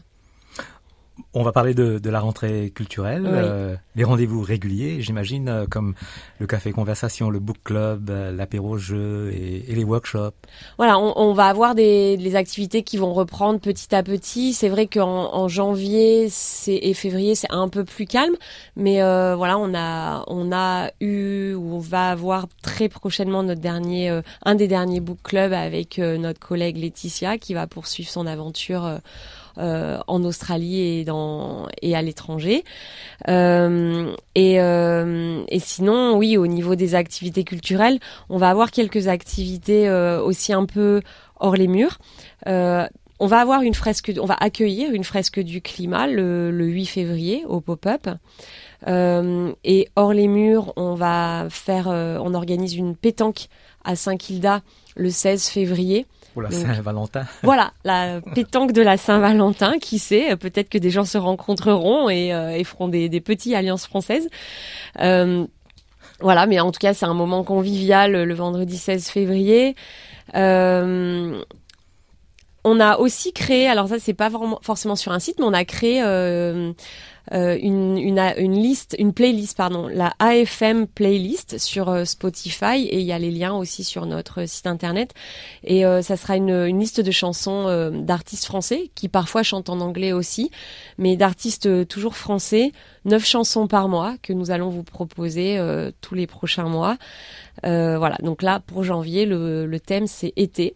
On 1.33 1.43
va 1.43 1.51
parler 1.51 1.73
de, 1.73 1.99
de 1.99 2.09
la 2.09 2.19
rentrée 2.19 2.71
culturelle, 2.73 3.23
Oui. 3.23 3.31
euh, 3.33 3.75
les 3.95 4.03
rendez-vous 4.03 4.41
réguliers, 4.41 5.01
j'imagine, 5.01 5.49
euh, 5.49 5.65
comme 5.69 5.93
le 6.39 6.47
café 6.47 6.71
conversation, 6.71 7.29
le 7.29 7.39
book 7.39 7.57
club, 7.63 8.09
euh, 8.09 8.31
l'apéro 8.31 8.77
jeu 8.77 9.31
et, 9.33 9.71
et 9.71 9.75
les 9.75 9.83
workshops. 9.83 10.35
Voilà, 10.77 10.97
on, 10.99 11.13
on 11.15 11.33
va 11.33 11.45
avoir 11.47 11.75
des, 11.75 12.17
des 12.17 12.35
activités 12.35 12.83
qui 12.83 12.97
vont 12.97 13.13
reprendre 13.13 13.59
petit 13.59 13.93
à 13.95 14.03
petit. 14.03 14.53
C'est 14.53 14.69
vrai 14.69 14.87
qu'en 14.87 15.33
en 15.33 15.47
janvier 15.47 16.27
c'est, 16.29 16.79
et 16.81 16.93
février, 16.93 17.35
c'est 17.35 17.51
un 17.51 17.67
peu 17.67 17.83
plus 17.83 18.05
calme, 18.05 18.35
mais 18.75 19.01
euh, 19.01 19.35
voilà, 19.35 19.57
on 19.57 19.73
a 19.75 20.23
on 20.27 20.51
a 20.51 20.91
eu 21.01 21.53
ou 21.53 21.75
on 21.75 21.79
va 21.79 22.09
avoir 22.11 22.47
très 22.61 22.89
prochainement 22.89 23.43
notre 23.43 23.61
dernier, 23.61 24.09
euh, 24.09 24.21
un 24.45 24.55
des 24.55 24.67
derniers 24.67 24.99
book 24.99 25.19
clubs 25.23 25.53
avec 25.53 25.99
euh, 25.99 26.17
notre 26.17 26.39
collègue 26.39 26.77
Laetitia 26.77 27.37
qui 27.37 27.53
va 27.53 27.67
poursuivre 27.67 28.09
son 28.09 28.25
aventure. 28.27 28.99
Euh, 29.59 29.97
en 30.07 30.23
Australie 30.23 31.03
et 31.81 31.95
à 31.95 32.01
l'étranger. 32.03 32.63
Euh, 33.27 34.13
et, 34.35 34.61
euh, 34.61 35.43
et 35.47 35.59
sinon, 35.59 36.15
oui, 36.15 36.37
au 36.37 36.45
niveau 36.45 36.75
des 36.75 36.93
activités 36.93 37.43
culturelles, 37.43 37.99
on 38.29 38.37
va 38.37 38.49
avoir 38.49 38.69
quelques 38.69 39.07
activités 39.07 39.89
aussi 39.89 40.53
un 40.53 40.65
peu 40.65 41.01
hors 41.39 41.55
les 41.55 41.67
murs. 41.67 41.97
On 42.45 43.25
va 43.25 43.39
avoir 43.39 43.63
une 43.63 43.73
fresque, 43.73 44.11
on 44.21 44.25
va 44.25 44.35
accueillir 44.35 44.91
une 44.91 45.03
fresque 45.03 45.39
du 45.39 45.59
climat 45.61 46.05
le, 46.05 46.51
le 46.51 46.65
8 46.65 46.85
février 46.85 47.43
au 47.47 47.59
pop-up. 47.59 48.09
Et 48.87 49.87
hors 49.95 50.13
les 50.13 50.27
murs, 50.27 50.73
on 50.75 50.93
va 50.93 51.47
faire, 51.49 51.87
on 51.87 52.33
organise 52.35 52.75
une 52.75 52.95
pétanque 52.95 53.47
à 53.83 53.95
Saint-Kilda 53.95 54.61
le 54.95 55.09
16 55.09 55.47
février. 55.47 56.05
Pour 56.37 56.43
la 56.43 56.51
Saint-Valentin. 56.51 57.25
voilà, 57.41 57.73
la 57.83 58.21
pétanque 58.21 58.71
de 58.71 58.83
la 58.83 58.97
Saint-Valentin, 58.97 59.79
qui 59.79 59.97
sait, 59.97 60.35
peut-être 60.35 60.69
que 60.69 60.77
des 60.77 60.91
gens 60.91 61.03
se 61.03 61.17
rencontreront 61.17 62.11
et, 62.11 62.31
euh, 62.31 62.51
et 62.51 62.63
feront 62.63 62.87
des, 62.87 63.09
des 63.09 63.21
petits 63.21 63.55
alliances 63.55 63.87
françaises. 63.87 64.29
Euh, 64.99 65.47
voilà, 66.19 66.45
mais 66.45 66.59
en 66.59 66.71
tout 66.71 66.77
cas, 66.77 66.93
c'est 66.93 67.07
un 67.07 67.15
moment 67.15 67.43
convivial 67.43 68.11
le 68.11 68.33
vendredi 68.35 68.77
16 68.77 69.07
février. 69.07 69.75
Euh, 70.35 71.41
on 72.63 72.79
a 72.79 72.97
aussi 72.97 73.33
créé, 73.33 73.67
alors 73.67 73.87
ça 73.87 73.97
c'est 73.97 74.13
pas 74.13 74.29
forcément 74.61 74.95
sur 74.95 75.11
un 75.11 75.19
site, 75.19 75.39
mais 75.39 75.45
on 75.45 75.53
a 75.53 75.65
créé 75.65 76.03
euh, 76.03 76.71
euh, 77.33 77.57
une, 77.61 77.97
une, 77.97 78.19
une 78.37 78.53
liste, 78.53 78.95
une 78.99 79.13
playlist, 79.13 79.57
pardon, 79.57 79.87
la 79.87 80.13
AFM 80.19 80.87
playlist 80.87 81.57
sur 81.57 81.89
euh, 81.89 82.05
Spotify 82.05 82.85
et 82.89 82.99
il 82.99 83.05
y 83.05 83.11
a 83.11 83.19
les 83.19 83.31
liens 83.31 83.53
aussi 83.53 83.83
sur 83.83 84.05
notre 84.05 84.47
site 84.47 84.67
internet. 84.67 85.13
Et 85.63 85.85
euh, 85.85 86.01
ça 86.01 86.17
sera 86.17 86.37
une, 86.37 86.49
une 86.49 86.79
liste 86.79 87.01
de 87.01 87.11
chansons 87.11 87.67
euh, 87.67 87.89
d'artistes 87.89 88.45
français 88.45 88.91
qui 88.95 89.09
parfois 89.09 89.43
chantent 89.43 89.69
en 89.69 89.79
anglais 89.81 90.13
aussi, 90.13 90.51
mais 90.97 91.17
d'artistes 91.17 91.65
euh, 91.65 91.85
toujours 91.85 92.15
français, 92.15 92.71
neuf 93.05 93.25
chansons 93.25 93.67
par 93.67 93.89
mois 93.89 94.15
que 94.21 94.33
nous 94.33 94.51
allons 94.51 94.69
vous 94.69 94.83
proposer 94.83 95.59
tous 96.01 96.15
les 96.15 96.27
prochains 96.27 96.67
mois. 96.67 96.97
Voilà, 97.63 98.17
donc 98.21 98.41
là 98.41 98.59
pour 98.59 98.83
janvier, 98.83 99.25
le, 99.25 99.65
le 99.65 99.79
thème 99.79 100.07
c'est 100.07 100.33
été. 100.35 100.75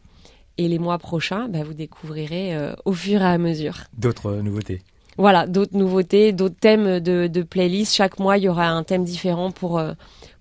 Et 0.58 0.68
les 0.68 0.80
mois 0.80 0.97
prochains, 0.97 1.47
bah, 1.47 1.64
vous 1.64 1.74
découvrirez 1.74 2.56
au 2.86 2.93
fur 2.93 3.22
et 3.22 3.26
à 3.26 3.38
mesure. 3.38 3.80
D'autres 3.97 4.36
nouveautés. 4.36 4.82
Voilà, 5.22 5.46
d'autres 5.46 5.78
nouveautés, 5.78 6.32
d'autres 6.32 6.60
thèmes 6.60 7.00
de, 7.00 7.42
playlist. 7.44 7.94
Chaque 7.94 8.18
mois, 8.18 8.40
il 8.40 8.46
y 8.46 8.50
aura 8.50 8.70
un 8.70 8.82
thème 8.82 9.04
différent 9.04 9.52
pour, 9.52 9.78
euh, 9.78 9.94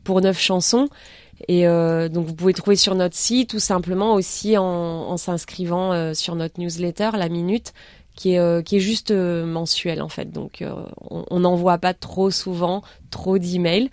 pour 0.05 0.23
neuf 0.23 0.41
chansons. 0.41 0.89
Et 1.49 1.67
euh, 1.67 2.09
donc, 2.09 2.27
vous 2.27 2.35
pouvez 2.35 2.55
trouver 2.55 2.77
sur 2.77 2.95
notre 2.95 3.15
site 3.15 3.53
ou 3.53 3.59
simplement 3.59 4.15
aussi 4.15 4.57
en, 4.57 5.19
s'inscrivant 5.19 5.93
euh, 5.93 6.15
sur 6.15 6.35
notre 6.35 6.59
newsletter, 6.59 7.11
La 7.13 7.29
Minute, 7.29 7.75
qui 8.17 8.37
est, 8.37 8.67
qui 8.67 8.77
est 8.77 8.81
juste 8.81 9.11
euh, 9.11 9.45
mensuel 9.45 10.01
en 10.01 10.09
fait. 10.09 10.33
Donc, 10.33 10.65
on 11.11 11.41
n'envoie 11.41 11.77
pas 11.77 11.93
trop 11.93 12.31
souvent 12.31 12.83
trop 13.11 13.37
d'emails. 13.37 13.91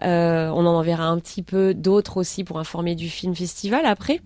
On 0.00 0.06
en 0.66 0.74
enverra 0.74 1.04
un 1.04 1.18
petit 1.18 1.42
peu 1.42 1.74
d'autres 1.74 2.16
aussi 2.16 2.44
pour 2.44 2.58
informer 2.58 2.94
du 2.94 3.10
film 3.10 3.34
festival 3.34 3.84
après. 3.84 4.22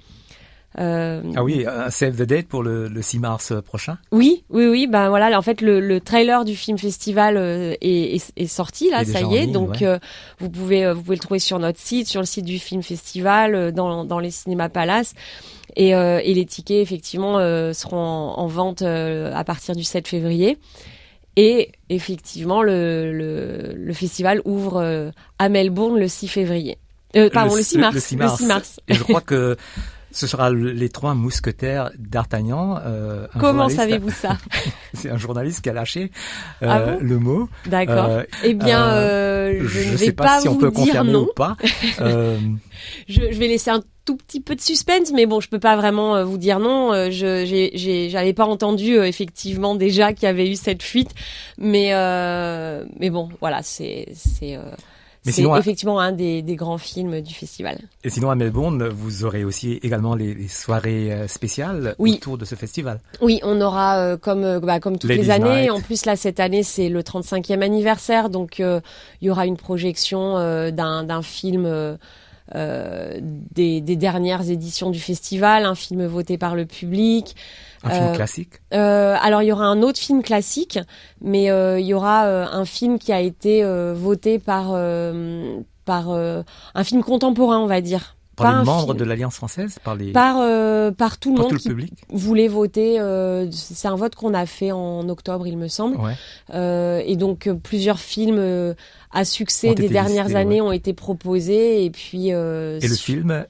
Euh, 0.81 1.23
Ah 1.37 1.45
oui, 1.45 1.65
un 1.67 1.89
save 1.91 2.17
the 2.17 2.23
date 2.23 2.49
pour 2.49 2.63
le, 2.63 2.89
le 2.89 3.03
6 3.03 3.19
mars 3.21 3.53
euh, 3.53 3.61
prochain? 3.63 3.99
oui, 4.11 4.43
oui, 4.51 4.67
oui. 4.67 4.87
Ben 4.89 5.09
voilà, 5.09 5.39
en 5.39 5.43
fait, 5.43 5.61
le, 5.61 5.79
le 5.81 6.01
trailer 6.01 6.45
du 6.45 6.57
film 6.57 6.79
festival 6.79 7.37
euh, 7.37 7.75
est, 7.81 8.17
est, 8.17 8.33
est 8.37 8.47
sorti 8.47 8.91
là, 8.91 9.03
est 9.03 9.05
ça 9.05 9.21
y 9.23 9.37
est. 9.37 9.43
ligne, 9.43 9.53
donc 9.53 9.71
ouais. 9.81 9.87
euh, 9.87 9.99
vous 10.41 10.51
pouvez 10.51 10.93
vous 10.93 11.03
pouvez 11.03 11.17
le 11.17 11.21
trouver 11.23 11.39
sur 11.39 11.59
notre 11.59 11.79
site, 11.79 12.09
sur 12.09 12.21
le 12.21 12.27
site 12.27 12.45
du 12.45 12.59
film 12.59 12.83
festival, 12.83 13.73
dans 13.73 14.05
dans 14.05 14.19
les 14.19 14.31
cinémas 14.31 14.69
Palace. 14.69 15.15
Et, 15.77 15.95
euh, 15.95 16.21
et 16.23 16.35
les 16.35 16.45
tickets 16.47 16.81
effectivement 16.83 17.39
seront 17.73 17.97
en, 17.99 18.39
en 18.39 18.47
vente 18.47 18.83
à 18.83 19.45
partir 19.45 19.75
du 19.77 19.85
7 19.85 20.07
février. 20.09 20.59
Et 21.37 21.73
effectivement, 21.89 22.63
le, 22.63 23.13
le, 23.13 23.73
le 23.75 23.93
festival 23.93 24.41
ouvre 24.45 25.11
à 25.39 25.49
Melbourne 25.49 25.99
le 25.99 26.07
6 26.09 26.29
février. 26.29 26.79
Euh, 27.17 27.29
pardon, 27.31 27.55
le, 27.57 27.63
6 27.63 27.79
mars. 27.79 27.95
Le 27.95 28.01
6 28.01 28.17
mars. 28.17 28.41
mars. 28.43 28.81
Et 28.89 28.95
je 28.95 29.03
crois 29.05 29.21
que 29.21 29.57
ce 30.15 30.27
sera 30.27 30.49
le- 30.51 30.71
les 30.71 30.89
trois 30.89 31.15
mousquetaires 31.15 31.91
d'Artagnan. 31.99 32.79
euh, 32.87 33.27
Comment 33.39 33.69
savez-vous 33.69 34.11
ça 34.11 34.39
C'est 34.95 35.11
un 35.11 35.19
journaliste 35.19 35.61
qui 35.63 35.69
a 35.71 35.73
lâché 35.73 36.11
euh, 36.63 36.67
Ah 36.71 36.81
bon 36.81 36.99
le 37.03 37.19
mot. 37.19 37.49
D'accord. 37.67 38.07
Euh, 38.09 38.23
Eh 38.45 38.55
bien, 38.55 38.95
je 39.61 39.79
ne 39.91 39.97
vais 39.97 39.97
sais 40.07 40.13
pas, 40.13 40.25
pas 40.25 40.41
si 40.41 40.49
on 40.49 40.53
vous 40.55 40.59
peut 40.61 40.71
dire 40.71 40.85
confirmer 40.85 41.13
non. 41.13 41.23
ou 41.25 41.31
pas. 41.35 41.57
Je, 43.09 43.21
je 43.31 43.39
vais 43.39 43.49
laisser 43.49 43.71
un 43.71 43.83
tout 44.05 44.17
petit 44.17 44.41
peu 44.41 44.55
de 44.55 44.61
suspense, 44.61 45.11
mais 45.15 45.25
bon, 45.27 45.41
je 45.41 45.49
peux 45.49 45.59
pas 45.59 45.77
vraiment 45.77 46.23
vous 46.25 46.37
dire 46.39 46.59
non. 46.59 46.93
Je 47.11 48.09
j'avais 48.11 48.33
pas 48.35 48.45
entendu 48.45 48.99
euh, 48.99 49.05
effectivement 49.07 49.75
déjà 49.75 50.13
qu'il 50.13 50.25
y 50.25 50.31
avait 50.31 50.49
eu 50.51 50.57
cette 50.57 50.83
fuite, 50.83 51.11
mais 51.59 51.89
euh, 51.95 52.85
mais 53.01 53.11
bon, 53.11 53.29
voilà, 53.41 53.61
c'est 53.63 54.07
c'est 54.15 54.57
euh, 54.57 54.63
c'est 55.25 55.33
sinon, 55.33 55.55
à- 55.55 55.59
effectivement 55.59 55.99
un 56.01 56.13
des, 56.13 56.43
des 56.43 56.57
grands 56.57 56.79
films 56.79 57.21
du 57.21 57.33
festival. 57.35 57.79
et 58.03 58.11
sinon, 58.11 58.31
à 58.31 58.35
Melbourne, 58.35 58.89
vous 58.89 59.25
aurez 59.25 59.45
aussi 59.45 59.75
également 59.83 60.15
les, 60.15 60.35
les 60.35 60.49
soirées 60.49 61.13
euh, 61.13 61.29
spéciales 61.29 61.95
Oui. 61.99 62.15
autour 62.17 62.37
de 62.39 62.45
ce 62.45 62.55
festival. 62.55 63.01
Oui, 63.23 63.41
on 63.43 63.61
aura 63.61 63.99
euh, 63.99 64.17
comme 64.17 64.45
euh, 64.45 64.61
bah, 64.61 64.81
comme 64.81 64.99
toutes 64.99 65.11
Ladies 65.11 65.23
les 65.23 65.31
années. 65.31 65.63
Night. 65.63 65.71
En 65.71 65.81
plus 65.81 66.05
là 66.07 66.17
cette 66.17 66.41
année 66.41 66.63
c'est 66.63 66.89
le 66.89 67.01
35e 67.03 67.63
anniversaire, 67.63 68.29
donc 68.31 68.61
euh, 68.61 68.81
il 69.23 69.29
y 69.29 69.31
aura 69.31 69.47
une 69.47 69.57
projection 69.57 70.37
euh, 70.37 70.71
d'un 70.71 71.23
film 71.23 71.67
des, 72.53 73.81
des 73.81 73.97
dernières 73.97 74.51
éditions 74.51 74.91
du 74.91 75.01
festival, 75.01 75.65
un 75.65 75.75
film 75.75 76.05
voté 76.07 76.39
par 76.39 76.55
le 76.55 76.67
public. 76.67 77.35
Un 77.83 77.91
film 77.91 78.05
Euh, 78.05 78.15
classique 78.15 78.53
euh, 78.73 79.17
alors 79.21 79.43
il 79.43 79.47
y 79.47 79.53
aura 79.53 79.67
un 79.67 79.83
autre 79.83 79.99
film 79.99 80.23
classique, 80.23 80.79
mais 81.21 81.51
euh, 81.51 81.79
il 81.79 81.87
y 81.87 81.95
aura 81.95 82.27
euh, 82.27 82.47
un 82.51 82.65
film 82.65 82.99
qui 82.99 83.13
a 83.13 83.21
été 83.21 83.63
euh, 83.63 83.95
voté 83.95 84.39
par 84.39 84.71
euh, 84.73 85.61
par 85.85 86.11
euh, 86.11 86.43
un 86.75 86.85
film 86.85 87.03
contemporain, 87.03 87.59
on 87.59 87.67
va 87.67 87.81
dire. 87.81 88.14
Par 88.37 88.61
les 88.61 88.65
membres 88.65 88.87
film- 88.89 88.97
de 88.99 89.05
l'Alliance 89.05 89.35
française, 89.35 89.79
par 89.85 89.95
les 89.95 90.13
par 90.13 90.37
euh, 90.41 90.91
par 90.91 91.19
tout 91.19 91.31
le 91.31 91.37
par 91.37 91.43
monde 91.45 91.51
tout 91.51 91.55
le 91.57 91.61
qui 91.63 91.69
public. 91.69 92.05
voulait 92.11 92.49
voter. 92.49 92.99
euh, 93.01 93.51
c'est 93.51 93.89
un 93.89 93.97
vote 93.97 94.15
qu'on 94.15 94.35
a 94.35 94.47
fait 94.47 94.73
en 94.73 95.09
octobre, 95.09 95.47
il 95.47 95.57
me 95.59 95.69
semble. 95.69 95.97
Ouais. 95.97 96.15
Euh, 96.55 97.03
et 97.05 97.17
donc 97.17 97.49
plusieurs 97.63 97.99
films 98.01 98.75
à 99.13 99.25
succès 99.25 99.75
des 99.75 99.89
dernières 99.89 100.25
listés, 100.25 100.39
années 100.41 100.61
ouais. 100.61 100.69
ont 100.69 100.73
été 100.73 100.93
proposés 100.95 101.85
et 101.85 101.91
puis 101.91 102.29
Et 102.29 102.33
le 102.33 102.81
sur- 102.81 103.05
film 103.05 103.47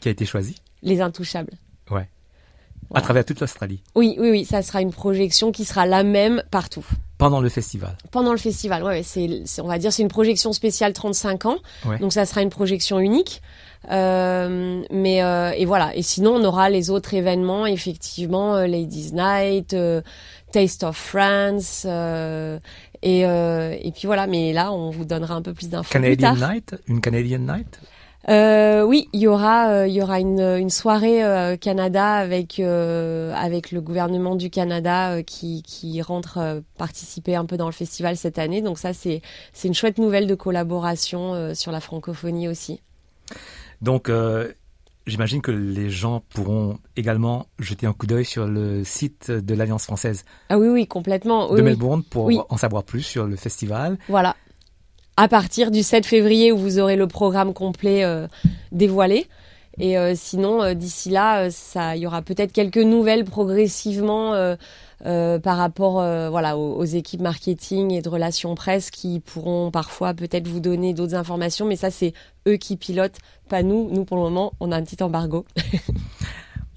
qui 0.00 0.08
a 0.08 0.10
été 0.12 0.24
choisi 0.24 0.54
Les 0.82 1.00
Intouchables. 1.00 1.52
Ouais. 1.90 2.08
À 2.94 3.02
travers 3.02 3.24
toute 3.24 3.40
l'Australie, 3.40 3.82
Oui, 3.96 4.16
oui, 4.18 4.30
oui, 4.30 4.44
ça 4.46 4.62
sera 4.62 4.80
une 4.80 4.92
projection 4.92 5.52
qui 5.52 5.64
sera 5.66 5.84
la 5.84 6.04
même 6.04 6.42
partout. 6.50 6.86
pendant 7.18 7.40
le 7.40 7.48
festival. 7.48 7.98
Pendant 8.12 8.30
le 8.30 8.38
festival, 8.38 8.82
ouais, 8.84 9.02
c'est- 9.02 9.42
on 9.60 9.66
va 9.66 9.78
dire, 9.78 9.92
c'est 9.92 10.02
une 10.02 10.08
projection 10.08 10.52
spéciale 10.52 10.92
35 10.92 11.46
ans, 11.46 11.58
Ouais. 11.84 11.98
donc 11.98 12.12
ça 12.12 12.24
sera 12.24 12.40
une 12.42 12.48
projection 12.48 12.98
unique. 13.00 13.42
Euh, 13.90 14.82
mais 14.90 15.22
euh, 15.22 15.52
et 15.56 15.64
voilà. 15.64 15.94
Et 15.96 16.02
sinon, 16.02 16.34
on 16.34 16.44
aura 16.44 16.68
les 16.68 16.90
autres 16.90 17.14
événements, 17.14 17.64
effectivement, 17.66 18.56
euh, 18.56 18.66
Ladies 18.66 19.12
Night, 19.14 19.72
euh, 19.72 20.02
Taste 20.52 20.82
of 20.82 20.96
France, 20.96 21.86
euh, 21.88 22.58
et 23.02 23.24
euh, 23.24 23.76
et 23.80 23.92
puis 23.92 24.06
voilà. 24.06 24.26
Mais 24.26 24.52
là, 24.52 24.72
on 24.72 24.90
vous 24.90 25.04
donnera 25.04 25.34
un 25.34 25.42
peu 25.42 25.54
plus 25.54 25.68
d'infos 25.70 25.90
plus 25.90 26.00
Canadian 26.00 26.34
tard. 26.34 26.50
Night, 26.50 26.76
une 26.86 27.00
Canadian 27.00 27.38
Night? 27.38 27.80
Euh, 28.28 28.82
oui, 28.82 29.08
il 29.14 29.20
y 29.20 29.26
aura, 29.26 29.86
il 29.86 29.94
y 29.94 30.02
aura 30.02 30.20
une, 30.20 30.40
une 30.40 30.68
soirée 30.68 31.22
Canada 31.60 32.14
avec 32.14 32.60
euh, 32.60 33.32
avec 33.34 33.70
le 33.70 33.80
gouvernement 33.80 34.34
du 34.34 34.50
Canada 34.50 35.22
qui 35.22 35.62
qui 35.62 36.02
rentre 36.02 36.62
participer 36.76 37.36
un 37.36 37.46
peu 37.46 37.56
dans 37.56 37.66
le 37.66 37.72
festival 37.72 38.18
cette 38.18 38.38
année. 38.38 38.60
Donc 38.60 38.78
ça, 38.78 38.92
c'est 38.92 39.22
c'est 39.54 39.68
une 39.68 39.74
chouette 39.74 39.96
nouvelle 39.96 40.26
de 40.26 40.34
collaboration 40.34 41.54
sur 41.54 41.72
la 41.72 41.80
francophonie 41.80 42.48
aussi. 42.48 42.82
Donc, 43.80 44.08
euh, 44.08 44.52
j'imagine 45.06 45.40
que 45.40 45.50
les 45.50 45.88
gens 45.90 46.22
pourront 46.34 46.78
également 46.96 47.46
jeter 47.58 47.86
un 47.86 47.92
coup 47.92 48.06
d'œil 48.06 48.24
sur 48.24 48.46
le 48.46 48.84
site 48.84 49.30
de 49.30 49.54
l'Alliance 49.54 49.84
française 49.84 50.24
Ah 50.48 50.58
oui, 50.58 50.68
oui, 50.68 50.86
complètement. 50.86 51.48
de 51.48 51.54
Oui. 51.54 51.62
Melbourne 51.62 52.02
pour 52.02 52.24
Oui. 52.26 52.38
en 52.48 52.56
savoir 52.56 52.82
plus 52.84 53.02
sur 53.02 53.26
le 53.26 53.36
festival. 53.36 53.98
Voilà. 54.08 54.36
À 55.16 55.28
partir 55.28 55.70
du 55.70 55.82
7 55.82 56.06
février 56.06 56.52
où 56.52 56.58
vous 56.58 56.78
aurez 56.78 56.96
le 56.96 57.06
programme 57.06 57.52
complet 57.54 58.04
euh, 58.04 58.26
dévoilé. 58.72 59.26
Et 59.80 59.94
sinon, 60.16 60.74
d'ici 60.74 61.08
là, 61.08 61.52
ça, 61.52 61.94
il 61.94 62.02
y 62.02 62.06
aura 62.08 62.20
peut-être 62.20 62.50
quelques 62.52 62.78
nouvelles 62.78 63.24
progressivement. 63.24 64.34
Par 65.04 65.56
rapport 65.56 65.94
voilà 66.30 66.56
aux, 66.58 66.84
équipes 66.84 67.20
marketing 67.20 67.92
et 67.92 68.02
de 68.02 68.08
relations 68.08 68.54
presse 68.54 68.90
qui 68.90 69.20
pourront 69.20 69.70
parfois 69.70 70.14
peut-être 70.14 70.48
vous 70.48 70.60
donner 70.60 70.92
d'autres 70.92 71.14
informations 71.14 71.66
mais 71.66 71.76
ça 71.76 71.90
c'est 71.90 72.12
eux 72.48 72.56
qui 72.56 72.76
pilotent 72.76 73.18
pas 73.48 73.62
nous 73.62 73.90
nous 73.90 74.04
pour 74.04 74.16
le 74.16 74.24
moment 74.24 74.52
on 74.60 74.72
a 74.72 74.76
un 74.76 74.82
petit 74.82 75.02
embargo 75.02 75.44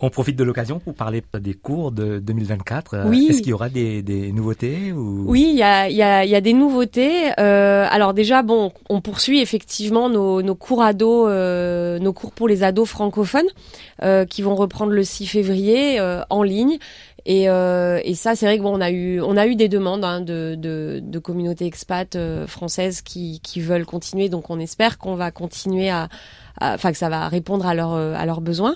On 0.03 0.09
profite 0.09 0.35
de 0.35 0.43
l'occasion 0.43 0.79
pour 0.79 0.95
parler 0.95 1.21
des 1.39 1.53
cours 1.53 1.91
de 1.91 2.17
2024. 2.17 2.93
Euh, 2.95 3.03
oui. 3.05 3.27
Est-ce 3.29 3.37
qu'il 3.37 3.49
y 3.49 3.53
aura 3.53 3.69
des, 3.69 4.31
nouveautés 4.33 4.91
ou... 4.91 5.25
Oui, 5.27 5.49
il 5.51 5.57
y 5.57 5.61
a, 5.63 6.41
des 6.41 6.53
nouveautés. 6.53 7.29
Euh, 7.39 7.85
alors 7.87 8.15
déjà, 8.15 8.41
bon, 8.41 8.71
on 8.89 8.99
poursuit 8.99 9.41
effectivement 9.41 10.09
nos, 10.09 10.55
cours 10.55 10.81
ados, 10.81 11.27
euh, 11.29 11.99
nos 11.99 12.13
cours 12.13 12.31
pour 12.31 12.47
les 12.47 12.63
ados 12.63 12.89
francophones, 12.89 13.47
qui 14.27 14.41
vont 14.41 14.55
reprendre 14.55 14.91
le 14.91 15.03
6 15.03 15.27
février 15.27 16.01
en 16.31 16.41
ligne. 16.41 16.79
Et, 17.25 17.45
ça, 18.15 18.35
c'est 18.35 18.45
vrai 18.45 18.57
que 18.57 18.63
bon, 18.63 18.77
on 18.77 18.81
a 18.81 18.91
eu, 18.91 19.21
on 19.21 19.37
a 19.37 19.47
eu 19.47 19.55
des 19.55 19.69
demandes 19.69 20.03
hein, 20.03 20.21
de, 20.21 20.55
de, 20.55 21.19
communautés 21.19 21.65
expat 21.65 22.17
françaises 22.47 23.01
qui, 23.01 23.39
qui 23.41 23.61
veulent 23.61 23.85
continuer. 23.85 24.29
Donc, 24.29 24.49
on 24.49 24.59
espère 24.59 24.97
qu'on 24.97 25.15
va 25.15 25.31
continuer 25.31 25.89
à 25.89 26.09
enfin 26.59 26.91
que 26.91 26.97
ça 26.97 27.09
va 27.09 27.27
répondre 27.27 27.65
à 27.65 27.73
leurs 27.73 27.93
à 27.93 28.25
leurs 28.25 28.41
besoins. 28.41 28.75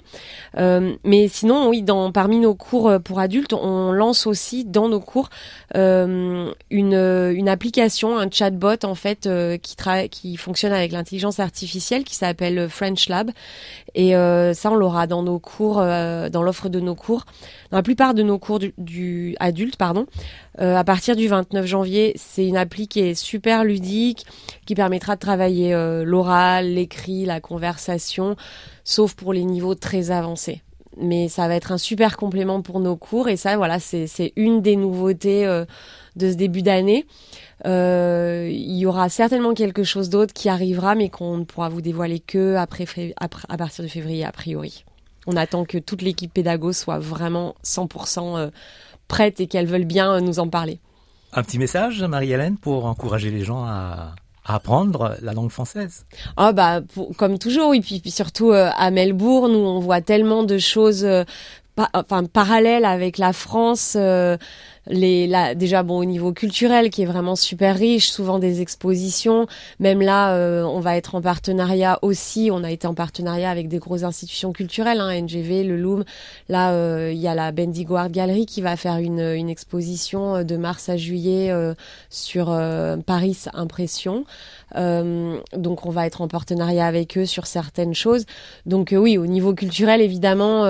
Euh, 0.57 0.95
mais 1.03 1.27
sinon, 1.27 1.69
oui, 1.69 1.81
dans 1.81 2.11
parmi 2.11 2.39
nos 2.39 2.55
cours 2.55 2.89
euh, 2.89 2.99
pour 2.99 3.19
adultes, 3.19 3.53
on 3.53 3.91
lance 3.91 4.27
aussi 4.27 4.65
dans 4.65 4.89
nos 4.89 4.99
cours 4.99 5.29
euh, 5.75 6.51
une 6.69 6.93
une 6.93 7.49
application, 7.49 8.17
un 8.17 8.29
chatbot 8.29 8.83
en 8.83 8.95
fait 8.95 9.29
qui 9.61 9.75
qui 10.09 10.37
fonctionne 10.37 10.73
avec 10.73 10.91
l'intelligence 10.91 11.39
artificielle 11.39 12.03
qui 12.03 12.15
s'appelle 12.15 12.69
French 12.69 13.09
Lab. 13.09 13.31
Et 13.93 14.11
ça, 14.11 14.71
on 14.71 14.75
l'aura 14.75 15.07
dans 15.07 15.23
nos 15.23 15.39
cours, 15.39 15.75
dans 15.75 16.43
l'offre 16.43 16.69
de 16.69 16.79
nos 16.79 16.95
cours, 16.95 17.25
dans 17.71 17.77
la 17.77 17.83
plupart 17.83 18.13
de 18.13 18.23
nos 18.23 18.39
cours 18.39 18.59
du, 18.59 18.73
du 18.77 19.35
adulte, 19.39 19.77
pardon. 19.77 20.05
À 20.57 20.83
partir 20.83 21.15
du 21.15 21.27
29 21.27 21.65
janvier, 21.65 22.13
c'est 22.15 22.47
une 22.47 22.57
appli 22.57 22.87
qui 22.87 23.01
est 23.01 23.13
super 23.13 23.63
ludique, 23.63 24.25
qui 24.65 24.75
permettra 24.75 25.15
de 25.15 25.19
travailler 25.19 25.73
l'oral, 26.05 26.73
l'écrit, 26.73 27.25
la 27.25 27.41
conversation 27.41 28.35
sauf 28.85 29.15
pour 29.15 29.33
les 29.33 29.43
niveaux 29.43 29.75
très 29.75 30.11
avancés. 30.11 30.61
Mais 30.97 31.27
ça 31.27 31.49
va 31.49 31.55
être 31.55 31.73
un 31.73 31.77
super 31.77 32.15
complément 32.15 32.61
pour 32.61 32.79
nos 32.79 32.95
cours 32.95 33.27
et 33.27 33.35
ça, 33.35 33.57
voilà, 33.57 33.81
c'est 33.81 34.31
une 34.37 34.61
des 34.61 34.77
nouveautés 34.77 35.45
euh, 35.45 35.65
de 36.15 36.31
ce 36.31 36.37
début 36.37 36.61
d'année. 36.61 37.05
Euh, 37.65 38.47
il 38.49 38.77
y 38.77 38.85
aura 38.85 39.09
certainement 39.09 39.53
quelque 39.53 39.83
chose 39.83 40.09
d'autre 40.09 40.33
qui 40.33 40.47
arrivera, 40.47 40.95
mais 40.95 41.09
qu'on 41.09 41.37
ne 41.37 41.43
pourra 41.43 41.67
vous 41.67 41.81
dévoiler 41.81 42.19
que 42.19 42.55
après, 42.55 42.85
à 43.17 43.57
partir 43.57 43.83
de 43.83 43.89
février 43.89 44.23
a 44.23 44.31
priori. 44.31 44.85
On 45.27 45.35
attend 45.35 45.65
que 45.65 45.79
toute 45.79 46.01
l'équipe 46.01 46.31
pédago 46.31 46.71
soit 46.71 46.99
vraiment 46.99 47.55
100% 47.65 48.37
euh, 48.37 48.49
prête 49.07 49.39
et 49.39 49.47
qu'elle 49.47 49.67
veuille 49.67 49.85
bien 49.85 50.19
nous 50.21 50.39
en 50.39 50.47
parler. 50.47 50.79
Un 51.33 51.43
petit 51.43 51.59
message, 51.59 52.01
Marie-Hélène, 52.01 52.57
pour 52.57 52.85
encourager 52.85 53.29
les 53.29 53.43
gens 53.43 53.63
à, 53.65 54.15
apprendre 54.45 55.15
la 55.21 55.33
langue 55.33 55.49
française. 55.49 56.05
Ah 56.37 56.53
bah 56.53 56.81
comme 57.17 57.39
toujours 57.39 57.69
oui 57.69 57.81
puis, 57.81 57.99
puis 57.99 58.11
surtout 58.11 58.51
euh, 58.51 58.69
à 58.77 58.91
Melbourne 58.91 59.55
où 59.55 59.59
on 59.59 59.79
voit 59.79 60.01
tellement 60.01 60.43
de 60.43 60.59
choses 60.59 61.03
euh, 61.03 61.23
enfin 61.93 62.23
parallèles 62.25 62.85
avec 62.85 63.17
la 63.17 63.33
France 63.33 63.95
euh, 63.97 64.37
les 64.87 65.27
là 65.27 65.55
déjà 65.55 65.83
bon 65.83 65.97
au 65.97 66.05
niveau 66.05 66.31
culturel 66.31 66.89
qui 66.89 67.01
est 67.01 67.05
vraiment 67.05 67.35
super 67.35 67.75
riche 67.75 68.09
souvent 68.09 68.39
des 68.39 68.61
expositions. 68.61 69.47
Même 69.79 70.01
là 70.01 70.35
euh, 70.35 70.63
on 70.63 70.79
va 70.79 70.97
être 70.97 71.15
en 71.15 71.21
partenariat 71.21 71.99
aussi. 72.01 72.49
On 72.51 72.63
a 72.63 72.71
été 72.71 72.87
en 72.87 72.93
partenariat 72.93 73.49
avec 73.49 73.67
des 73.67 73.79
grosses 73.79 74.03
institutions 74.03 74.53
culturelles 74.53 74.99
hein, 74.99 75.21
NGV 75.21 75.63
le 75.63 75.77
Loom. 75.77 76.03
Là 76.49 76.71
euh, 76.71 77.11
il 77.11 77.19
y 77.19 77.27
a 77.27 77.35
la 77.35 77.51
Bendigo 77.51 77.95
Art 77.95 78.09
Gallery 78.09 78.45
qui 78.45 78.61
va 78.61 78.75
faire 78.75 78.97
une, 78.97 79.19
une 79.19 79.49
exposition 79.49 80.35
euh, 80.37 80.43
de 80.43 80.57
mars 80.57 80.89
à 80.89 80.97
juillet 80.97 81.51
sur 82.09 82.45
Paris 83.05 83.45
Impression. 83.53 84.25
Donc 84.75 85.85
on 85.85 85.89
va 85.89 86.05
être 86.05 86.21
en 86.21 86.27
partenariat 86.27 86.85
avec 86.85 87.17
eux 87.17 87.25
sur 87.25 87.47
certaines 87.47 87.93
choses. 87.93 88.25
Donc 88.65 88.93
oui 88.95 89.17
au 89.17 89.25
niveau 89.25 89.53
culturel 89.53 90.01
évidemment 90.01 90.65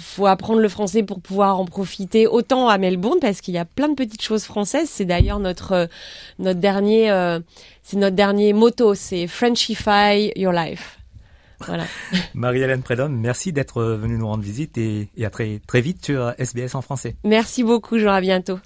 faut 0.00 0.26
apprendre 0.26 0.60
le 0.60 0.68
français 0.68 1.02
pour 1.02 1.20
pouvoir 1.20 1.58
en 1.58 1.64
profiter 1.64 2.26
autant 2.26 2.68
à 2.68 2.78
Melbourne 2.78 3.18
parce 3.20 3.40
qu'il 3.40 3.53
il 3.54 3.56
y 3.56 3.60
a 3.60 3.64
plein 3.64 3.88
de 3.88 3.94
petites 3.94 4.22
choses 4.22 4.44
françaises. 4.44 4.88
C'est 4.90 5.04
d'ailleurs 5.04 5.38
notre 5.38 5.72
euh, 5.72 5.86
notre 6.40 6.58
dernier 6.58 7.10
euh, 7.10 7.38
c'est 7.82 7.96
notre 7.96 8.16
dernier 8.16 8.52
motto, 8.52 8.94
c'est 8.94 9.28
Frenchify 9.28 10.32
your 10.34 10.52
life. 10.52 10.98
Voilà. 11.60 11.84
Marie-Hélène 12.34 12.82
Prédhomme, 12.82 13.16
merci 13.16 13.52
d'être 13.52 13.82
venue 13.82 14.18
nous 14.18 14.26
rendre 14.26 14.42
visite 14.42 14.76
et, 14.76 15.08
et, 15.16 15.24
à 15.24 15.30
très 15.30 15.60
très 15.66 15.80
vite 15.80 16.04
sur 16.04 16.34
SBS 16.36 16.74
en 16.74 16.82
français. 16.82 17.14
Merci 17.22 17.62
beaucoup, 17.62 17.98
je 17.98 18.06
à 18.06 18.20
bientôt. 18.20 18.58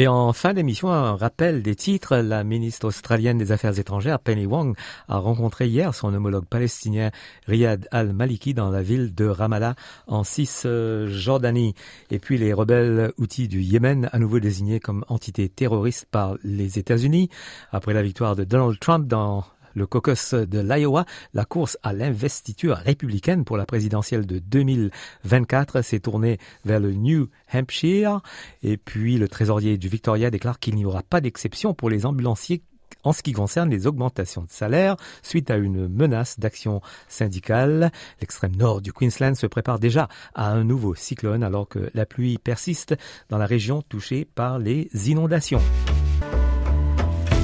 Et 0.00 0.08
en 0.08 0.32
fin 0.32 0.54
d'émission, 0.54 0.88
un 0.88 1.14
rappel 1.14 1.60
des 1.60 1.76
titres. 1.76 2.16
La 2.16 2.42
ministre 2.42 2.86
australienne 2.86 3.36
des 3.36 3.52
Affaires 3.52 3.78
étrangères, 3.78 4.18
Penny 4.18 4.46
Wong, 4.46 4.74
a 5.08 5.18
rencontré 5.18 5.68
hier 5.68 5.94
son 5.94 6.14
homologue 6.14 6.46
palestinien 6.46 7.10
Riyad 7.46 7.86
al-Maliki 7.90 8.54
dans 8.54 8.70
la 8.70 8.80
ville 8.80 9.14
de 9.14 9.26
Ramallah 9.26 9.74
en 10.06 10.24
Cisjordanie. 10.24 11.74
Et 12.10 12.18
puis 12.18 12.38
les 12.38 12.54
rebelles 12.54 13.12
outils 13.18 13.46
du 13.46 13.60
Yémen, 13.60 14.08
à 14.10 14.18
nouveau 14.18 14.40
désignés 14.40 14.80
comme 14.80 15.04
entité 15.08 15.50
terroriste 15.50 16.06
par 16.10 16.36
les 16.44 16.78
États-Unis. 16.78 17.28
Après 17.70 17.92
la 17.92 18.02
victoire 18.02 18.36
de 18.36 18.44
Donald 18.44 18.78
Trump 18.80 19.06
dans 19.06 19.44
le 19.74 19.86
caucus 19.86 20.34
de 20.34 20.60
l'Iowa, 20.60 21.04
la 21.34 21.44
course 21.44 21.78
à 21.82 21.92
l'investiture 21.92 22.76
républicaine 22.76 23.44
pour 23.44 23.56
la 23.56 23.66
présidentielle 23.66 24.26
de 24.26 24.38
2024 24.38 25.82
s'est 25.82 26.00
tournée 26.00 26.38
vers 26.64 26.80
le 26.80 26.92
New 26.92 27.28
Hampshire. 27.52 28.20
Et 28.62 28.76
puis 28.76 29.18
le 29.18 29.28
trésorier 29.28 29.78
du 29.78 29.88
Victoria 29.88 30.30
déclare 30.30 30.58
qu'il 30.58 30.74
n'y 30.74 30.84
aura 30.84 31.02
pas 31.02 31.20
d'exception 31.20 31.74
pour 31.74 31.90
les 31.90 32.06
ambulanciers 32.06 32.62
en 33.04 33.12
ce 33.12 33.22
qui 33.22 33.32
concerne 33.32 33.70
les 33.70 33.86
augmentations 33.86 34.42
de 34.42 34.50
salaire 34.50 34.96
suite 35.22 35.50
à 35.50 35.56
une 35.56 35.88
menace 35.88 36.38
d'action 36.38 36.80
syndicale. 37.08 37.90
L'extrême 38.20 38.56
nord 38.56 38.80
du 38.80 38.92
Queensland 38.92 39.34
se 39.34 39.46
prépare 39.46 39.78
déjà 39.78 40.08
à 40.34 40.50
un 40.50 40.64
nouveau 40.64 40.94
cyclone 40.94 41.42
alors 41.42 41.68
que 41.68 41.90
la 41.94 42.06
pluie 42.06 42.38
persiste 42.38 42.94
dans 43.28 43.38
la 43.38 43.46
région 43.46 43.82
touchée 43.82 44.24
par 44.24 44.58
les 44.58 44.88
inondations. 45.10 45.62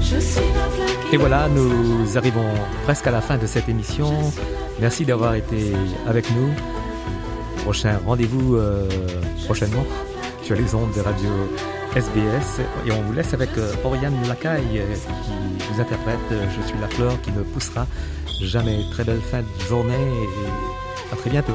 Je 0.02 0.18
suis 0.20 0.85
et 1.12 1.16
voilà, 1.16 1.48
nous 1.48 2.18
arrivons 2.18 2.48
presque 2.84 3.06
à 3.06 3.10
la 3.10 3.20
fin 3.20 3.38
de 3.38 3.46
cette 3.46 3.68
émission. 3.68 4.10
Merci 4.80 5.04
d'avoir 5.04 5.34
été 5.34 5.72
avec 6.06 6.30
nous. 6.32 6.50
Prochain 7.62 7.98
rendez-vous 8.04 8.56
euh, 8.56 8.88
prochainement 9.44 9.84
sur 10.42 10.56
les 10.56 10.74
ondes 10.74 10.92
de 10.94 11.00
radio 11.00 11.28
SBS. 11.94 12.60
Et 12.86 12.92
on 12.92 13.02
vous 13.02 13.12
laisse 13.12 13.32
avec 13.34 13.50
euh, 13.56 13.72
Oriane 13.84 14.14
Lacaille 14.28 14.78
euh, 14.78 14.94
qui 15.58 15.72
vous 15.72 15.80
interprète 15.80 16.18
Je 16.30 16.66
suis 16.66 16.78
la 16.80 16.88
fleur 16.88 17.20
qui 17.22 17.30
ne 17.32 17.42
poussera 17.42 17.86
jamais. 18.42 18.78
Très 18.90 19.04
belle 19.04 19.20
fin 19.20 19.40
de 19.40 19.68
journée 19.68 19.94
et 19.94 21.12
à 21.12 21.16
très 21.16 21.30
bientôt. 21.30 21.54